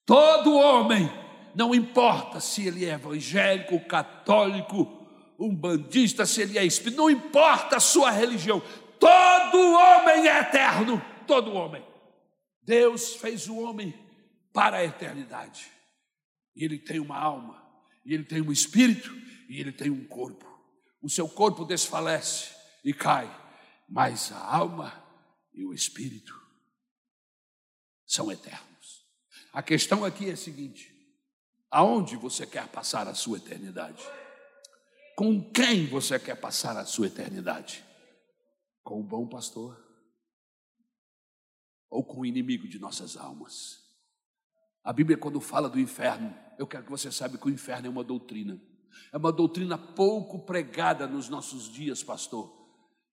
Todo 0.05 0.55
homem, 0.55 1.09
não 1.53 1.75
importa 1.75 2.39
se 2.39 2.65
ele 2.65 2.86
é 2.86 2.93
evangélico, 2.93 3.86
católico, 3.88 5.05
umbandista, 5.38 6.25
se 6.25 6.41
ele 6.41 6.57
é 6.57 6.63
espírito, 6.63 6.97
não 6.97 7.09
importa 7.09 7.75
a 7.75 7.81
sua 7.81 8.09
religião, 8.09 8.61
todo 8.99 9.57
homem 9.57 10.27
é 10.29 10.39
eterno, 10.39 11.01
todo 11.27 11.53
homem. 11.53 11.86
Deus 12.61 13.15
fez 13.15 13.47
o 13.49 13.57
homem 13.57 13.93
para 14.53 14.77
a 14.77 14.86
eternidade. 14.86 15.69
E 16.55 16.63
ele 16.63 16.79
tem 16.79 16.99
uma 16.99 17.17
alma, 17.17 17.61
e 18.05 18.13
ele 18.13 18.23
tem 18.23 18.41
um 18.41 18.51
espírito, 18.51 19.24
e 19.47 19.59
ele 19.59 19.71
tem 19.71 19.89
um 19.89 20.05
corpo. 20.07 20.45
O 21.01 21.09
seu 21.09 21.27
corpo 21.29 21.65
desfalece 21.65 22.53
e 22.83 22.93
cai, 22.93 23.29
mas 23.87 24.31
a 24.31 24.39
alma 24.39 25.03
e 25.53 25.65
o 25.65 25.73
espírito 25.73 26.33
são 28.05 28.31
eternos. 28.31 29.05
A 29.51 29.63
questão 29.63 30.03
aqui 30.03 30.29
é 30.29 30.33
a 30.33 30.37
seguinte: 30.37 30.93
aonde 31.69 32.15
você 32.15 32.45
quer 32.45 32.67
passar 32.67 33.07
a 33.07 33.13
sua 33.13 33.37
eternidade? 33.37 34.03
Com 35.15 35.49
quem 35.51 35.87
você 35.87 36.19
quer 36.19 36.35
passar 36.35 36.75
a 36.75 36.85
sua 36.85 37.07
eternidade? 37.07 37.85
Com 38.83 38.99
o 38.99 39.03
bom 39.03 39.27
pastor? 39.27 39.81
Ou 41.89 42.03
com 42.03 42.21
o 42.21 42.25
inimigo 42.25 42.67
de 42.67 42.77
nossas 42.79 43.15
almas? 43.15 43.85
A 44.83 44.91
Bíblia, 44.91 45.17
quando 45.17 45.39
fala 45.39 45.69
do 45.69 45.79
inferno, 45.79 46.37
eu 46.59 46.67
quero 46.67 46.83
que 46.83 46.91
você 46.91 47.11
saiba 47.11 47.37
que 47.37 47.47
o 47.47 47.49
inferno 47.49 47.87
é 47.87 47.89
uma 47.89 48.03
doutrina. 48.03 48.61
É 49.11 49.17
uma 49.17 49.31
doutrina 49.31 49.77
pouco 49.77 50.39
pregada 50.39 51.07
nos 51.07 51.29
nossos 51.29 51.71
dias, 51.71 52.03
pastor. 52.03 52.53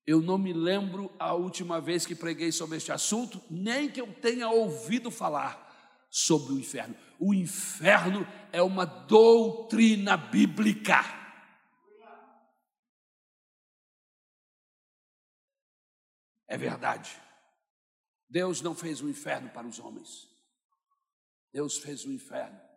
Eu 0.06 0.20
não 0.20 0.36
me 0.36 0.52
lembro 0.52 1.12
a 1.18 1.32
última 1.32 1.80
vez 1.80 2.04
que 2.04 2.14
preguei 2.14 2.50
sobre 2.50 2.76
este 2.76 2.90
assunto, 2.90 3.40
nem 3.50 3.88
que 3.88 4.00
eu 4.00 4.12
tenha 4.14 4.48
ouvido 4.48 5.10
falar 5.10 6.06
sobre 6.10 6.52
o 6.52 6.58
inferno. 6.58 6.96
O 7.18 7.32
inferno 7.32 8.26
é 8.50 8.60
uma 8.60 8.84
doutrina 8.84 10.16
bíblica. 10.16 11.00
É 16.48 16.56
verdade. 16.56 17.16
Deus 18.28 18.60
não 18.60 18.74
fez 18.74 19.00
o 19.00 19.08
inferno 19.08 19.50
para 19.50 19.66
os 19.66 19.78
homens. 19.78 20.28
Deus 21.52 21.78
fez 21.78 22.04
o 22.04 22.12
inferno 22.12 22.71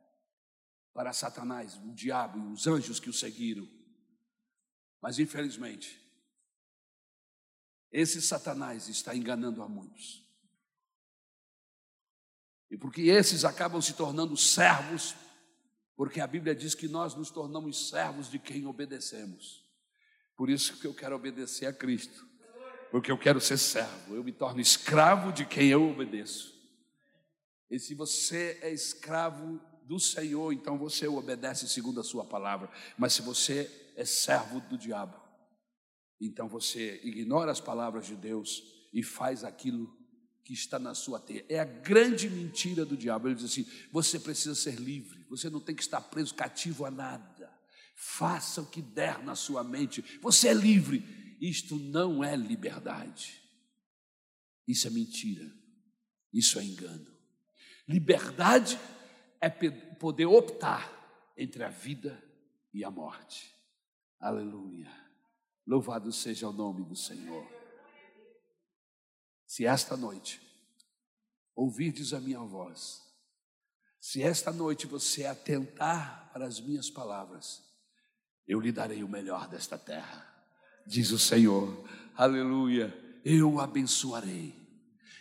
para 0.96 1.12
Satanás, 1.12 1.76
o 1.76 1.94
diabo 1.94 2.40
e 2.40 2.54
os 2.54 2.66
anjos 2.66 3.02
que 3.02 3.10
o 3.10 3.14
seguiram. 3.14 3.68
Mas 5.02 5.20
infelizmente, 5.20 6.02
esse 7.92 8.22
Satanás 8.22 8.88
está 8.88 9.14
enganando 9.14 9.62
a 9.62 9.68
muitos. 9.68 10.26
E 12.72 12.78
porque 12.78 13.02
esses 13.02 13.44
acabam 13.44 13.82
se 13.82 13.94
tornando 13.94 14.38
servos, 14.38 15.16
porque 15.98 16.22
a 16.22 16.28
Bíblia 16.28 16.56
diz 16.56 16.74
que 16.74 16.88
nós 16.88 17.14
nos 17.14 17.30
tornamos 17.30 17.90
servos 17.90 18.32
de 18.32 18.40
quem 18.40 18.66
obedecemos. 18.66 19.66
Por 20.38 20.50
isso 20.50 20.80
que 20.80 20.88
eu 20.88 20.94
quero 20.94 21.18
obedecer 21.18 21.66
a 21.66 21.74
Cristo, 21.74 22.26
porque 22.90 23.12
eu 23.12 23.18
quero 23.18 23.42
ser 23.42 23.58
servo, 23.58 24.16
eu 24.16 24.24
me 24.24 24.32
torno 24.32 24.62
escravo 24.62 25.34
de 25.34 25.46
quem 25.46 25.68
eu 25.68 25.90
obedeço. 25.90 26.56
E 27.70 27.80
se 27.80 27.94
você 27.94 28.58
é 28.62 28.72
escravo 28.72 29.60
do 29.86 30.00
Senhor, 30.00 30.52
então 30.52 30.78
você 30.78 31.08
obedece 31.08 31.68
segundo 31.70 32.00
a 32.00 32.04
sua 32.04 32.26
palavra. 32.26 32.70
Mas 32.98 33.14
se 33.14 33.22
você 33.22 33.94
é 33.96 34.04
servo 34.04 34.60
do 34.62 34.78
diabo, 34.78 35.16
então 36.20 36.48
você 36.48 37.00
ignora 37.04 37.52
as 37.52 37.60
palavras 37.60 38.08
de 38.08 38.16
Deus 38.16 38.64
e 38.94 39.04
faz 39.04 39.44
aquilo 39.44 39.96
que 40.44 40.54
está 40.54 40.80
na 40.80 40.94
sua 40.94 41.20
teia. 41.20 41.46
É 41.50 41.60
a 41.60 41.66
grande 41.66 42.30
mentira 42.30 42.86
do 42.86 42.98
diabo. 42.98 43.28
Ele 43.28 43.36
diz 43.36 43.46
assim: 43.46 43.68
você 43.92 44.20
precisa 44.20 44.56
ser 44.56 44.76
livre, 44.76 45.26
você 45.30 45.50
não 45.50 45.60
tem 45.60 45.76
que 45.76 45.82
estar 45.82 46.02
preso 46.02 46.34
cativo 46.34 46.86
a 46.86 46.92
nada. 46.92 47.54
Faça 47.96 48.62
o 48.62 48.70
que 48.70 48.82
der 48.82 49.24
na 49.24 49.36
sua 49.36 49.64
mente. 49.64 50.04
Você 50.22 50.50
é 50.50 50.54
livre. 50.54 51.38
Isto 51.40 51.78
não 51.78 52.24
é 52.24 52.36
liberdade. 52.36 53.42
Isso 54.68 54.88
é 54.88 54.90
mentira. 54.90 55.50
Isso 56.34 56.60
é 56.60 56.64
engano. 56.64 57.08
Liberdade 57.88 58.80
é 59.42 59.50
poder 59.50 60.26
optar 60.26 60.92
entre 61.38 61.64
a 61.64 61.70
vida 61.70 62.22
e 62.74 62.84
a 62.84 62.92
morte. 62.92 63.54
Aleluia. 64.20 64.92
Louvado 65.66 66.12
seja 66.12 66.48
o 66.48 66.54
nome 66.54 66.84
do 66.84 66.96
Senhor. 66.96 67.46
Se 69.46 69.66
esta 69.66 69.96
noite 69.96 70.42
ouvirdes 71.56 72.14
a 72.14 72.20
minha 72.20 72.40
voz, 72.40 73.02
se 74.00 74.22
esta 74.22 74.52
noite 74.52 74.86
você 74.86 75.26
atentar 75.26 76.32
para 76.32 76.46
as 76.46 76.60
minhas 76.60 76.90
palavras, 76.90 77.64
eu 78.48 78.60
lhe 78.60 78.72
darei 78.72 79.04
o 79.04 79.10
melhor 79.10 79.48
desta 79.48 79.78
terra, 79.78 80.28
diz 80.86 81.12
o 81.12 81.20
Senhor. 81.20 81.88
Aleluia. 82.16 82.94
Eu 83.24 83.54
o 83.54 83.60
abençoarei 83.60 84.65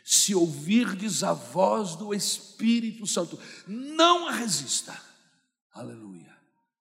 se 0.05 0.35
ouvirdes 0.35 1.23
a 1.25 1.33
voz 1.33 1.97
do 1.97 2.13
Espírito 2.13 3.07
Santo, 3.07 3.41
não 3.67 4.29
a 4.29 4.33
resista. 4.33 4.95
Aleluia. 5.73 6.37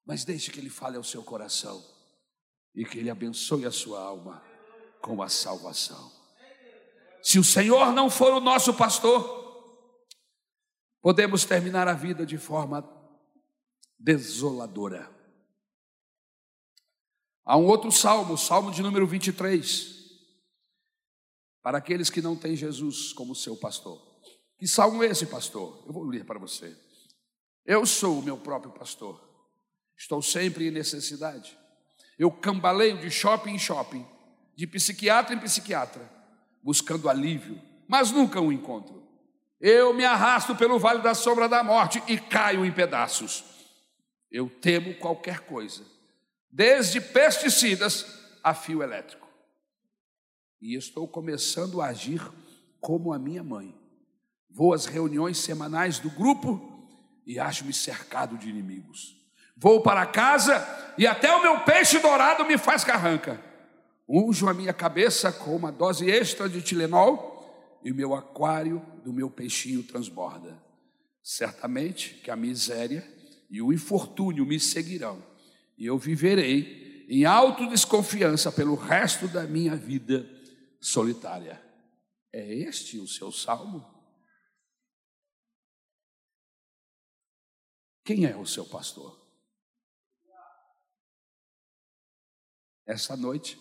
Mas 0.06 0.26
deixe 0.26 0.52
que 0.52 0.60
ele 0.60 0.70
fale 0.70 0.98
ao 0.98 1.04
seu 1.06 1.24
coração 1.24 1.82
e 2.76 2.84
que 2.84 3.00
ele 3.00 3.10
abençoe 3.10 3.66
a 3.66 3.72
sua 3.72 4.02
alma 4.02 4.44
com 5.02 5.24
a 5.24 5.30
salvação. 5.30 6.12
Se 7.22 7.40
o 7.40 7.44
Senhor 7.46 7.94
não 7.94 8.10
for 8.10 8.34
o 8.34 8.42
nosso 8.42 8.74
pastor, 8.74 9.42
podemos 11.02 11.46
terminar 11.46 11.88
a 11.88 11.94
vida 11.94 12.26
de 12.26 12.38
forma 12.38 12.84
desoladora. 13.98 15.10
Há 17.46 17.56
um 17.56 17.66
outro 17.66 17.90
salmo, 17.90 18.38
salmo 18.38 18.70
de 18.70 18.82
número 18.82 19.08
23 19.08 20.03
para 21.64 21.78
aqueles 21.78 22.10
que 22.10 22.22
não 22.22 22.36
têm 22.36 22.58
Jesus 22.58 23.14
como 23.14 23.34
seu 23.34 23.56
pastor. 23.56 24.00
Que 24.60 24.68
salmo 24.68 25.02
é 25.02 25.08
esse, 25.08 25.26
pastor? 25.26 25.82
Eu 25.88 25.94
vou 25.94 26.04
ler 26.04 26.26
para 26.26 26.38
você. 26.38 26.76
Eu 27.66 27.86
sou 27.86 28.20
o 28.20 28.22
meu 28.22 28.38
próprio 28.38 28.74
pastor. 28.74 29.20
Estou 29.98 30.22
sempre 30.22 30.68
em 30.68 30.72
necessidade. 30.72 31.58
Eu 32.20 32.30
cambaleio 32.30 32.98
de 33.00 33.10
shopping 33.10 33.52
em 33.52 33.60
shopping, 33.60 34.06
de 34.56 34.68
psiquiatra 34.68 35.34
em 35.34 35.40
psiquiatra, 35.40 36.08
buscando 36.62 37.10
alívio, 37.10 37.60
mas 37.88 38.12
nunca 38.12 38.42
o 38.42 38.52
encontro. 38.52 39.02
Eu 39.60 39.94
me 39.94 40.04
arrasto 40.04 40.56
pelo 40.56 40.78
vale 40.78 41.02
da 41.02 41.16
sombra 41.16 41.48
da 41.48 41.64
morte 41.64 42.04
e 42.08 42.18
caio 42.18 42.66
em 42.66 42.72
pedaços. 42.72 43.44
Eu 44.30 44.50
temo 44.50 44.96
qualquer 44.96 45.42
coisa, 45.42 45.84
desde 46.52 47.00
pesticidas 47.00 48.06
a 48.44 48.54
fio 48.54 48.84
elétrico 48.84 49.23
e 50.64 50.76
estou 50.76 51.06
começando 51.06 51.82
a 51.82 51.88
agir 51.88 52.22
como 52.80 53.12
a 53.12 53.20
minha 53.20 53.44
mãe. 53.44 53.76
Vou 54.50 54.74
às 54.74 54.86
reuniões 54.86 55.38
semanais 55.38 56.00
do 56.00 56.10
grupo 56.10 56.88
e 57.28 57.38
acho-me 57.38 57.74
cercado 57.74 58.38
de 58.38 58.50
inimigos. 58.50 59.22
Vou 59.58 59.82
para 59.82 60.06
casa 60.06 60.66
e 60.98 61.06
até 61.06 61.36
o 61.36 61.42
meu 61.42 61.60
peixe 61.66 62.00
dourado 62.00 62.46
me 62.46 62.58
faz 62.58 62.86
carranca. 62.86 63.44
Unjo 64.08 64.48
a 64.48 64.54
minha 64.54 64.72
cabeça 64.72 65.34
com 65.34 65.54
uma 65.54 65.70
dose 65.70 66.10
extra 66.10 66.48
de 66.48 66.62
Tilenol, 66.62 67.32
e 67.84 67.92
o 67.92 67.96
meu 67.96 68.16
aquário 68.16 68.82
do 69.04 69.12
meu 69.12 69.30
peixinho 69.30 69.84
transborda. 69.84 70.58
Certamente 71.22 72.22
que 72.24 72.32
a 72.32 72.36
miséria 72.38 73.06
e 73.50 73.62
o 73.62 73.74
infortúnio 73.74 74.46
me 74.46 74.58
seguirão, 74.62 75.22
e 75.78 75.86
eu 75.86 75.98
viverei 75.98 77.06
em 77.10 77.26
autodesconfiança 77.26 78.50
pelo 78.50 78.76
resto 78.76 79.28
da 79.28 79.44
minha 79.44 79.76
vida 79.76 80.26
solitária. 80.84 81.64
É 82.32 82.54
este 82.54 83.00
o 83.00 83.08
seu 83.08 83.32
salmo? 83.32 83.90
Quem 88.04 88.26
é 88.26 88.36
o 88.36 88.46
seu 88.46 88.66
pastor? 88.66 89.18
Essa 92.86 93.16
noite, 93.16 93.58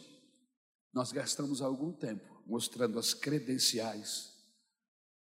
nós 0.93 1.12
gastamos 1.12 1.62
algum 1.62 1.93
tempo 1.93 2.43
mostrando 2.45 2.99
as 2.99 3.14
credenciais 3.14 4.33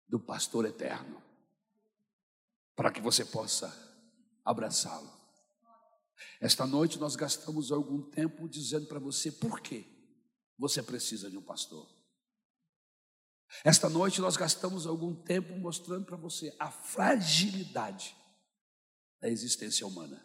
do 0.07 0.21
pastor 0.21 0.65
eterno, 0.65 1.21
para 2.75 2.93
que 2.93 3.01
você 3.01 3.25
possa 3.25 3.67
abraçá-lo. 4.45 5.11
Esta 6.39 6.65
noite 6.65 6.97
nós 6.97 7.17
gastamos 7.17 7.73
algum 7.73 8.01
tempo 8.09 8.47
dizendo 8.47 8.87
para 8.87 8.99
você 8.99 9.33
por 9.33 9.59
que 9.59 9.88
você 10.59 10.83
precisa 10.83 11.31
de 11.31 11.37
um 11.37 11.41
pastor. 11.41 11.89
Esta 13.63 13.89
noite 13.89 14.21
nós 14.21 14.35
gastamos 14.35 14.85
algum 14.85 15.15
tempo 15.15 15.57
mostrando 15.57 16.05
para 16.05 16.17
você 16.17 16.53
a 16.59 16.69
fragilidade 16.69 18.15
da 19.21 19.29
existência 19.29 19.87
humana. 19.87 20.23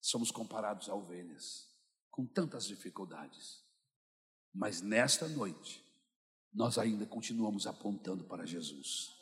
Somos 0.00 0.30
comparados 0.30 0.88
a 0.88 0.94
ovelhas 0.94 1.68
com 2.10 2.26
tantas 2.26 2.66
dificuldades. 2.66 3.62
Mas 4.52 4.80
nesta 4.80 5.28
noite, 5.28 5.84
nós 6.52 6.78
ainda 6.78 7.06
continuamos 7.06 7.66
apontando 7.66 8.24
para 8.24 8.46
Jesus. 8.46 9.14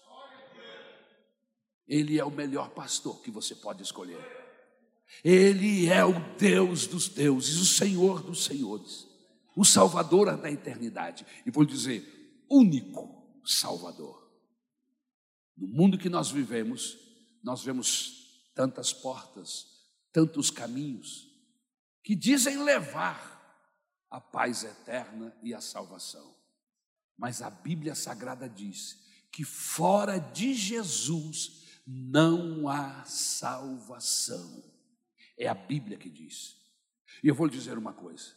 Ele 1.86 2.18
é 2.18 2.24
o 2.24 2.30
melhor 2.30 2.70
pastor 2.70 3.20
que 3.22 3.30
você 3.30 3.54
pode 3.54 3.82
escolher. 3.82 4.24
Ele 5.22 5.86
é 5.86 6.04
o 6.04 6.36
Deus 6.36 6.86
dos 6.86 7.08
deuses, 7.08 7.56
o 7.56 7.66
Senhor 7.66 8.22
dos 8.22 8.44
senhores, 8.44 9.05
o 9.56 9.64
Salvador 9.64 10.36
da 10.36 10.50
eternidade. 10.50 11.26
E 11.46 11.50
vou 11.50 11.64
dizer, 11.64 12.44
único 12.48 13.40
Salvador. 13.44 14.30
No 15.56 15.66
mundo 15.66 15.96
que 15.96 16.10
nós 16.10 16.30
vivemos, 16.30 16.98
nós 17.42 17.64
vemos 17.64 18.50
tantas 18.54 18.92
portas, 18.92 19.66
tantos 20.12 20.50
caminhos, 20.50 21.26
que 22.04 22.14
dizem 22.14 22.62
levar 22.62 23.34
a 24.10 24.20
paz 24.20 24.62
eterna 24.62 25.34
e 25.42 25.54
a 25.54 25.60
salvação. 25.60 26.36
Mas 27.16 27.40
a 27.40 27.48
Bíblia 27.48 27.94
Sagrada 27.94 28.48
diz 28.48 28.98
que 29.32 29.42
fora 29.42 30.18
de 30.18 30.52
Jesus 30.54 31.64
não 31.86 32.68
há 32.68 33.04
salvação. 33.04 34.62
É 35.38 35.48
a 35.48 35.54
Bíblia 35.54 35.96
que 35.96 36.10
diz. 36.10 36.56
E 37.22 37.28
eu 37.28 37.34
vou 37.34 37.46
lhe 37.46 37.52
dizer 37.52 37.78
uma 37.78 37.92
coisa: 37.92 38.34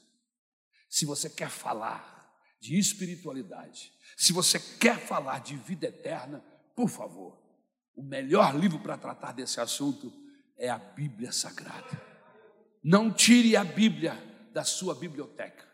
se 0.89 1.05
você 1.05 1.29
quer 1.29 1.49
falar 1.49 2.17
de 2.59 2.77
espiritualidade, 2.77 3.93
se 4.17 4.33
você 4.33 4.59
quer 4.59 4.99
falar 4.99 5.39
de 5.39 5.55
vida 5.55 5.87
eterna, 5.87 6.43
por 6.75 6.89
favor, 6.89 7.39
o 7.95 8.03
melhor 8.03 8.57
livro 8.57 8.79
para 8.79 8.97
tratar 8.97 9.33
desse 9.33 9.61
assunto 9.61 10.11
é 10.57 10.69
a 10.69 10.77
Bíblia 10.77 11.31
Sagrada. 11.31 12.01
Não 12.83 13.13
tire 13.13 13.55
a 13.55 13.63
Bíblia 13.63 14.13
da 14.51 14.63
sua 14.63 14.95
biblioteca. 14.95 15.68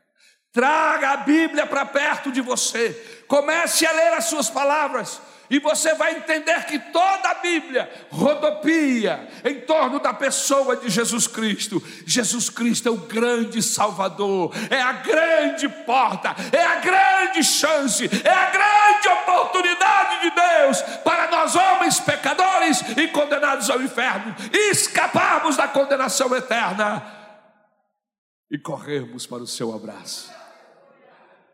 Traga 0.56 1.10
a 1.10 1.18
Bíblia 1.18 1.66
para 1.66 1.86
perto 1.86 2.32
de 2.32 2.39
você. 2.39 3.24
Comece 3.28 3.86
a 3.86 3.91
ler 3.91 4.14
as 4.14 4.24
suas 4.24 4.49
palavras. 4.49 5.20
E 5.49 5.60
você 5.60 5.93
vai 5.95 6.16
entender 6.16 6.66
que 6.66 6.80
toda 6.80 7.30
a 7.30 7.34
Bíblia 7.36 7.91
rodopia 8.10 9.28
em 9.43 9.60
torno 9.60 9.99
da 9.99 10.14
pessoa 10.14 10.78
de 10.78 10.89
Jesus 10.89 11.28
Cristo. 11.28 11.84
Jesus 12.06 12.49
Cristo 12.49 12.88
é 12.88 12.91
o 12.91 12.95
grande 12.95 13.62
Salvador, 13.62 14.56
é 14.70 14.82
a 14.82 14.93
grande 14.93 15.68
porta, 15.68 16.34
é 16.53 16.64
a 16.64 16.76
grande 16.76 17.43
chance, 17.43 18.10
é 18.24 18.32
a 18.32 18.49
grande 18.49 19.10
oportunidade 19.10 20.22
de 20.22 20.32
Deus 20.32 20.82
para 21.03 21.30
nós, 21.30 21.53
homens 21.53 21.99
pecadores 21.99 22.82
e 22.95 23.10
condenados 23.10 23.70
ao 23.70 23.82
inferno, 23.82 24.34
escaparmos 24.53 25.58
da 25.58 25.68
condenação 25.68 26.34
eterna 26.34 27.06
e 28.49 28.58
corrermos 28.58 29.28
para 29.28 29.43
o 29.43 29.47
seu 29.47 29.76
abraço. 29.76 30.35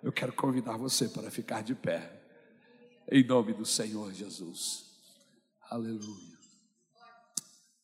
Eu 0.01 0.11
quero 0.11 0.33
convidar 0.33 0.77
você 0.77 1.07
para 1.07 1.29
ficar 1.29 1.61
de 1.61 1.75
pé. 1.75 2.19
Em 3.11 3.23
nome 3.23 3.53
do 3.53 3.65
Senhor 3.65 4.11
Jesus. 4.11 4.89
Aleluia. 5.69 6.39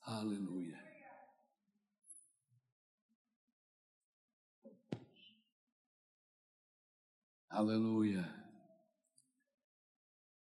Aleluia. 0.01 0.87
Aleluia. 7.49 8.37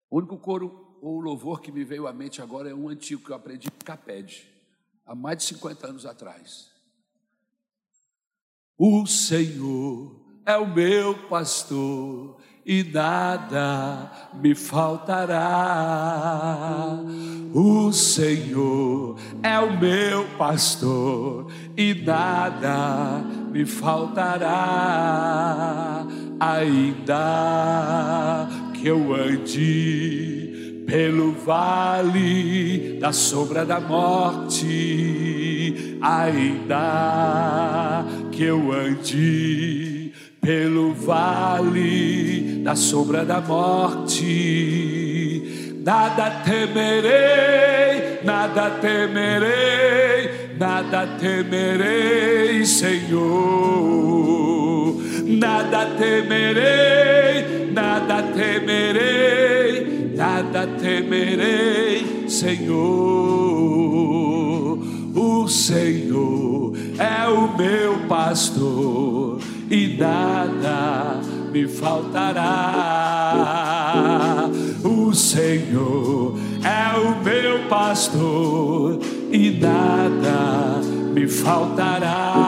O 0.10 0.18
único 0.20 0.38
coro 0.38 1.00
ou 1.02 1.20
louvor 1.20 1.60
que 1.60 1.72
me 1.72 1.84
veio 1.84 2.06
à 2.06 2.14
mente 2.14 2.42
agora 2.42 2.70
é 2.70 2.76
um 2.76 2.88
antigo 2.88 3.24
que 3.24 3.32
eu 3.32 3.36
aprendi 3.36 3.68
em 3.68 3.84
Caped, 3.84 4.48
há 5.06 5.16
mais 5.16 5.38
de 5.40 5.44
50 5.46 5.88
anos 5.88 6.06
atrás. 6.06 6.72
O 8.78 9.06
Senhor 9.08 10.23
é 10.46 10.58
o 10.58 10.68
meu 10.68 11.16
pastor 11.30 12.36
e 12.66 12.84
nada 12.84 14.12
me 14.34 14.54
faltará. 14.56 15.38
O 17.54 17.92
Senhor 17.92 19.18
é 19.42 19.60
o 19.60 19.78
meu 19.78 20.26
pastor 20.38 21.48
e 21.78 21.94
nada 21.94 23.22
me 23.52 23.66
faltará. 23.66 24.48
Ainda 26.40 28.48
que 28.74 28.88
eu 28.88 29.14
ande 29.14 30.84
pelo 30.86 31.32
vale 31.32 32.98
da 33.00 33.14
sombra 33.14 33.66
da 33.66 33.80
morte, 33.80 35.98
ainda 36.02 38.06
que 38.32 38.44
eu 38.44 38.72
ande 38.72 39.93
pelo 40.44 40.94
vale 40.94 42.62
da 42.62 42.76
sombra 42.76 43.24
da 43.24 43.40
morte. 43.40 44.22
Nada 45.86 46.30
temerei, 46.44 48.20
nada 48.24 48.70
temerei, 48.72 50.30
nada 50.60 51.08
temerei, 51.18 52.66
Senhor. 52.66 53.24
Nada 55.26 55.86
temerei, 55.98 57.72
nada 57.72 58.22
temerei, 58.24 60.12
nada 60.16 60.68
temerei, 60.68 62.28
Senhor. 62.28 63.64
O 65.16 65.48
Senhor 65.48 66.74
é 67.00 67.28
o 67.28 67.58
meu 67.58 68.00
pastor 68.08 69.13
e 69.74 69.98
nada 69.98 71.20
me 71.52 71.68
faltará. 71.68 72.44
O 74.84 75.12
Senhor 75.16 76.38
é 76.64 76.96
o 77.00 77.24
meu 77.24 77.68
pastor 77.68 79.00
e 79.32 79.50
nada 79.50 80.80
me 81.16 81.28
faltará. 81.28 82.46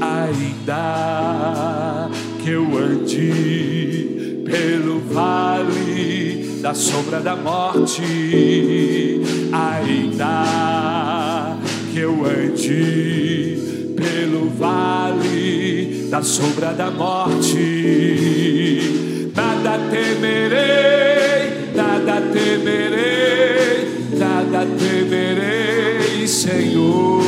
Ainda 0.00 2.08
que 2.40 2.50
eu 2.50 2.78
ande 2.78 4.44
pelo 4.44 5.00
vale 5.00 6.60
da 6.62 6.72
sombra 6.72 7.20
da 7.20 7.34
morte, 7.34 9.20
ainda 9.52 11.56
que 11.92 11.98
eu 11.98 12.24
ande 12.24 13.66
pelo 13.98 14.48
vale 14.50 15.27
da 16.08 16.22
sombra 16.22 16.72
da 16.72 16.90
morte. 16.90 17.60
Nada 19.34 19.78
temerei, 19.90 21.72
nada 21.74 22.20
temerei, 22.32 23.86
nada 24.16 24.66
temerei, 24.66 26.26
Senhor. 26.26 27.22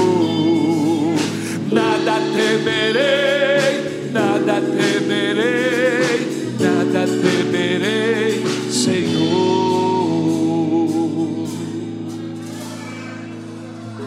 Nada 1.71 2.21
temerei, 2.35 4.11
nada 4.13 4.61
temerei, 4.61 6.27
nada 6.59 7.07
temerei, 7.07 8.45
Senhor. 8.71 9.61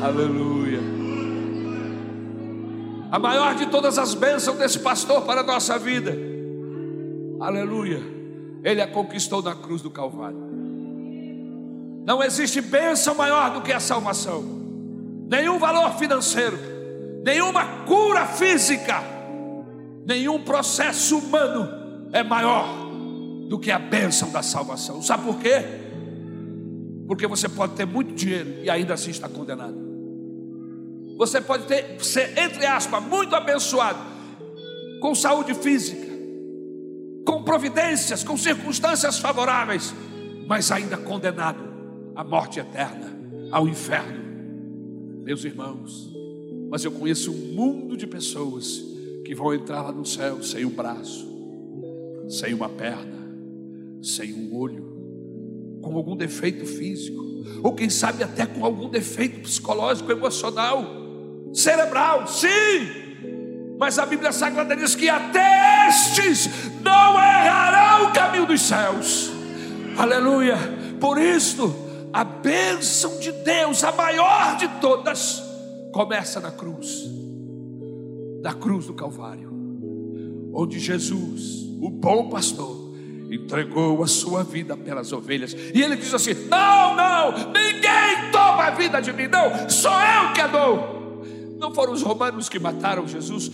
Aleluia. 0.01 0.52
A 3.13 3.19
maior 3.19 3.53
de 3.53 3.67
todas 3.67 3.99
as 3.99 4.15
bênçãos 4.15 4.57
desse 4.57 4.79
pastor 4.79 5.21
para 5.21 5.41
a 5.41 5.43
nossa 5.43 5.77
vida. 5.77 6.17
Aleluia. 7.39 8.01
Ele 8.63 8.81
a 8.81 8.87
conquistou 8.87 9.39
na 9.39 9.53
cruz 9.53 9.83
do 9.83 9.91
Calvário. 9.91 10.39
Não 12.07 12.23
existe 12.23 12.59
bênção 12.59 13.13
maior 13.13 13.53
do 13.53 13.61
que 13.61 13.71
a 13.71 13.79
salvação, 13.79 14.41
nenhum 15.29 15.59
valor 15.59 15.91
financeiro, 15.91 16.57
nenhuma 17.23 17.83
cura 17.85 18.25
física, 18.25 19.03
nenhum 20.07 20.41
processo 20.41 21.19
humano 21.19 22.09
é 22.11 22.23
maior 22.23 22.65
do 23.47 23.59
que 23.59 23.69
a 23.69 23.77
bênção 23.77 24.31
da 24.31 24.41
salvação. 24.41 25.03
Sabe 25.03 25.23
por 25.25 25.37
quê? 25.37 25.63
Porque 27.05 27.27
você 27.27 27.47
pode 27.47 27.75
ter 27.75 27.85
muito 27.85 28.11
dinheiro 28.15 28.63
e 28.63 28.71
ainda 28.71 28.95
assim 28.95 29.11
está 29.11 29.29
condenado. 29.29 29.92
Você 31.17 31.39
pode 31.39 31.65
ter, 31.65 32.03
ser, 32.03 32.37
entre 32.37 32.65
aspas, 32.65 33.03
muito 33.03 33.35
abençoado, 33.35 33.99
com 34.99 35.13
saúde 35.13 35.53
física, 35.53 36.07
com 37.25 37.43
providências, 37.43 38.23
com 38.23 38.37
circunstâncias 38.37 39.19
favoráveis, 39.19 39.93
mas 40.47 40.71
ainda 40.71 40.97
condenado 40.97 41.63
à 42.15 42.23
morte 42.23 42.59
eterna, 42.59 43.13
ao 43.51 43.67
inferno. 43.67 44.23
Meus 45.23 45.43
irmãos, 45.43 46.11
mas 46.69 46.83
eu 46.83 46.91
conheço 46.91 47.31
um 47.31 47.53
mundo 47.53 47.95
de 47.95 48.07
pessoas 48.07 48.83
que 49.23 49.35
vão 49.35 49.53
entrar 49.53 49.81
lá 49.83 49.91
no 49.91 50.05
céu 50.05 50.41
sem 50.43 50.65
um 50.65 50.69
braço, 50.69 51.27
sem 52.27 52.53
uma 52.53 52.67
perna, 52.67 53.29
sem 54.01 54.33
um 54.33 54.55
olho, 54.55 55.79
com 55.81 55.95
algum 55.95 56.15
defeito 56.15 56.65
físico, 56.65 57.23
ou 57.61 57.73
quem 57.73 57.89
sabe 57.89 58.23
até 58.23 58.45
com 58.45 58.65
algum 58.65 58.89
defeito 58.89 59.41
psicológico, 59.41 60.11
emocional, 60.11 61.02
cerebral, 61.53 62.27
sim. 62.27 63.03
Mas 63.77 63.99
a 63.99 64.05
Bíblia 64.05 64.31
Sagrada 64.31 64.75
diz 64.75 64.95
que 64.95 65.09
até 65.09 65.87
estes 65.87 66.49
não 66.81 67.15
errarão 67.15 68.09
o 68.09 68.13
caminho 68.13 68.45
dos 68.45 68.61
céus. 68.61 69.31
Aleluia. 69.97 70.57
Por 70.99 71.17
isso, 71.17 71.73
a 72.13 72.23
bênção 72.23 73.19
de 73.19 73.31
Deus, 73.31 73.83
a 73.83 73.91
maior 73.91 74.55
de 74.57 74.67
todas, 74.79 75.43
começa 75.91 76.39
na 76.39 76.51
cruz, 76.51 77.03
na 78.41 78.53
cruz 78.53 78.85
do 78.85 78.93
Calvário, 78.93 79.51
onde 80.53 80.79
Jesus, 80.79 81.63
o 81.81 81.89
bom 81.89 82.29
pastor, 82.29 82.93
entregou 83.29 84.03
a 84.03 84.07
sua 84.07 84.43
vida 84.43 84.77
pelas 84.77 85.11
ovelhas, 85.11 85.53
e 85.53 85.81
ele 85.81 85.95
diz 85.95 86.13
assim: 86.13 86.33
Não, 86.49 86.95
não, 86.95 87.31
ninguém 87.51 88.31
toma 88.31 88.65
a 88.65 88.69
vida 88.69 89.01
de 89.01 89.11
mim, 89.11 89.27
não, 89.27 89.69
sou 89.69 89.91
eu 89.91 90.33
que 90.33 90.41
a 90.41 90.47
dou. 90.47 91.02
Não 91.63 91.73
foram 91.73 91.93
os 91.93 92.01
romanos 92.01 92.49
que 92.49 92.59
mataram 92.59 93.07
Jesus, 93.07 93.49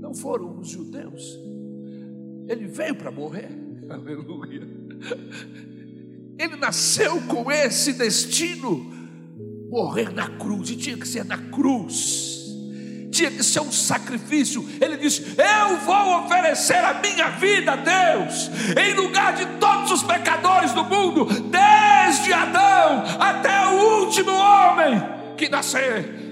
não 0.00 0.12
foram 0.12 0.58
os 0.58 0.68
judeus, 0.68 1.38
ele 2.48 2.66
veio 2.66 2.96
para 2.96 3.12
morrer, 3.12 3.50
aleluia. 3.88 4.68
Ele 6.36 6.56
nasceu 6.56 7.22
com 7.28 7.52
esse 7.52 7.92
destino, 7.92 8.84
morrer 9.70 10.12
na 10.12 10.28
cruz, 10.28 10.70
e 10.70 10.76
tinha 10.76 10.96
que 10.96 11.06
ser 11.06 11.24
na 11.24 11.38
cruz, 11.38 12.52
tinha 13.12 13.30
que 13.30 13.44
ser 13.44 13.60
um 13.60 13.70
sacrifício. 13.70 14.68
Ele 14.80 14.96
disse: 14.96 15.36
Eu 15.38 15.78
vou 15.86 16.24
oferecer 16.24 16.84
a 16.84 16.94
minha 16.94 17.30
vida 17.30 17.74
a 17.74 17.76
Deus, 17.76 18.50
em 18.76 18.92
lugar 18.94 19.36
de 19.36 19.46
todos 19.60 19.92
os 19.92 20.02
pecadores 20.02 20.72
do 20.72 20.82
mundo, 20.82 21.26
desde 21.26 22.32
Adão 22.32 23.04
até 23.20 23.68
o 23.68 24.00
último 24.00 24.32
homem 24.32 25.00
que 25.36 25.48
nascer. 25.48 26.23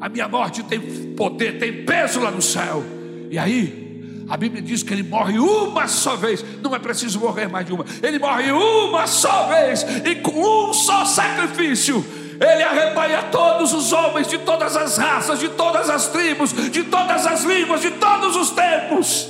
A 0.00 0.08
minha 0.08 0.26
morte 0.26 0.62
tem 0.62 0.80
poder, 1.14 1.58
tem 1.58 1.84
peso 1.84 2.20
lá 2.20 2.30
no 2.30 2.40
céu. 2.40 2.82
E 3.30 3.38
aí, 3.38 3.90
a 4.28 4.36
Bíblia 4.36 4.62
diz 4.62 4.82
que 4.82 4.94
ele 4.94 5.02
morre 5.02 5.38
uma 5.38 5.86
só 5.86 6.16
vez, 6.16 6.44
não 6.62 6.74
é 6.74 6.78
preciso 6.78 7.20
morrer 7.20 7.48
mais 7.48 7.66
de 7.66 7.72
uma. 7.72 7.84
Ele 8.02 8.18
morre 8.18 8.50
uma 8.50 9.06
só 9.06 9.48
vez 9.48 9.84
e 10.04 10.14
com 10.16 10.70
um 10.70 10.72
só 10.72 11.04
sacrifício. 11.04 12.04
Ele 12.40 12.62
arrebanha 12.62 13.24
todos 13.24 13.74
os 13.74 13.92
homens 13.92 14.26
de 14.26 14.38
todas 14.38 14.74
as 14.74 14.96
raças, 14.96 15.38
de 15.38 15.50
todas 15.50 15.90
as 15.90 16.06
tribos, 16.06 16.52
de 16.70 16.84
todas 16.84 17.26
as 17.26 17.44
línguas, 17.44 17.82
de 17.82 17.90
todos 17.90 18.36
os 18.36 18.50
tempos. 18.50 19.28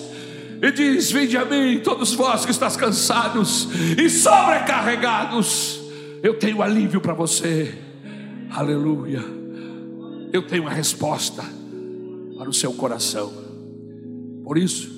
E 0.63 0.71
diz: 0.71 1.11
Vinde 1.11 1.37
a 1.37 1.45
mim, 1.45 1.81
todos 1.83 2.15
vós 2.15 2.45
que 2.45 2.53
estás 2.53 2.77
cansados 2.77 3.69
e 3.99 4.09
sobrecarregados. 4.09 5.81
Eu 6.23 6.35
tenho 6.35 6.63
alívio 6.63 7.01
para 7.01 7.15
você. 7.15 7.75
Aleluia. 8.51 9.40
Eu 10.33 10.47
tenho 10.47 10.67
a 10.69 10.71
resposta 10.71 11.43
para 12.37 12.49
o 12.49 12.55
seu 12.55 12.73
coração. 12.73 13.33
Por 14.45 14.57
isso, 14.57 14.89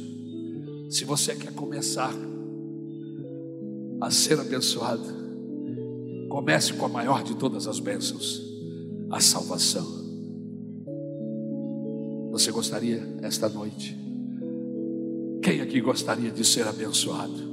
se 0.90 1.04
você 1.04 1.34
quer 1.34 1.52
começar 1.54 2.12
a 4.00 4.10
ser 4.10 4.38
abençoado, 4.38 5.22
comece 6.28 6.74
com 6.74 6.84
a 6.84 6.88
maior 6.88 7.22
de 7.22 7.34
todas 7.34 7.66
as 7.66 7.78
bênçãos, 7.78 8.42
a 9.10 9.20
salvação. 9.20 10.02
Você 12.30 12.50
gostaria 12.50 13.02
esta 13.22 13.48
noite? 13.48 13.96
Quem 15.42 15.60
aqui 15.60 15.80
gostaria 15.80 16.30
de 16.30 16.44
ser 16.44 16.66
abençoado 16.66 17.52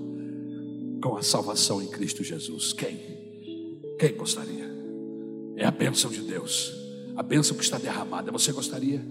com 1.02 1.18
a 1.18 1.24
salvação 1.24 1.82
em 1.82 1.88
Cristo 1.88 2.24
Jesus? 2.24 2.74
Quem? 2.74 2.98
Quem 3.98 4.16
gostaria? 4.16 4.70
É 5.56 5.66
a 5.66 5.72
bênção 5.72 6.10
de 6.12 6.22
Deus, 6.22 6.74
a 7.20 7.22
bênção 7.22 7.58
que 7.58 7.64
está 7.64 7.78
derramada. 7.78 8.32
Você 8.32 8.54
gostaria? 8.54 9.06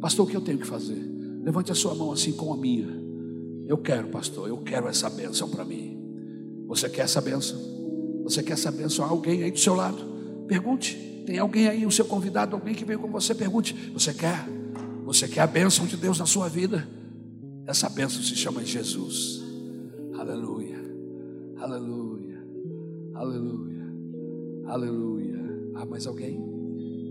Pastor, 0.00 0.26
o 0.26 0.28
que 0.28 0.36
eu 0.36 0.40
tenho 0.40 0.58
que 0.58 0.66
fazer? 0.66 1.00
Levante 1.44 1.70
a 1.70 1.76
sua 1.76 1.94
mão 1.94 2.10
assim 2.10 2.32
com 2.32 2.52
a 2.52 2.56
minha. 2.56 2.88
Eu 3.68 3.78
quero, 3.78 4.08
pastor, 4.08 4.48
eu 4.48 4.58
quero 4.58 4.88
essa 4.88 5.08
bênção 5.08 5.48
para 5.48 5.64
mim. 5.64 5.96
Você 6.66 6.88
quer 6.88 7.02
essa 7.02 7.20
bênção? 7.20 7.56
Você 8.24 8.42
quer 8.42 8.54
essa 8.54 8.72
bênção? 8.72 9.04
Alguém 9.04 9.44
aí 9.44 9.52
do 9.52 9.60
seu 9.60 9.74
lado? 9.74 9.96
Pergunte. 10.48 10.96
Tem 11.24 11.38
alguém 11.38 11.68
aí, 11.68 11.86
o 11.86 11.90
seu 11.90 12.04
convidado, 12.04 12.56
alguém 12.56 12.74
que 12.74 12.84
veio 12.84 12.98
com 12.98 13.08
você? 13.12 13.32
Pergunte. 13.32 13.92
Você 13.94 14.12
quer? 14.12 14.44
Você 15.04 15.28
quer 15.28 15.42
a 15.42 15.46
bênção 15.46 15.86
de 15.86 15.96
Deus 15.96 16.18
na 16.18 16.26
sua 16.26 16.48
vida? 16.48 16.88
Essa 17.64 17.88
bênção 17.88 18.20
se 18.24 18.34
chama 18.34 18.64
Jesus. 18.64 19.40
Aleluia. 20.18 20.80
Aleluia. 21.58 22.44
Aleluia. 23.14 23.86
Aleluia. 24.66 25.70
Há 25.76 25.86
mais 25.86 26.08
alguém? 26.08 26.55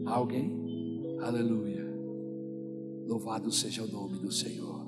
Alguém? 0.06 1.18
Aleluia. 1.22 1.84
Louvado 3.08 3.52
seja 3.52 3.84
o 3.84 3.88
nome 3.88 4.20
do 4.20 4.32
Senhor. 4.32 4.86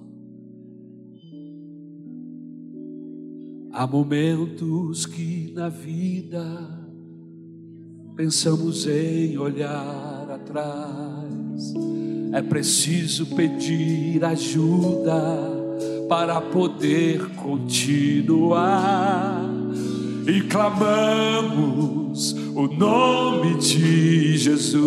Há 3.72 3.86
momentos 3.86 5.06
que 5.06 5.52
na 5.54 5.70
vida 5.70 6.44
pensamos 8.16 8.88
em 8.88 9.38
olhar 9.38 10.30
atrás. 10.30 11.74
É 12.34 12.42
preciso 12.42 13.28
pedir 13.36 14.24
ajuda 14.26 15.58
para 16.10 16.42
poder 16.42 17.36
continuar. 17.36 18.68
E 20.28 20.42
clamamos 20.42 22.07
o 22.56 22.68
nome 22.68 23.56
de 23.58 24.38
Jesus. 24.38 24.82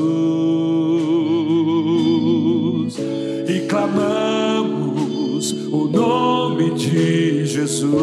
E 3.49 3.61
clamamos 3.69 5.53
o 5.71 5.87
nome 5.87 6.71
de 6.75 7.47
Jesus. 7.47 7.95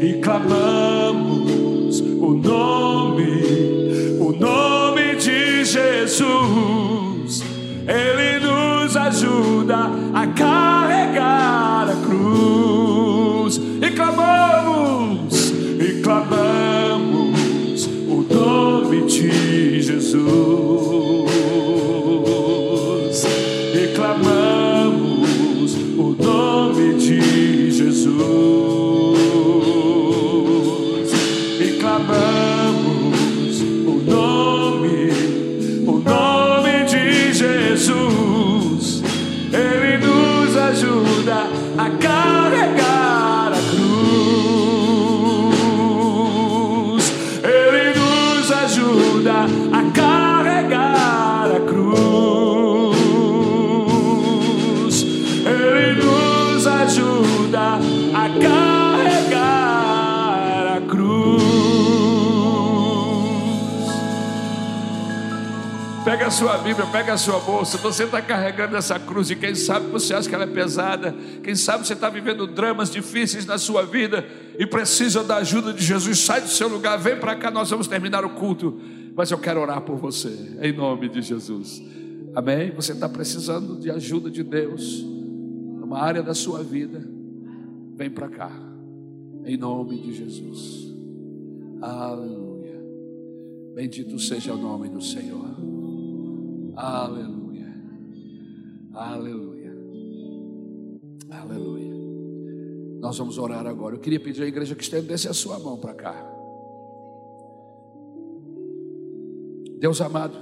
E 0.00 0.14
clamamos 0.22 2.00
o 2.00 2.32
nome, 2.32 3.42
o 4.18 4.32
nome 4.32 5.16
de 5.16 5.62
Jesus. 5.66 7.42
Ele 7.86 8.40
nos 8.40 8.96
ajuda 8.96 9.90
a 10.14 10.26
carregar 10.28 11.90
a 11.90 11.96
cruz. 12.06 13.60
E 13.82 13.90
clamamos 13.90 14.41
Jesus. 20.12 20.61
Sua 66.32 66.56
Bíblia, 66.56 66.86
pega 66.86 67.12
a 67.12 67.18
sua 67.18 67.38
bolsa. 67.38 67.76
Você 67.78 68.04
está 68.04 68.22
carregando 68.22 68.74
essa 68.74 68.98
cruz 68.98 69.30
e 69.30 69.36
quem 69.36 69.54
sabe 69.54 69.86
você 69.88 70.14
acha 70.14 70.26
que 70.26 70.34
ela 70.34 70.44
é 70.44 70.46
pesada. 70.46 71.14
Quem 71.42 71.54
sabe 71.54 71.86
você 71.86 71.92
está 71.92 72.08
vivendo 72.08 72.46
dramas 72.46 72.90
difíceis 72.90 73.44
na 73.44 73.58
sua 73.58 73.84
vida 73.84 74.26
e 74.58 74.66
precisa 74.66 75.22
da 75.22 75.36
ajuda 75.36 75.74
de 75.74 75.84
Jesus. 75.84 76.18
Sai 76.20 76.40
do 76.40 76.48
seu 76.48 76.68
lugar, 76.68 76.98
vem 76.98 77.16
para 77.16 77.36
cá, 77.36 77.50
nós 77.50 77.68
vamos 77.68 77.86
terminar 77.86 78.24
o 78.24 78.30
culto. 78.30 78.80
Mas 79.14 79.30
eu 79.30 79.38
quero 79.38 79.60
orar 79.60 79.82
por 79.82 79.96
você, 79.96 80.56
em 80.62 80.72
nome 80.72 81.10
de 81.10 81.20
Jesus. 81.20 81.82
Amém? 82.34 82.70
Você 82.70 82.92
está 82.92 83.08
precisando 83.10 83.78
de 83.78 83.90
ajuda 83.90 84.30
de 84.30 84.42
Deus, 84.42 85.02
numa 85.02 86.00
área 86.00 86.22
da 86.22 86.32
sua 86.32 86.62
vida. 86.62 87.06
Vem 87.94 88.08
para 88.08 88.30
cá, 88.30 88.50
em 89.44 89.58
nome 89.58 89.98
de 89.98 90.14
Jesus. 90.14 90.90
Aleluia. 91.82 92.80
Bendito 93.74 94.18
seja 94.18 94.54
o 94.54 94.56
nome 94.56 94.88
do 94.88 95.02
Senhor. 95.02 95.51
Aleluia. 96.76 97.66
Aleluia. 98.94 99.72
Aleluia. 101.30 101.92
Nós 103.00 103.18
vamos 103.18 103.36
orar 103.38 103.66
agora. 103.66 103.94
Eu 103.94 104.00
queria 104.00 104.20
pedir 104.20 104.42
à 104.42 104.46
igreja 104.46 104.74
que 104.74 104.82
estendesse 104.82 105.28
a 105.28 105.34
sua 105.34 105.58
mão 105.58 105.78
para 105.78 105.94
cá. 105.94 106.28
Deus 109.78 110.00
amado, 110.00 110.38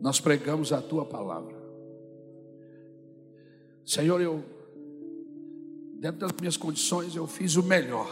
nós 0.00 0.20
pregamos 0.20 0.72
a 0.72 0.82
tua 0.82 1.04
palavra. 1.04 1.56
Senhor, 3.84 4.20
eu, 4.20 4.44
dentro 5.98 6.20
das 6.20 6.32
minhas 6.38 6.56
condições, 6.56 7.16
eu 7.16 7.26
fiz 7.26 7.56
o 7.56 7.62
melhor. 7.62 8.10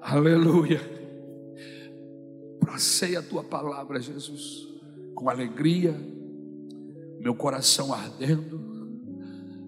Aleluia 0.00 1.03
abracei 2.64 3.14
a 3.14 3.22
tua 3.22 3.44
palavra, 3.44 4.00
Jesus, 4.00 4.66
com 5.14 5.28
alegria, 5.28 5.94
meu 7.20 7.34
coração 7.34 7.92
ardendo, 7.92 8.60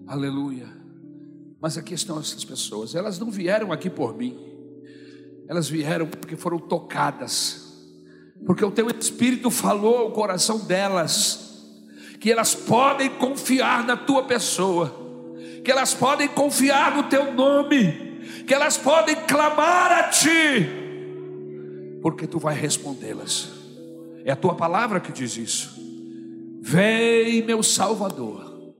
aleluia. 0.07 0.67
Mas 1.61 1.77
aqui 1.77 1.93
estão 1.93 2.19
essas 2.19 2.43
pessoas, 2.43 2.95
elas 2.95 3.19
não 3.19 3.29
vieram 3.29 3.71
aqui 3.71 3.89
por 3.89 4.17
mim, 4.17 4.35
elas 5.47 5.69
vieram 5.69 6.07
porque 6.07 6.35
foram 6.35 6.57
tocadas, 6.57 7.87
porque 8.45 8.65
o 8.65 8.71
teu 8.71 8.89
Espírito 8.89 9.51
falou 9.51 9.97
ao 9.97 10.11
coração 10.11 10.59
delas, 10.59 11.45
que 12.19 12.31
elas 12.31 12.55
podem 12.55 13.11
confiar 13.11 13.85
na 13.85 13.95
tua 13.95 14.23
pessoa, 14.23 14.91
que 15.63 15.71
elas 15.71 15.93
podem 15.93 16.27
confiar 16.27 16.95
no 16.95 17.03
teu 17.03 17.31
nome, 17.31 18.43
que 18.47 18.53
elas 18.53 18.75
podem 18.75 19.15
clamar 19.15 19.91
a 19.91 20.03
ti 20.09 20.86
porque 22.09 22.25
tu 22.25 22.39
vai 22.39 22.55
respondê-las. 22.55 23.49
É 24.23 24.31
a 24.31 24.35
tua 24.37 24.55
palavra 24.55 24.97
que 24.97 25.11
diz 25.11 25.35
isso. 25.35 25.75
Vem, 26.61 27.41
meu 27.41 27.61
Salvador, 27.61 28.73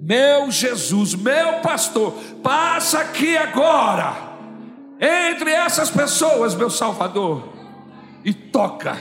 meu 0.00 0.52
Jesus, 0.52 1.16
meu 1.16 1.54
pastor, 1.62 2.12
passa 2.44 3.00
aqui 3.00 3.36
agora, 3.36 4.14
entre 5.00 5.50
essas 5.50 5.90
pessoas, 5.90 6.54
meu 6.54 6.70
Salvador, 6.70 7.42
e 8.24 8.32
toca, 8.32 8.96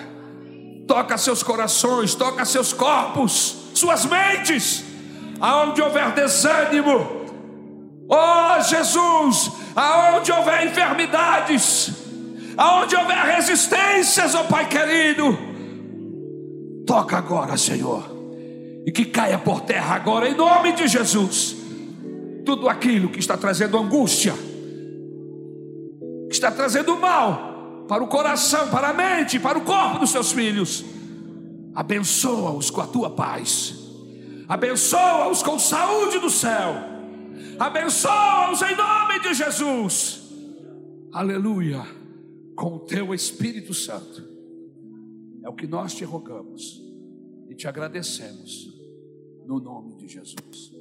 toca 0.88 1.16
seus 1.20 1.44
corações, 1.44 2.16
toca 2.16 2.46
seus 2.46 2.74
corpos, 2.74 3.70
suas 3.76 4.04
mentes, 4.04 4.84
aonde 5.40 5.80
houver 5.80 6.12
desânimo, 6.16 7.08
oh 8.10 8.62
Jesus, 8.64 9.52
aonde 9.76 10.32
houver 10.32 10.66
enfermidades, 10.66 11.99
aonde 12.60 12.94
houver 12.94 13.18
resistências, 13.24 14.36
ó 14.36 14.42
oh 14.42 14.44
Pai 14.44 14.68
querido, 14.68 15.38
toca 16.86 17.18
agora, 17.18 17.56
Senhor, 17.56 18.04
e 18.86 18.92
que 18.92 19.06
caia 19.06 19.38
por 19.38 19.62
terra 19.62 19.96
agora, 19.96 20.28
em 20.28 20.36
nome 20.36 20.74
de 20.74 20.86
Jesus, 20.86 21.56
tudo 22.46 22.68
aquilo 22.68 23.08
que 23.08 23.20
está 23.20 23.38
trazendo 23.38 23.78
angústia, 23.78 24.34
que 26.28 26.34
está 26.34 26.52
trazendo 26.52 26.98
mal 26.98 27.86
para 27.88 28.04
o 28.04 28.08
coração, 28.08 28.68
para 28.68 28.90
a 28.90 28.94
mente, 28.94 29.40
para 29.40 29.58
o 29.58 29.62
corpo 29.62 30.00
dos 30.00 30.10
seus 30.10 30.34
filhos, 30.34 30.84
abençoa-os 31.74 32.70
com 32.70 32.82
a 32.82 32.88
tua 32.88 33.10
paz, 33.10 33.74
abençoa-os 34.50 35.42
com 35.42 35.58
saúde 35.58 36.20
do 36.20 36.30
céu, 36.30 36.76
abençoa-os 37.58 38.62
em 38.64 38.76
nome 38.76 39.20
de 39.22 39.34
Jesus, 39.34 40.24
aleluia 41.14 41.99
com 42.60 42.76
o 42.76 42.80
teu 42.80 43.14
Espírito 43.14 43.74
Santo. 43.74 44.22
É 45.42 45.48
o 45.48 45.56
que 45.56 45.66
nós 45.66 45.96
te 45.96 46.04
rogamos 46.04 46.84
e 47.48 47.56
te 47.56 47.70
agradecemos, 47.70 48.78
no 49.46 49.62
nome 49.62 49.96
de 49.96 50.10
Jesus. 50.10 50.79